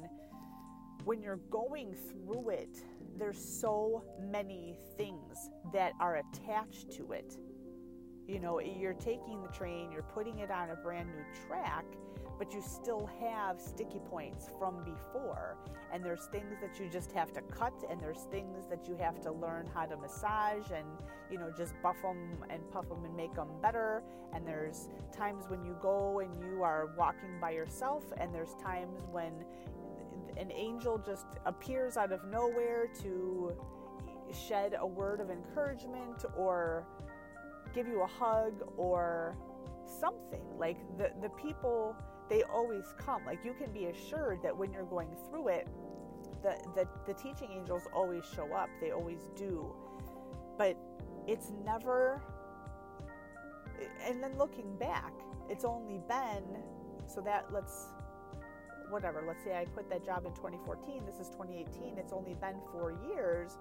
when 1.06 1.22
you're 1.22 1.40
going 1.50 1.96
through 2.12 2.50
it 2.50 2.84
there's 3.18 3.38
so 3.38 4.04
many 4.30 4.76
things 4.98 5.50
that 5.74 5.94
are 6.00 6.18
attached 6.18 6.92
to 6.92 7.14
it. 7.14 7.38
You 8.28 8.40
know, 8.40 8.60
you're 8.60 8.94
taking 8.94 9.42
the 9.42 9.50
train, 9.50 9.92
you're 9.92 10.04
putting 10.04 10.40
it 10.40 10.50
on 10.52 10.72
a 10.72 10.76
brand 10.76 11.10
new 11.10 11.24
track, 11.48 11.86
but 12.40 12.54
you 12.54 12.62
still 12.62 13.10
have 13.22 13.62
sticky 13.62 14.00
points 14.10 14.50
from 14.60 14.84
before. 14.84 15.58
And 15.94 16.04
there's 16.04 16.26
things 16.26 16.56
that 16.60 16.80
you 16.80 16.90
just 16.90 17.12
have 17.14 17.32
to 17.34 17.42
cut, 17.42 17.74
and 17.90 18.02
there's 18.02 18.26
things 18.32 18.66
that 18.70 18.88
you 18.88 18.98
have 18.98 19.22
to 19.22 19.32
learn 19.32 19.70
how 19.74 19.86
to 19.86 19.96
massage 19.96 20.72
and, 20.72 20.88
you 21.32 21.38
know, 21.38 21.52
just 21.56 21.74
buff 21.82 22.02
them 22.02 22.18
and 22.50 22.68
puff 22.72 22.90
them 22.90 23.06
and 23.06 23.16
make 23.16 23.36
them 23.36 23.48
better. 23.62 24.02
And 24.34 24.46
there's 24.46 24.90
times 25.16 25.46
when 25.48 25.64
you 25.64 25.78
go 25.82 26.20
and 26.20 26.36
you 26.40 26.64
are 26.64 26.90
walking 26.98 27.40
by 27.40 27.52
yourself, 27.52 28.04
and 28.18 28.34
there's 28.34 28.56
times 28.56 29.02
when 29.12 29.32
an 30.38 30.52
angel 30.52 30.98
just 30.98 31.26
appears 31.46 31.98
out 31.98 32.12
of 32.12 32.24
nowhere 32.26 32.88
to 33.02 33.54
shed 34.34 34.76
a 34.80 34.86
word 34.86 35.20
of 35.20 35.30
encouragement 35.30 36.26
or 36.36 36.86
give 37.74 37.88
you 37.88 38.02
a 38.02 38.08
hug 38.08 38.54
or 38.78 39.38
something. 40.00 40.44
Like 40.58 40.78
the, 40.98 41.12
the 41.22 41.30
people, 41.30 41.96
they 42.30 42.44
always 42.44 42.86
come. 42.98 43.26
Like 43.26 43.44
you 43.46 43.54
can 43.54 43.72
be 43.72 43.86
assured 43.86 44.40
that 44.44 44.56
when 44.56 44.72
you're 44.72 44.86
going 44.86 45.10
through 45.30 45.50
it, 45.50 45.68
the, 46.42 46.58
the, 46.76 46.88
the 47.06 47.14
teaching 47.14 47.52
angels 47.52 47.84
always 47.94 48.24
show 48.36 48.54
up. 48.54 48.70
They 48.82 48.92
always 48.92 49.28
do. 49.36 49.74
But 50.58 50.78
it's 51.28 51.52
never, 51.66 52.22
and 54.06 54.22
then 54.22 54.38
looking 54.38 54.76
back, 54.78 55.14
it's 55.50 55.66
only 55.66 56.00
been, 56.08 56.44
so 57.08 57.22
that 57.22 57.46
let's 57.52 57.88
whatever, 58.90 59.24
let's 59.26 59.44
say 59.44 59.58
I 59.58 59.66
quit 59.66 59.90
that 59.90 60.06
job 60.06 60.26
in 60.26 60.34
2014, 60.34 61.04
this 61.06 61.20
is 61.20 61.30
2018, 61.30 61.98
it's 61.98 62.14
only 62.14 62.34
been 62.36 62.56
four 62.72 62.94
years. 63.10 63.58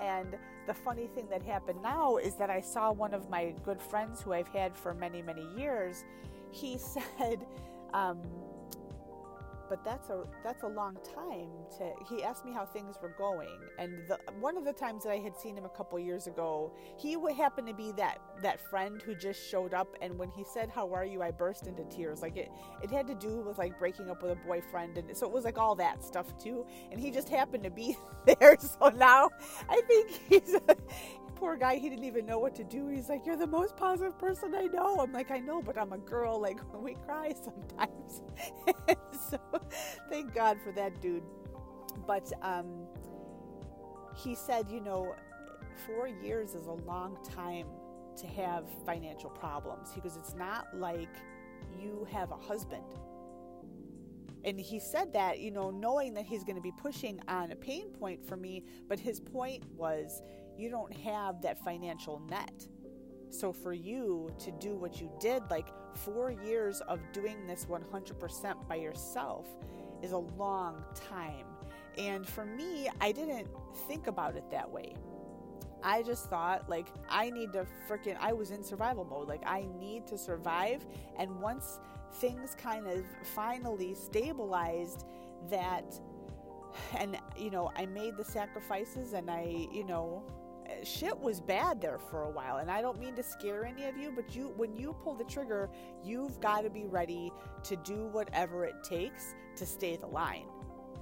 And 0.00 0.36
the 0.66 0.74
funny 0.74 1.06
thing 1.14 1.26
that 1.30 1.42
happened 1.42 1.82
now 1.82 2.16
is 2.16 2.34
that 2.34 2.50
I 2.50 2.60
saw 2.60 2.92
one 2.92 3.14
of 3.14 3.30
my 3.30 3.54
good 3.64 3.80
friends 3.80 4.20
who 4.20 4.32
I've 4.32 4.48
had 4.48 4.76
for 4.76 4.94
many, 4.94 5.22
many 5.22 5.46
years. 5.56 6.04
He 6.50 6.78
said, 7.18 7.46
um, 7.94 8.20
but 9.68 9.84
that's 9.84 10.10
a 10.10 10.24
that's 10.44 10.62
a 10.62 10.68
long 10.68 10.96
time 11.14 11.50
to 11.76 11.92
he 12.08 12.22
asked 12.22 12.44
me 12.44 12.52
how 12.52 12.64
things 12.64 12.96
were 13.02 13.14
going 13.18 13.58
and 13.78 13.92
the, 14.08 14.18
one 14.40 14.56
of 14.56 14.64
the 14.64 14.72
times 14.72 15.04
that 15.04 15.10
i 15.10 15.16
had 15.16 15.36
seen 15.36 15.56
him 15.56 15.64
a 15.64 15.70
couple 15.70 15.98
years 15.98 16.26
ago 16.26 16.72
he 16.98 17.16
would 17.16 17.34
happen 17.34 17.66
to 17.66 17.74
be 17.74 17.92
that 17.92 18.18
that 18.42 18.60
friend 18.70 19.02
who 19.02 19.14
just 19.14 19.48
showed 19.50 19.74
up 19.74 19.88
and 20.00 20.16
when 20.18 20.30
he 20.30 20.44
said 20.44 20.70
how 20.70 20.92
are 20.92 21.04
you? 21.04 21.22
I 21.22 21.30
burst 21.30 21.66
into 21.66 21.84
tears. 21.84 22.22
Like 22.22 22.36
it 22.36 22.50
it 22.82 22.90
had 22.90 23.06
to 23.08 23.14
do 23.14 23.40
with 23.40 23.58
like 23.58 23.78
breaking 23.78 24.10
up 24.10 24.22
with 24.22 24.32
a 24.32 24.46
boyfriend 24.46 24.98
and 24.98 25.16
so 25.16 25.26
it 25.26 25.32
was 25.32 25.44
like 25.44 25.58
all 25.58 25.74
that 25.76 26.04
stuff 26.04 26.36
too 26.38 26.66
and 26.90 27.00
he 27.00 27.10
just 27.10 27.28
happened 27.28 27.64
to 27.64 27.70
be 27.70 27.96
there. 28.26 28.56
So 28.58 28.88
now 28.90 29.30
i 29.68 29.80
think 29.86 30.10
he's 30.28 30.54
poor 31.36 31.56
guy, 31.56 31.76
he 31.76 31.88
didn't 31.88 32.04
even 32.04 32.26
know 32.26 32.38
what 32.38 32.54
to 32.56 32.64
do. 32.64 32.88
He's 32.88 33.08
like, 33.08 33.24
You're 33.26 33.36
the 33.36 33.46
most 33.46 33.76
positive 33.76 34.18
person 34.18 34.54
I 34.54 34.64
know. 34.64 34.98
I'm 34.98 35.12
like, 35.12 35.30
I 35.30 35.38
know, 35.38 35.62
but 35.62 35.78
I'm 35.78 35.92
a 35.92 35.98
girl. 35.98 36.40
Like, 36.40 36.58
we 36.82 36.94
cry 36.94 37.34
sometimes. 37.44 38.22
so 39.30 39.38
thank 40.10 40.34
God 40.34 40.58
for 40.64 40.72
that 40.72 41.00
dude. 41.00 41.22
But 42.06 42.32
um, 42.42 42.86
he 44.16 44.34
said, 44.34 44.68
You 44.70 44.80
know, 44.80 45.14
four 45.86 46.08
years 46.08 46.54
is 46.54 46.66
a 46.66 46.72
long 46.72 47.18
time 47.22 47.66
to 48.18 48.26
have 48.26 48.64
financial 48.84 49.30
problems. 49.30 49.90
Because 49.94 50.16
It's 50.16 50.34
not 50.34 50.66
like 50.74 51.14
you 51.78 52.06
have 52.10 52.32
a 52.32 52.36
husband 52.36 52.84
and 54.46 54.60
he 54.60 54.78
said 54.78 55.12
that 55.12 55.40
you 55.40 55.50
know 55.50 55.70
knowing 55.70 56.14
that 56.14 56.24
he's 56.24 56.44
going 56.44 56.56
to 56.56 56.62
be 56.62 56.72
pushing 56.72 57.20
on 57.28 57.50
a 57.50 57.56
pain 57.56 57.90
point 57.90 58.24
for 58.26 58.36
me 58.36 58.64
but 58.88 58.98
his 58.98 59.20
point 59.20 59.62
was 59.76 60.22
you 60.56 60.70
don't 60.70 60.92
have 60.98 61.42
that 61.42 61.62
financial 61.64 62.20
net. 62.30 62.66
So 63.30 63.52
for 63.52 63.72
you 63.72 64.30
to 64.38 64.50
do 64.52 64.76
what 64.76 65.00
you 65.00 65.10
did, 65.20 65.42
like 65.50 65.68
four 65.94 66.30
years 66.30 66.80
of 66.82 67.00
doing 67.12 67.46
this 67.46 67.66
100% 67.66 68.68
by 68.68 68.76
yourself, 68.76 69.46
is 70.02 70.12
a 70.12 70.18
long 70.18 70.84
time. 70.94 71.46
And 71.98 72.26
for 72.26 72.44
me, 72.44 72.88
I 73.00 73.12
didn't 73.12 73.48
think 73.88 74.06
about 74.06 74.36
it 74.36 74.44
that 74.50 74.70
way. 74.70 74.94
I 75.82 76.02
just 76.02 76.28
thought, 76.28 76.68
like, 76.68 76.88
I 77.08 77.30
need 77.30 77.52
to 77.52 77.66
freaking, 77.88 78.16
I 78.20 78.32
was 78.32 78.50
in 78.50 78.62
survival 78.62 79.04
mode. 79.04 79.28
Like, 79.28 79.42
I 79.46 79.66
need 79.78 80.06
to 80.08 80.18
survive. 80.18 80.84
And 81.18 81.40
once 81.40 81.78
things 82.14 82.56
kind 82.60 82.86
of 82.86 83.04
finally 83.34 83.94
stabilized, 83.94 85.04
that, 85.50 85.98
and, 86.98 87.18
you 87.36 87.50
know, 87.50 87.70
I 87.76 87.86
made 87.86 88.16
the 88.16 88.24
sacrifices 88.24 89.12
and 89.12 89.30
I, 89.30 89.68
you 89.72 89.84
know, 89.84 90.24
shit 90.84 91.18
was 91.18 91.40
bad 91.40 91.80
there 91.80 91.98
for 91.98 92.22
a 92.22 92.30
while 92.30 92.58
and 92.58 92.70
i 92.70 92.80
don't 92.80 92.98
mean 92.98 93.14
to 93.14 93.22
scare 93.22 93.64
any 93.64 93.84
of 93.86 93.96
you 93.96 94.12
but 94.14 94.34
you 94.34 94.52
when 94.56 94.76
you 94.76 94.94
pull 95.02 95.14
the 95.14 95.24
trigger 95.24 95.68
you've 96.04 96.40
got 96.40 96.62
to 96.62 96.70
be 96.70 96.86
ready 96.86 97.32
to 97.62 97.76
do 97.76 98.06
whatever 98.12 98.64
it 98.64 98.74
takes 98.82 99.34
to 99.56 99.66
stay 99.66 99.96
the 99.96 100.06
line. 100.06 100.46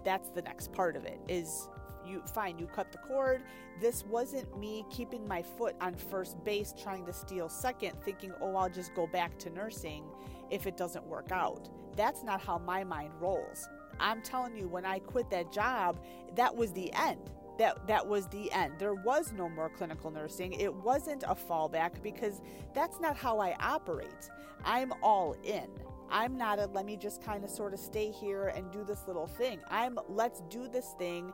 That's 0.05 0.31
the 0.31 0.43
next 0.43 0.73
part 0.73 0.97
of 0.97 1.05
it 1.05 1.21
is 1.29 1.69
you 2.07 2.23
fine 2.35 2.59
you 2.59 2.67
cut 2.67 2.93
the 2.93 2.99
cord. 2.99 3.43
This 3.81 4.05
wasn't 4.05 4.59
me 4.59 4.85
keeping 4.91 5.27
my 5.27 5.43
foot 5.43 5.75
on 5.81 5.95
first 5.95 6.43
base 6.45 6.75
trying 6.81 7.07
to 7.07 7.13
steal 7.13 7.49
second 7.49 7.93
thinking 8.05 8.33
oh 8.41 8.55
i'll 8.57 8.69
just 8.69 8.95
go 8.95 9.07
back 9.07 9.39
to 9.39 9.51
nursing 9.51 10.05
if 10.51 10.67
it 10.67 10.77
doesn't 10.77 11.05
work 11.07 11.33
out. 11.33 11.69
That's 11.97 12.23
not 12.23 12.41
how 12.41 12.59
my 12.59 12.85
mind 12.85 13.13
rolls. 13.21 13.69
I'm 14.01 14.23
telling 14.23 14.57
you 14.57 14.69
when 14.69 14.85
i 14.85 14.99
quit 14.99 15.31
that 15.31 15.53
job 15.53 16.03
that 16.35 16.55
was 16.55 16.73
the 16.73 16.93
end 16.95 17.31
that 17.59 17.87
that 17.87 18.07
was 18.07 18.27
the 18.29 18.51
end. 18.53 18.75
There 18.79 18.95
was 18.95 19.33
no 19.33 19.49
more 19.49 19.69
clinical 19.69 20.11
nursing. 20.11 20.53
It 20.55 20.73
wasn't 20.73 21.23
a 21.25 21.35
fallback 21.35 22.03
because 22.03 22.41
that's 22.75 23.01
not 23.01 23.17
how 23.17 23.39
I 23.39 23.57
operate. 23.61 24.31
I'm 24.65 24.93
all 25.03 25.37
in. 25.45 25.69
I'm 26.11 26.37
not 26.37 26.59
a 26.59 26.67
let 26.67 26.85
me 26.87 26.97
just 26.97 27.23
kind 27.23 27.45
of 27.45 27.51
sort 27.51 27.73
of 27.73 27.81
stay 27.81 28.11
here 28.11 28.49
and 28.49 28.71
do 28.71 28.85
this 28.85 29.07
little 29.07 29.27
thing. 29.27 29.61
I'm 29.71 29.99
let's 30.09 30.43
do 30.51 30.69
this 30.69 30.95
thing 30.99 31.33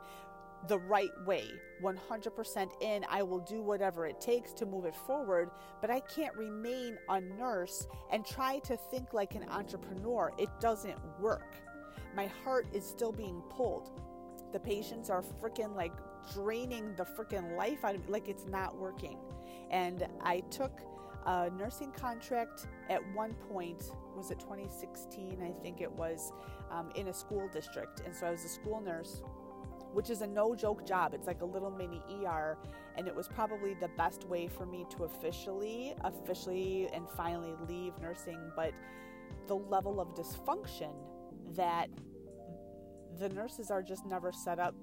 the 0.69 0.79
right 0.79 1.11
way. 1.25 1.45
100% 1.83 2.71
in. 2.83 3.05
I 3.09 3.23
will 3.23 3.39
do 3.39 3.63
whatever 3.63 4.07
it 4.07 4.21
takes 4.21 4.53
to 4.55 4.67
move 4.67 4.85
it 4.85 4.95
forward, 4.95 5.51
but 5.81 5.91
I 5.91 6.01
can't 6.01 6.35
remain 6.37 6.99
a 7.09 7.21
nurse 7.21 7.87
and 8.13 8.27
try 8.27 8.59
to 8.61 8.77
think 8.77 9.15
like 9.15 9.35
an 9.35 9.47
entrepreneur. 9.49 10.33
It 10.39 10.51
doesn't 10.61 10.99
work. 11.19 11.55
My 12.15 12.27
heart 12.45 12.67
is 12.73 12.85
still 12.85 13.13
being 13.13 13.41
pulled. 13.49 13.91
The 14.53 14.61
patients 14.61 15.11
are 15.11 15.23
freaking 15.23 15.75
like 15.75 15.93
draining 16.33 16.95
the 16.97 17.05
freaking 17.05 17.57
life 17.57 17.85
out 17.85 17.95
of 17.95 18.07
me. 18.07 18.13
Like 18.13 18.29
it's 18.29 18.47
not 18.47 18.77
working. 18.77 19.19
And 19.71 20.07
I 20.23 20.41
took 20.51 20.81
a 21.27 21.51
nursing 21.51 21.93
contract 21.93 22.67
at 22.89 23.01
one 23.15 23.35
point, 23.53 23.93
was 24.17 24.31
it 24.31 24.41
2016? 24.41 25.43
I 25.43 25.53
think 25.63 25.81
it 25.81 25.91
was, 25.91 26.33
um, 26.71 26.91
in 26.95 27.09
a 27.09 27.15
school 27.15 27.49
district. 27.53 28.01
And 28.05 28.15
so 28.15 28.27
I 28.27 28.31
was 28.31 28.45
a 28.45 28.49
school 28.49 28.81
nurse 28.81 29.23
which 29.93 30.11
is 30.11 30.23
a 30.23 30.27
no 30.27 30.55
joke 30.55 30.87
job. 30.87 31.15
It's 31.15 31.27
like 31.27 31.43
a 31.43 31.45
little 31.45 31.71
mini 31.71 32.03
ER, 32.25 32.57
and 32.97 33.07
it 33.09 33.15
was 33.15 33.29
probably 33.29 33.75
the 33.75 33.89
best 33.97 34.25
way 34.25 34.49
for 34.49 34.67
me 34.67 34.87
to 34.91 35.05
officially, 35.05 35.95
officially, 36.03 36.89
and 36.93 37.09
finally 37.17 37.55
leave 37.69 37.93
nursing. 38.01 38.39
But 38.55 38.73
the 39.47 39.57
level 39.57 40.01
of 40.01 40.15
dysfunction 40.15 40.93
that 41.55 41.89
the 43.19 43.29
nurses 43.29 43.71
are 43.71 43.83
just 43.83 44.07
never 44.07 44.33
set 44.33 44.59
up 44.59 44.75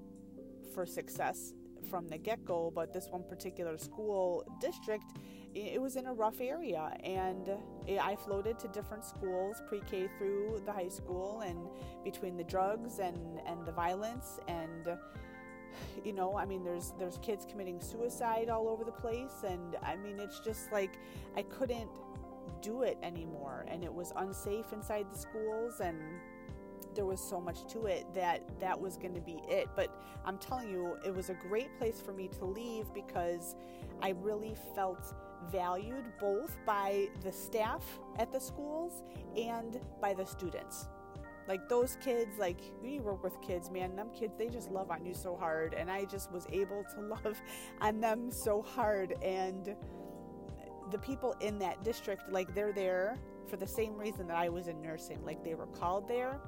for 0.74 0.86
success 0.86 1.54
from 1.90 2.06
the 2.08 2.18
get 2.18 2.44
go, 2.44 2.70
but 2.74 2.92
this 2.92 3.08
one 3.10 3.22
particular 3.22 3.78
school 3.78 4.44
district, 4.60 5.04
it 5.54 5.80
was 5.80 5.96
in 5.96 6.06
a 6.06 6.12
rough 6.12 6.40
area. 6.40 6.96
And 7.02 7.50
I 8.00 8.16
floated 8.16 8.58
to 8.60 8.68
different 8.68 9.04
schools, 9.04 9.62
pre 9.66 9.80
K 9.90 10.08
through 10.18 10.62
the 10.66 10.72
high 10.72 10.88
school, 10.88 11.40
and 11.40 11.58
between 12.04 12.36
the 12.36 12.44
drugs 12.44 12.98
and, 12.98 13.40
and 13.46 13.64
the 13.66 13.72
violence 13.72 14.38
and 14.48 14.88
you 16.04 16.12
know 16.12 16.36
i 16.36 16.44
mean 16.44 16.64
there's 16.64 16.92
there's 16.98 17.18
kids 17.18 17.46
committing 17.48 17.80
suicide 17.80 18.48
all 18.48 18.68
over 18.68 18.84
the 18.84 18.92
place 18.92 19.44
and 19.46 19.76
i 19.82 19.96
mean 19.96 20.18
it's 20.18 20.40
just 20.40 20.72
like 20.72 20.98
i 21.36 21.42
couldn't 21.42 21.88
do 22.62 22.82
it 22.82 22.98
anymore 23.02 23.64
and 23.68 23.84
it 23.84 23.92
was 23.92 24.12
unsafe 24.16 24.72
inside 24.72 25.06
the 25.12 25.18
schools 25.18 25.80
and 25.80 25.98
there 26.98 27.06
was 27.06 27.20
so 27.20 27.40
much 27.40 27.64
to 27.68 27.86
it 27.86 28.12
that 28.12 28.42
that 28.58 28.78
was 28.78 28.96
going 28.96 29.14
to 29.14 29.20
be 29.20 29.40
it. 29.48 29.68
But 29.76 30.02
I'm 30.24 30.36
telling 30.36 30.68
you, 30.68 30.96
it 31.06 31.14
was 31.14 31.30
a 31.30 31.34
great 31.34 31.78
place 31.78 32.00
for 32.04 32.12
me 32.12 32.26
to 32.40 32.44
leave 32.44 32.92
because 32.92 33.54
I 34.02 34.16
really 34.20 34.56
felt 34.74 35.14
valued 35.48 36.06
both 36.18 36.58
by 36.66 37.06
the 37.22 37.30
staff 37.30 37.84
at 38.18 38.32
the 38.32 38.40
schools 38.40 39.04
and 39.36 39.78
by 40.00 40.12
the 40.12 40.26
students. 40.26 40.88
Like 41.46 41.68
those 41.68 41.96
kids, 42.02 42.36
like 42.36 42.58
you 42.82 43.00
work 43.00 43.22
with 43.22 43.40
kids, 43.42 43.70
man, 43.70 43.94
them 43.94 44.08
kids, 44.12 44.34
they 44.36 44.48
just 44.48 44.68
love 44.68 44.90
on 44.90 45.06
you 45.06 45.14
so 45.14 45.36
hard. 45.36 45.74
And 45.74 45.88
I 45.88 46.04
just 46.04 46.32
was 46.32 46.48
able 46.50 46.82
to 46.96 47.00
love 47.24 47.40
on 47.80 48.00
them 48.00 48.32
so 48.32 48.60
hard. 48.60 49.14
And 49.22 49.76
the 50.90 50.98
people 50.98 51.36
in 51.40 51.60
that 51.60 51.84
district, 51.84 52.28
like 52.28 52.56
they're 52.56 52.72
there 52.72 53.20
for 53.46 53.56
the 53.56 53.68
same 53.68 53.96
reason 53.96 54.26
that 54.26 54.36
I 54.36 54.48
was 54.48 54.66
in 54.66 54.82
nursing. 54.82 55.24
Like 55.24 55.44
they 55.44 55.54
were 55.54 55.68
called 55.68 56.08
there 56.08 56.40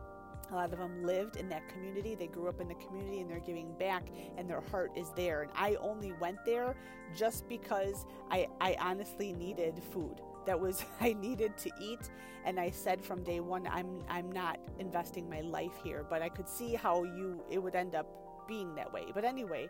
a 0.51 0.55
lot 0.55 0.73
of 0.73 0.79
them 0.79 1.05
lived 1.05 1.37
in 1.37 1.49
that 1.49 1.69
community. 1.69 2.15
They 2.15 2.27
grew 2.27 2.49
up 2.49 2.61
in 2.61 2.69
the 2.69 2.75
community 2.75 3.21
and 3.21 3.31
they're 3.31 3.41
giving 3.41 3.73
back, 3.79 4.09
and 4.37 4.49
their 4.49 4.61
heart 4.61 4.93
is 4.97 5.11
there. 5.17 5.43
And 5.43 5.51
I 5.55 5.77
only 5.77 6.13
went 6.21 6.45
there 6.45 6.77
just 7.15 7.49
because 7.49 8.07
I, 8.31 8.49
I 8.61 8.77
honestly 8.81 9.33
needed 9.33 9.81
food. 9.93 10.21
That 10.47 10.59
was 10.59 10.85
I 11.01 11.13
needed 11.13 11.57
to 11.59 11.71
eat, 11.81 12.11
and 12.45 12.59
I 12.59 12.71
said 12.71 13.03
from 13.03 13.23
day 13.23 13.41
one, 13.41 13.67
I'm 13.67 14.03
I'm 14.09 14.31
not 14.33 14.59
investing 14.79 15.29
my 15.29 15.41
life 15.41 15.75
here. 15.83 16.05
But 16.09 16.23
I 16.23 16.29
could 16.29 16.49
see 16.49 16.75
how 16.75 17.05
you 17.05 17.43
it 17.51 17.59
would 17.59 17.75
end 17.75 17.95
up 17.95 18.07
being 18.49 18.75
that 18.75 18.93
way. 18.93 19.07
But 19.15 19.25
anyway, 19.25 19.69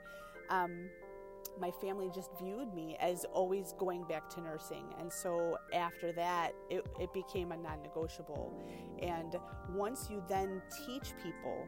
um, 0.49 0.89
my 1.61 1.71
family 1.71 2.11
just 2.15 2.31
viewed 2.41 2.73
me 2.75 2.97
as 3.01 3.25
always 3.33 3.75
going 3.79 4.05
back 4.05 4.29
to 4.31 4.41
nursing. 4.41 4.85
And 4.99 5.13
so 5.13 5.59
after 5.73 6.13
that, 6.13 6.53
it, 6.71 6.87
it 6.99 7.13
became 7.13 7.53
a 7.53 7.57
non 7.57 7.83
negotiable. 7.83 8.53
And 9.03 9.37
once 9.75 10.09
you 10.11 10.23
then 10.29 10.63
teach 10.87 11.13
people 11.23 11.67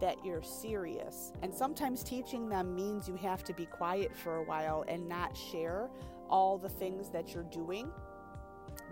that 0.00 0.16
you're 0.24 0.42
serious, 0.42 1.32
and 1.42 1.52
sometimes 1.52 2.02
teaching 2.02 2.48
them 2.48 2.74
means 2.74 3.08
you 3.08 3.16
have 3.16 3.42
to 3.44 3.54
be 3.54 3.66
quiet 3.66 4.14
for 4.14 4.36
a 4.36 4.42
while 4.44 4.84
and 4.88 5.08
not 5.08 5.36
share 5.36 5.90
all 6.28 6.58
the 6.58 6.68
things 6.68 7.10
that 7.10 7.34
you're 7.34 7.44
doing. 7.44 7.90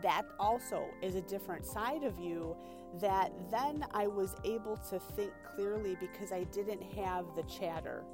That 0.03 0.23
also 0.41 0.85
is 1.03 1.15
a 1.15 1.23
different 1.23 1.65
side 1.65 2.05
of 2.05 2.19
you 2.19 2.57
that 3.01 3.33
then 3.51 3.85
I 3.93 4.07
was 4.07 4.37
able 4.45 4.77
to 4.91 4.99
think 4.99 5.33
clearly 5.55 5.97
because 6.01 6.33
I 6.33 6.45
didn't 6.45 6.83
have 6.95 7.27
the 7.37 7.43
chatter 7.43 8.05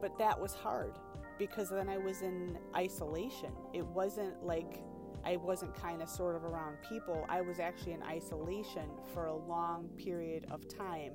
but 0.00 0.18
that 0.18 0.40
was 0.40 0.54
hard 0.54 0.98
because 1.38 1.70
then 1.70 1.88
I 1.88 1.98
was 1.98 2.22
in 2.22 2.58
isolation. 2.74 3.52
It 3.72 3.86
wasn't 3.86 4.44
like 4.44 4.82
I 5.24 5.36
wasn't 5.36 5.74
kind 5.74 6.02
of 6.02 6.08
sort 6.08 6.36
of 6.36 6.44
around 6.44 6.76
people. 6.88 7.26
I 7.28 7.40
was 7.40 7.58
actually 7.58 7.92
in 7.92 8.02
isolation 8.04 8.88
for 9.12 9.26
a 9.26 9.34
long 9.34 9.88
period 9.96 10.46
of 10.50 10.68
time. 10.68 11.12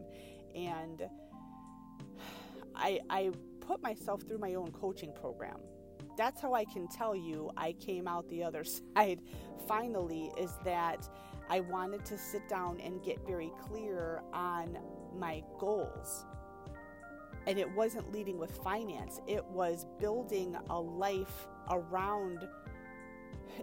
And 0.54 1.04
I, 2.76 3.00
I 3.10 3.32
put 3.62 3.82
myself 3.82 4.24
through 4.24 4.40
my 4.40 4.56
own 4.56 4.72
coaching 4.72 5.14
program. 5.14 5.58
That's 6.18 6.42
how 6.42 6.54
I 6.54 6.66
can 6.66 6.90
tell 6.90 7.16
you 7.16 7.52
I 7.56 7.72
came 7.74 8.06
out 8.06 8.28
the 8.28 8.44
other 8.44 8.66
side 8.96 9.22
finally, 9.68 10.32
is 10.38 10.52
that 10.66 11.08
I 11.50 11.62
wanted 11.62 12.06
to 12.06 12.18
sit 12.18 12.48
down 12.50 12.80
and 12.82 13.02
get 13.04 13.26
very 13.26 13.52
clear 13.62 14.22
on 14.34 14.78
my 15.18 15.44
goals 15.60 16.26
and 17.48 17.58
it 17.58 17.70
wasn't 17.72 18.12
leading 18.12 18.38
with 18.38 18.52
finance, 18.64 19.22
it 19.28 19.46
was 19.46 19.86
building 20.00 20.56
a 20.70 20.80
life 20.80 21.48
around 21.70 22.48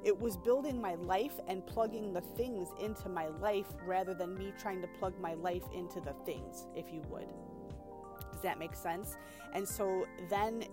it 0.04 0.18
was 0.18 0.36
building 0.36 0.80
my 0.80 0.94
life 0.96 1.40
and 1.48 1.66
plugging 1.66 2.12
the 2.12 2.20
things 2.20 2.68
into 2.80 3.08
my 3.08 3.28
life 3.28 3.66
rather 3.86 4.14
than 4.14 4.34
me 4.34 4.52
trying 4.58 4.80
to 4.82 4.88
plug 4.98 5.18
my 5.20 5.34
life 5.34 5.64
into 5.74 6.00
the 6.00 6.12
things, 6.24 6.66
if 6.76 6.92
you 6.92 7.02
would. 7.08 7.28
Does 8.32 8.42
that 8.42 8.58
make 8.58 8.74
sense? 8.74 9.16
And 9.54 9.66
so 9.66 10.06
then 10.28 10.64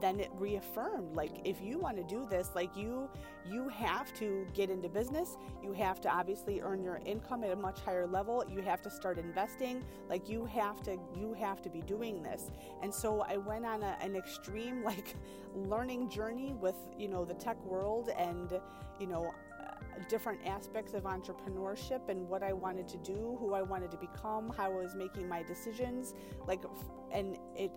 then 0.00 0.20
it 0.20 0.30
reaffirmed 0.34 1.14
like 1.14 1.40
if 1.44 1.60
you 1.62 1.78
want 1.78 1.96
to 1.96 2.02
do 2.04 2.26
this 2.28 2.50
like 2.54 2.76
you 2.76 3.08
you 3.50 3.68
have 3.68 4.12
to 4.14 4.46
get 4.54 4.70
into 4.70 4.88
business. 4.88 5.36
You 5.62 5.72
have 5.72 6.00
to 6.02 6.10
obviously 6.10 6.60
earn 6.60 6.82
your 6.82 7.00
income 7.04 7.44
at 7.44 7.50
a 7.50 7.56
much 7.56 7.80
higher 7.80 8.06
level. 8.06 8.44
You 8.48 8.60
have 8.62 8.82
to 8.82 8.90
start 8.90 9.18
investing. 9.18 9.84
Like 10.08 10.28
you 10.28 10.44
have 10.46 10.82
to 10.84 10.98
you 11.16 11.34
have 11.34 11.62
to 11.62 11.70
be 11.70 11.80
doing 11.82 12.22
this. 12.22 12.50
And 12.82 12.92
so 12.92 13.20
i 13.28 13.36
went 13.36 13.64
on 13.64 13.82
a, 13.82 13.96
an 14.00 14.16
extreme 14.16 14.82
like 14.92 15.14
learning 15.54 16.08
journey 16.08 16.54
with 16.54 16.76
you 16.98 17.08
know 17.08 17.24
the 17.24 17.34
tech 17.34 17.62
world 17.64 18.10
and 18.18 18.60
you 19.00 19.06
know 19.06 19.32
uh, 19.60 19.74
different 20.08 20.40
aspects 20.46 20.92
of 20.94 21.04
entrepreneurship 21.04 22.08
and 22.08 22.28
what 22.28 22.42
I 22.42 22.52
wanted 22.52 22.88
to 22.88 22.98
do, 22.98 23.36
who 23.40 23.54
I 23.54 23.62
wanted 23.62 23.90
to 23.92 23.96
become, 23.96 24.52
how 24.56 24.70
I 24.70 24.82
was 24.82 24.94
making 24.94 25.28
my 25.28 25.42
decisions. 25.42 26.14
Like, 26.46 26.62
and 27.10 27.38
it 27.56 27.72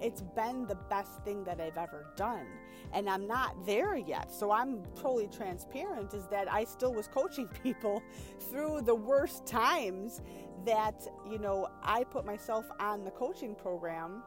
it's 0.00 0.22
been 0.22 0.66
the 0.66 0.74
best 0.74 1.22
thing 1.24 1.44
that 1.44 1.60
I've 1.60 1.78
ever 1.78 2.06
done. 2.16 2.46
And 2.92 3.08
I'm 3.08 3.26
not 3.26 3.66
there 3.66 3.96
yet. 3.96 4.30
So 4.30 4.50
I'm 4.50 4.82
totally 4.94 5.28
transparent 5.28 6.14
is 6.14 6.26
that 6.28 6.52
I 6.52 6.64
still 6.64 6.92
was 6.92 7.08
coaching 7.08 7.48
people 7.62 8.02
through 8.50 8.82
the 8.82 8.94
worst 8.94 9.46
times 9.46 10.20
that, 10.64 11.06
you 11.30 11.38
know, 11.38 11.68
I 11.82 12.04
put 12.04 12.24
myself 12.24 12.66
on 12.78 13.04
the 13.04 13.10
coaching 13.10 13.54
program. 13.54 14.22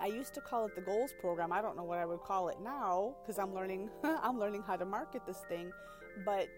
I 0.00 0.06
used 0.06 0.34
to 0.34 0.40
call 0.40 0.66
it 0.66 0.74
the 0.74 0.80
goals 0.80 1.12
program. 1.20 1.52
I 1.52 1.60
don't 1.60 1.76
know 1.76 1.84
what 1.84 1.98
I 1.98 2.06
would 2.06 2.20
call 2.20 2.48
it 2.48 2.58
now 2.62 3.16
because 3.22 3.38
I'm 3.38 3.52
learning 3.52 3.90
I'm 4.04 4.38
learning 4.38 4.62
how 4.62 4.76
to 4.76 4.84
market 4.84 5.26
this 5.26 5.42
thing, 5.48 5.72
but 6.24 6.48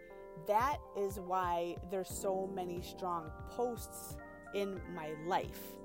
that 0.46 0.76
is 0.96 1.18
why 1.20 1.76
there's 1.90 2.08
so 2.08 2.50
many 2.54 2.82
strong 2.82 3.30
posts 3.48 4.16
in 4.54 4.80
my 4.94 5.10
life 5.26 5.79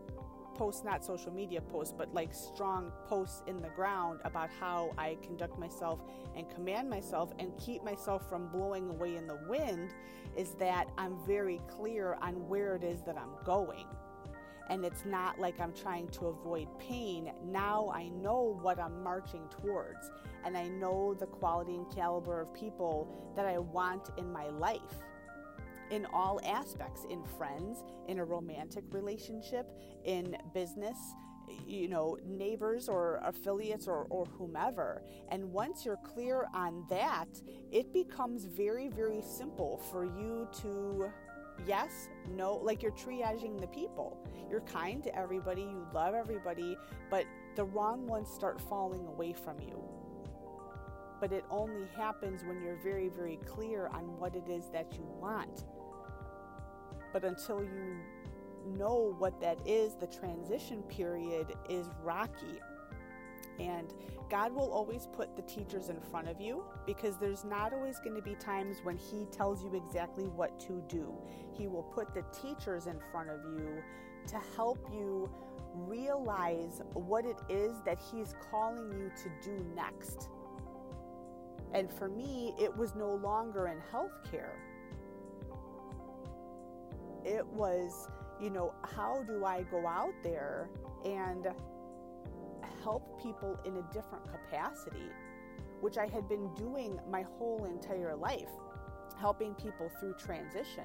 posts, 0.55 0.83
not 0.83 1.03
social 1.03 1.31
media 1.31 1.61
posts, 1.61 1.93
but 1.95 2.13
like 2.13 2.33
strong 2.33 2.91
posts 3.07 3.43
in 3.47 3.61
the 3.61 3.69
ground 3.69 4.19
about 4.23 4.49
how 4.59 4.93
I 4.97 5.17
conduct 5.21 5.59
myself 5.59 5.99
and 6.35 6.49
command 6.49 6.89
myself 6.89 7.33
and 7.39 7.51
keep 7.57 7.83
myself 7.83 8.27
from 8.29 8.47
blowing 8.47 8.89
away 8.89 9.15
in 9.15 9.27
the 9.27 9.39
wind 9.47 9.91
is 10.35 10.51
that 10.55 10.87
I'm 10.97 11.17
very 11.25 11.61
clear 11.67 12.17
on 12.21 12.47
where 12.47 12.75
it 12.75 12.83
is 12.83 13.01
that 13.03 13.17
I'm 13.17 13.43
going. 13.45 13.85
And 14.69 14.83
it's 14.83 15.05
not 15.05 15.39
like 15.39 15.59
I'm 15.59 15.73
trying 15.73 16.07
to 16.09 16.27
avoid 16.27 16.67
pain. 16.79 17.31
Now 17.45 17.91
I 17.93 18.09
know 18.09 18.57
what 18.61 18.79
I'm 18.79 19.03
marching 19.03 19.47
towards, 19.49 20.09
and 20.43 20.57
I 20.57 20.67
know 20.67 21.13
the 21.13 21.27
quality 21.27 21.75
and 21.75 21.93
caliber 21.93 22.41
of 22.41 22.51
people 22.53 23.33
that 23.35 23.45
I 23.45 23.59
want 23.59 24.09
in 24.17 24.31
my 24.31 24.47
life 24.47 25.03
in 25.91 26.05
all 26.07 26.39
aspects 26.45 27.05
in 27.09 27.23
friends, 27.23 27.83
in 28.07 28.19
a 28.19 28.25
romantic 28.25 28.83
relationship, 28.91 29.67
in 30.03 30.37
business, 30.53 30.97
you 31.67 31.87
know, 31.87 32.17
neighbors 32.25 32.89
or 32.89 33.19
affiliates 33.23 33.87
or, 33.87 34.07
or 34.09 34.25
whomever. 34.25 35.03
And 35.29 35.51
once 35.51 35.85
you're 35.85 35.97
clear 35.97 36.47
on 36.53 36.85
that, 36.89 37.27
it 37.71 37.93
becomes 37.93 38.45
very, 38.45 38.89
very 38.89 39.21
simple 39.21 39.77
for 39.91 40.05
you 40.05 40.47
to, 40.61 41.11
yes, 41.67 42.09
no, 42.35 42.55
like 42.55 42.81
you're 42.81 42.91
triaging 42.91 43.59
the 43.59 43.67
people. 43.67 44.17
You're 44.49 44.61
kind 44.61 45.03
to 45.03 45.15
everybody, 45.15 45.61
you 45.61 45.87
love 45.93 46.15
everybody, 46.15 46.77
but 47.09 47.25
the 47.55 47.65
wrong 47.65 48.07
ones 48.07 48.29
start 48.29 48.59
falling 48.59 49.05
away 49.07 49.33
from 49.33 49.59
you 49.59 49.83
but 51.19 51.31
it 51.31 51.45
only 51.49 51.87
happens 51.95 52.43
when 52.43 52.61
you're 52.61 52.77
very, 52.83 53.09
very 53.09 53.39
clear 53.45 53.87
on 53.87 54.03
what 54.19 54.35
it 54.35 54.47
is 54.49 54.69
that 54.71 54.93
you 54.93 55.03
want. 55.19 55.65
But 57.15 57.23
until 57.23 57.63
you 57.63 57.95
know 58.77 59.15
what 59.19 59.39
that 59.39 59.57
is, 59.65 59.95
the 59.95 60.05
transition 60.05 60.83
period 60.83 61.47
is 61.69 61.87
rocky. 62.03 62.59
And 63.57 63.93
God 64.29 64.53
will 64.53 64.69
always 64.69 65.07
put 65.13 65.33
the 65.37 65.41
teachers 65.43 65.87
in 65.87 66.01
front 66.01 66.27
of 66.27 66.41
you 66.41 66.65
because 66.85 67.17
there's 67.17 67.45
not 67.45 67.71
always 67.71 67.99
going 67.99 68.17
to 68.17 68.21
be 68.21 68.35
times 68.35 68.79
when 68.83 68.97
He 68.97 69.27
tells 69.27 69.63
you 69.63 69.73
exactly 69.75 70.25
what 70.25 70.59
to 70.67 70.83
do. 70.89 71.13
He 71.53 71.67
will 71.67 71.83
put 71.83 72.13
the 72.13 72.25
teachers 72.37 72.87
in 72.87 72.99
front 73.13 73.29
of 73.29 73.39
you 73.45 73.81
to 74.27 74.41
help 74.57 74.85
you 74.91 75.29
realize 75.73 76.81
what 76.91 77.25
it 77.25 77.37
is 77.47 77.77
that 77.85 77.97
He's 78.11 78.35
calling 78.51 78.91
you 78.91 79.09
to 79.23 79.31
do 79.41 79.65
next. 79.73 80.27
And 81.73 81.89
for 81.89 82.09
me, 82.09 82.53
it 82.59 82.75
was 82.75 82.93
no 82.93 83.15
longer 83.15 83.69
in 83.69 83.77
healthcare. 83.89 84.51
It 87.25 87.45
was, 87.47 88.07
you 88.39 88.49
know, 88.49 88.73
how 88.83 89.23
do 89.23 89.45
I 89.45 89.63
go 89.63 89.87
out 89.87 90.13
there 90.23 90.69
and 91.03 91.47
help 92.83 93.21
people 93.21 93.59
in 93.65 93.77
a 93.77 93.81
different 93.91 94.25
capacity, 94.31 95.09
which 95.81 95.97
I 95.97 96.05
had 96.05 96.29
been 96.29 96.53
doing 96.53 96.99
my 97.09 97.23
whole 97.23 97.65
entire 97.65 98.15
life, 98.15 98.49
helping 99.17 99.55
people 99.55 99.89
through 99.99 100.13
transition 100.19 100.83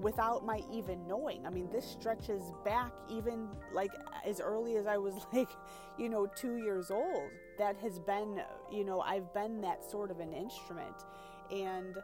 without 0.00 0.44
my 0.44 0.60
even 0.72 1.06
knowing. 1.06 1.46
I 1.46 1.50
mean, 1.50 1.68
this 1.70 1.86
stretches 1.86 2.42
back 2.64 2.92
even 3.08 3.48
like 3.72 3.92
as 4.26 4.40
early 4.40 4.76
as 4.76 4.86
I 4.86 4.96
was 4.98 5.14
like, 5.32 5.48
you 5.98 6.08
know, 6.08 6.26
two 6.26 6.56
years 6.56 6.90
old. 6.90 7.30
That 7.58 7.76
has 7.78 7.98
been, 7.98 8.42
you 8.70 8.84
know, 8.84 9.00
I've 9.00 9.32
been 9.32 9.60
that 9.62 9.88
sort 9.88 10.10
of 10.10 10.20
an 10.20 10.32
instrument. 10.32 10.96
And 11.50 11.96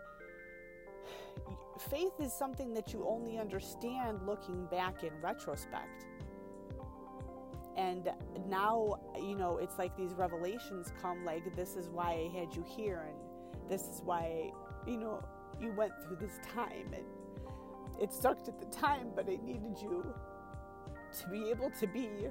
faith 1.91 2.13
is 2.21 2.33
something 2.33 2.75
that 2.75 2.93
you 2.93 3.07
only 3.09 3.39
understand 3.39 4.21
looking 4.27 4.67
back 4.67 5.03
in 5.05 5.11
retrospect. 5.21 6.07
And 7.77 8.11
now, 8.49 9.01
you 9.17 9.35
know, 9.35 9.57
it's 9.57 9.79
like 9.79 9.97
these 9.97 10.13
revelations 10.13 10.93
come 11.01 11.25
like, 11.25 11.57
this 11.57 11.77
is 11.77 11.89
why 11.89 12.11
I 12.31 12.39
had 12.39 12.55
you 12.55 12.65
here, 12.67 13.07
and 13.09 13.71
this 13.71 13.83
is 13.83 14.03
why, 14.05 14.53
you 14.87 14.99
know, 14.99 15.25
you 15.61 15.73
went 15.73 15.93
through 16.05 16.17
this 16.17 16.39
time. 16.55 16.93
And 16.93 17.05
it 18.01 18.13
sucked 18.13 18.49
at 18.49 18.59
the 18.59 18.67
time, 18.67 19.09
but 19.15 19.27
I 19.29 19.39
needed 19.43 19.79
you 19.81 20.05
to 21.21 21.29
be 21.29 21.51
able 21.51 21.71
to 21.71 21.87
be 21.87 22.29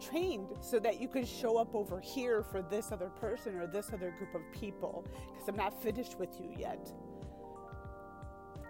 trained 0.00 0.48
so 0.60 0.78
that 0.80 1.00
you 1.00 1.08
could 1.08 1.26
show 1.26 1.56
up 1.56 1.74
over 1.74 2.00
here 2.00 2.42
for 2.42 2.62
this 2.62 2.90
other 2.90 3.08
person 3.08 3.56
or 3.56 3.66
this 3.66 3.92
other 3.92 4.12
group 4.18 4.34
of 4.34 4.42
people 4.52 5.04
because 5.32 5.48
I'm 5.48 5.56
not 5.56 5.80
finished 5.82 6.18
with 6.18 6.40
you 6.40 6.52
yet. 6.58 6.92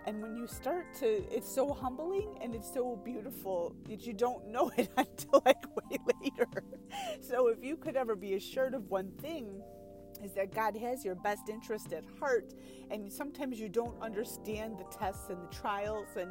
And 0.07 0.21
when 0.21 0.37
you 0.37 0.47
start 0.47 0.93
to, 1.01 1.07
it's 1.35 1.51
so 1.53 1.73
humbling 1.73 2.37
and 2.43 2.55
it's 2.55 2.73
so 2.73 2.97
beautiful 3.05 3.75
that 3.89 4.07
you 4.07 4.13
don't 4.13 4.49
know 4.49 4.71
it 4.77 4.91
until 4.97 5.43
like 5.45 5.65
way 5.77 5.99
later. 6.23 6.49
So 7.21 7.49
if 7.49 7.65
you 7.65 7.77
could 7.77 7.97
ever 7.97 8.15
be 8.15 8.35
assured 8.35 8.75
of 8.75 8.91
one 8.91 9.13
thing, 9.13 9.63
is 10.23 10.33
that 10.33 10.55
God 10.55 10.77
has 10.77 11.05
your 11.05 11.15
best 11.15 11.49
interest 11.49 11.93
at 11.93 12.05
heart. 12.19 12.55
And 12.91 13.12
sometimes 13.12 13.59
you 13.59 13.69
don't 13.69 14.01
understand 14.03 14.79
the 14.79 14.85
tests 14.85 15.31
and 15.31 15.43
the 15.43 15.55
trials, 15.55 16.09
and 16.17 16.31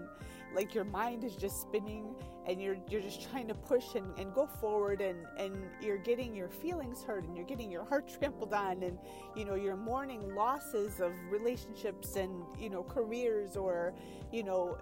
like 0.55 0.75
your 0.75 0.83
mind 0.83 1.23
is 1.23 1.35
just 1.35 1.61
spinning, 1.61 2.15
and 2.45 2.61
you're 2.61 2.77
you're 2.89 3.01
just 3.01 3.29
trying 3.31 3.47
to 3.47 3.55
push 3.55 3.95
and, 3.95 4.17
and 4.17 4.33
go 4.33 4.45
forward, 4.45 5.01
and 5.01 5.25
and 5.37 5.55
you're 5.81 5.97
getting 5.97 6.35
your 6.35 6.49
feelings 6.49 7.03
hurt, 7.03 7.23
and 7.23 7.35
you're 7.35 7.45
getting 7.45 7.71
your 7.71 7.85
heart 7.85 8.07
trampled 8.19 8.53
on, 8.53 8.83
and 8.83 8.97
you 9.35 9.45
know 9.45 9.55
you're 9.55 9.75
mourning 9.75 10.35
losses 10.35 10.99
of 10.99 11.11
relationships 11.29 12.15
and 12.15 12.43
you 12.59 12.69
know 12.69 12.83
careers, 12.83 13.55
or 13.57 13.93
you 14.31 14.43
know 14.43 14.77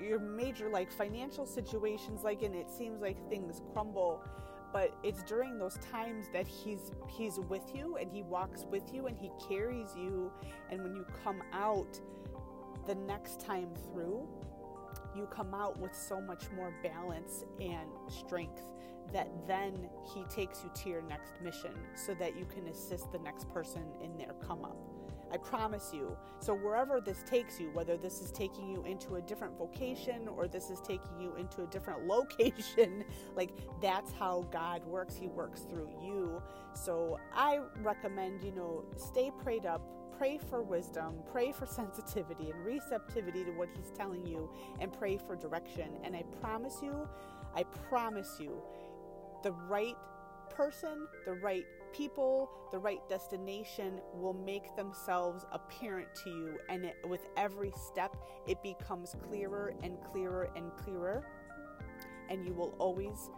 your 0.00 0.18
major 0.18 0.68
like 0.68 0.90
financial 0.90 1.46
situations, 1.46 2.24
like 2.24 2.42
and 2.42 2.54
it 2.54 2.70
seems 2.70 3.00
like 3.00 3.16
things 3.28 3.62
crumble 3.72 4.22
but 4.74 4.92
it's 5.04 5.22
during 5.22 5.56
those 5.56 5.78
times 5.90 6.26
that 6.32 6.48
he's 6.48 6.90
he's 7.08 7.38
with 7.48 7.62
you 7.72 7.96
and 7.96 8.10
he 8.10 8.22
walks 8.22 8.66
with 8.68 8.92
you 8.92 9.06
and 9.06 9.16
he 9.16 9.30
carries 9.48 9.94
you. 9.96 10.32
And 10.70 10.82
when 10.82 10.96
you 10.96 11.06
come 11.22 11.42
out 11.52 11.98
the 12.86 12.96
next 12.96 13.40
time 13.40 13.68
through 13.86 14.28
you 15.16 15.26
come 15.26 15.54
out 15.54 15.78
with 15.78 15.94
so 15.94 16.20
much 16.20 16.50
more 16.56 16.72
balance 16.82 17.44
and 17.60 17.88
strength 18.08 18.62
that 19.12 19.28
then 19.46 19.88
he 20.12 20.24
takes 20.24 20.64
you 20.64 20.70
to 20.74 20.88
your 20.88 21.02
next 21.02 21.34
mission 21.42 21.72
so 21.94 22.14
that 22.14 22.36
you 22.36 22.44
can 22.46 22.66
assist 22.68 23.12
the 23.12 23.18
next 23.20 23.48
person 23.52 23.82
in 24.02 24.16
their 24.18 24.34
come 24.46 24.64
up 24.64 24.76
I 25.34 25.36
promise 25.36 25.90
you. 25.92 26.16
So, 26.38 26.54
wherever 26.54 27.00
this 27.00 27.24
takes 27.24 27.58
you, 27.58 27.68
whether 27.72 27.96
this 27.96 28.20
is 28.20 28.30
taking 28.30 28.68
you 28.70 28.84
into 28.84 29.16
a 29.16 29.20
different 29.20 29.58
vocation 29.58 30.28
or 30.28 30.46
this 30.46 30.70
is 30.70 30.80
taking 30.80 31.18
you 31.20 31.34
into 31.34 31.64
a 31.64 31.66
different 31.66 32.06
location, 32.06 33.02
like 33.34 33.50
that's 33.82 34.12
how 34.12 34.46
God 34.52 34.84
works. 34.86 35.16
He 35.16 35.26
works 35.26 35.62
through 35.62 35.90
you. 36.00 36.40
So, 36.74 37.18
I 37.34 37.58
recommend, 37.82 38.44
you 38.44 38.52
know, 38.52 38.84
stay 38.96 39.32
prayed 39.42 39.66
up, 39.66 39.82
pray 40.16 40.38
for 40.38 40.62
wisdom, 40.62 41.16
pray 41.32 41.50
for 41.50 41.66
sensitivity 41.80 42.52
and 42.52 42.64
receptivity 42.64 43.42
to 43.44 43.50
what 43.50 43.70
He's 43.74 43.90
telling 43.90 44.24
you, 44.24 44.48
and 44.78 44.92
pray 44.92 45.16
for 45.16 45.34
direction. 45.34 45.88
And 46.04 46.14
I 46.14 46.22
promise 46.40 46.76
you, 46.80 47.08
I 47.56 47.64
promise 47.64 48.36
you, 48.38 48.62
the 49.42 49.50
right 49.68 49.96
person, 50.48 51.08
the 51.26 51.34
right 51.34 51.64
people, 51.94 52.50
the 52.72 52.78
right 52.78 53.00
destination 53.08 54.00
will 54.12 54.34
make 54.34 54.74
themselves 54.76 55.44
apparent 55.52 56.08
to 56.24 56.30
you. 56.30 56.58
And 56.68 56.84
it, 56.84 56.96
with 57.08 57.26
every 57.36 57.72
step, 57.90 58.16
it 58.46 58.62
becomes 58.62 59.16
clearer 59.28 59.74
and 59.82 59.96
clearer 60.12 60.50
and 60.56 60.70
clearer. 60.76 61.24
And 62.28 62.44
you 62.44 62.52
will 62.52 62.74
always 62.78 63.30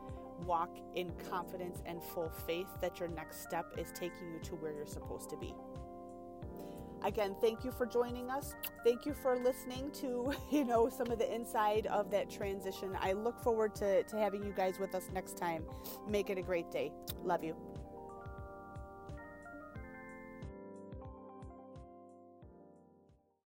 walk 0.45 0.77
in 0.95 1.13
confidence 1.31 1.83
and 1.87 2.03
full 2.03 2.31
faith 2.47 2.69
that 2.81 2.99
your 2.99 3.09
next 3.09 3.43
step 3.43 3.67
is 3.79 3.93
taking 3.93 4.33
you 4.33 4.39
to 4.41 4.55
where 4.57 4.73
you're 4.73 4.87
supposed 4.87 5.31
to 5.31 5.37
be. 5.37 5.55
Again, 7.03 7.37
thank 7.41 7.65
you 7.65 7.71
for 7.71 7.87
joining 7.87 8.31
us. 8.31 8.55
Thank 8.83 9.07
you 9.07 9.15
for 9.15 9.39
listening 9.39 9.91
to, 10.01 10.33
you 10.51 10.65
know, 10.65 10.89
some 10.89 11.11
of 11.11 11.19
the 11.19 11.33
inside 11.33 11.87
of 11.87 12.11
that 12.11 12.31
transition. 12.31 12.97
I 13.01 13.13
look 13.13 13.39
forward 13.43 13.75
to, 13.77 14.03
to 14.03 14.17
having 14.17 14.43
you 14.43 14.53
guys 14.53 14.79
with 14.79 14.95
us 14.95 15.09
next 15.13 15.37
time. 15.37 15.65
Make 16.09 16.31
it 16.31 16.39
a 16.39 16.43
great 16.43 16.71
day. 16.71 16.93
Love 17.23 17.45
you. 17.45 17.55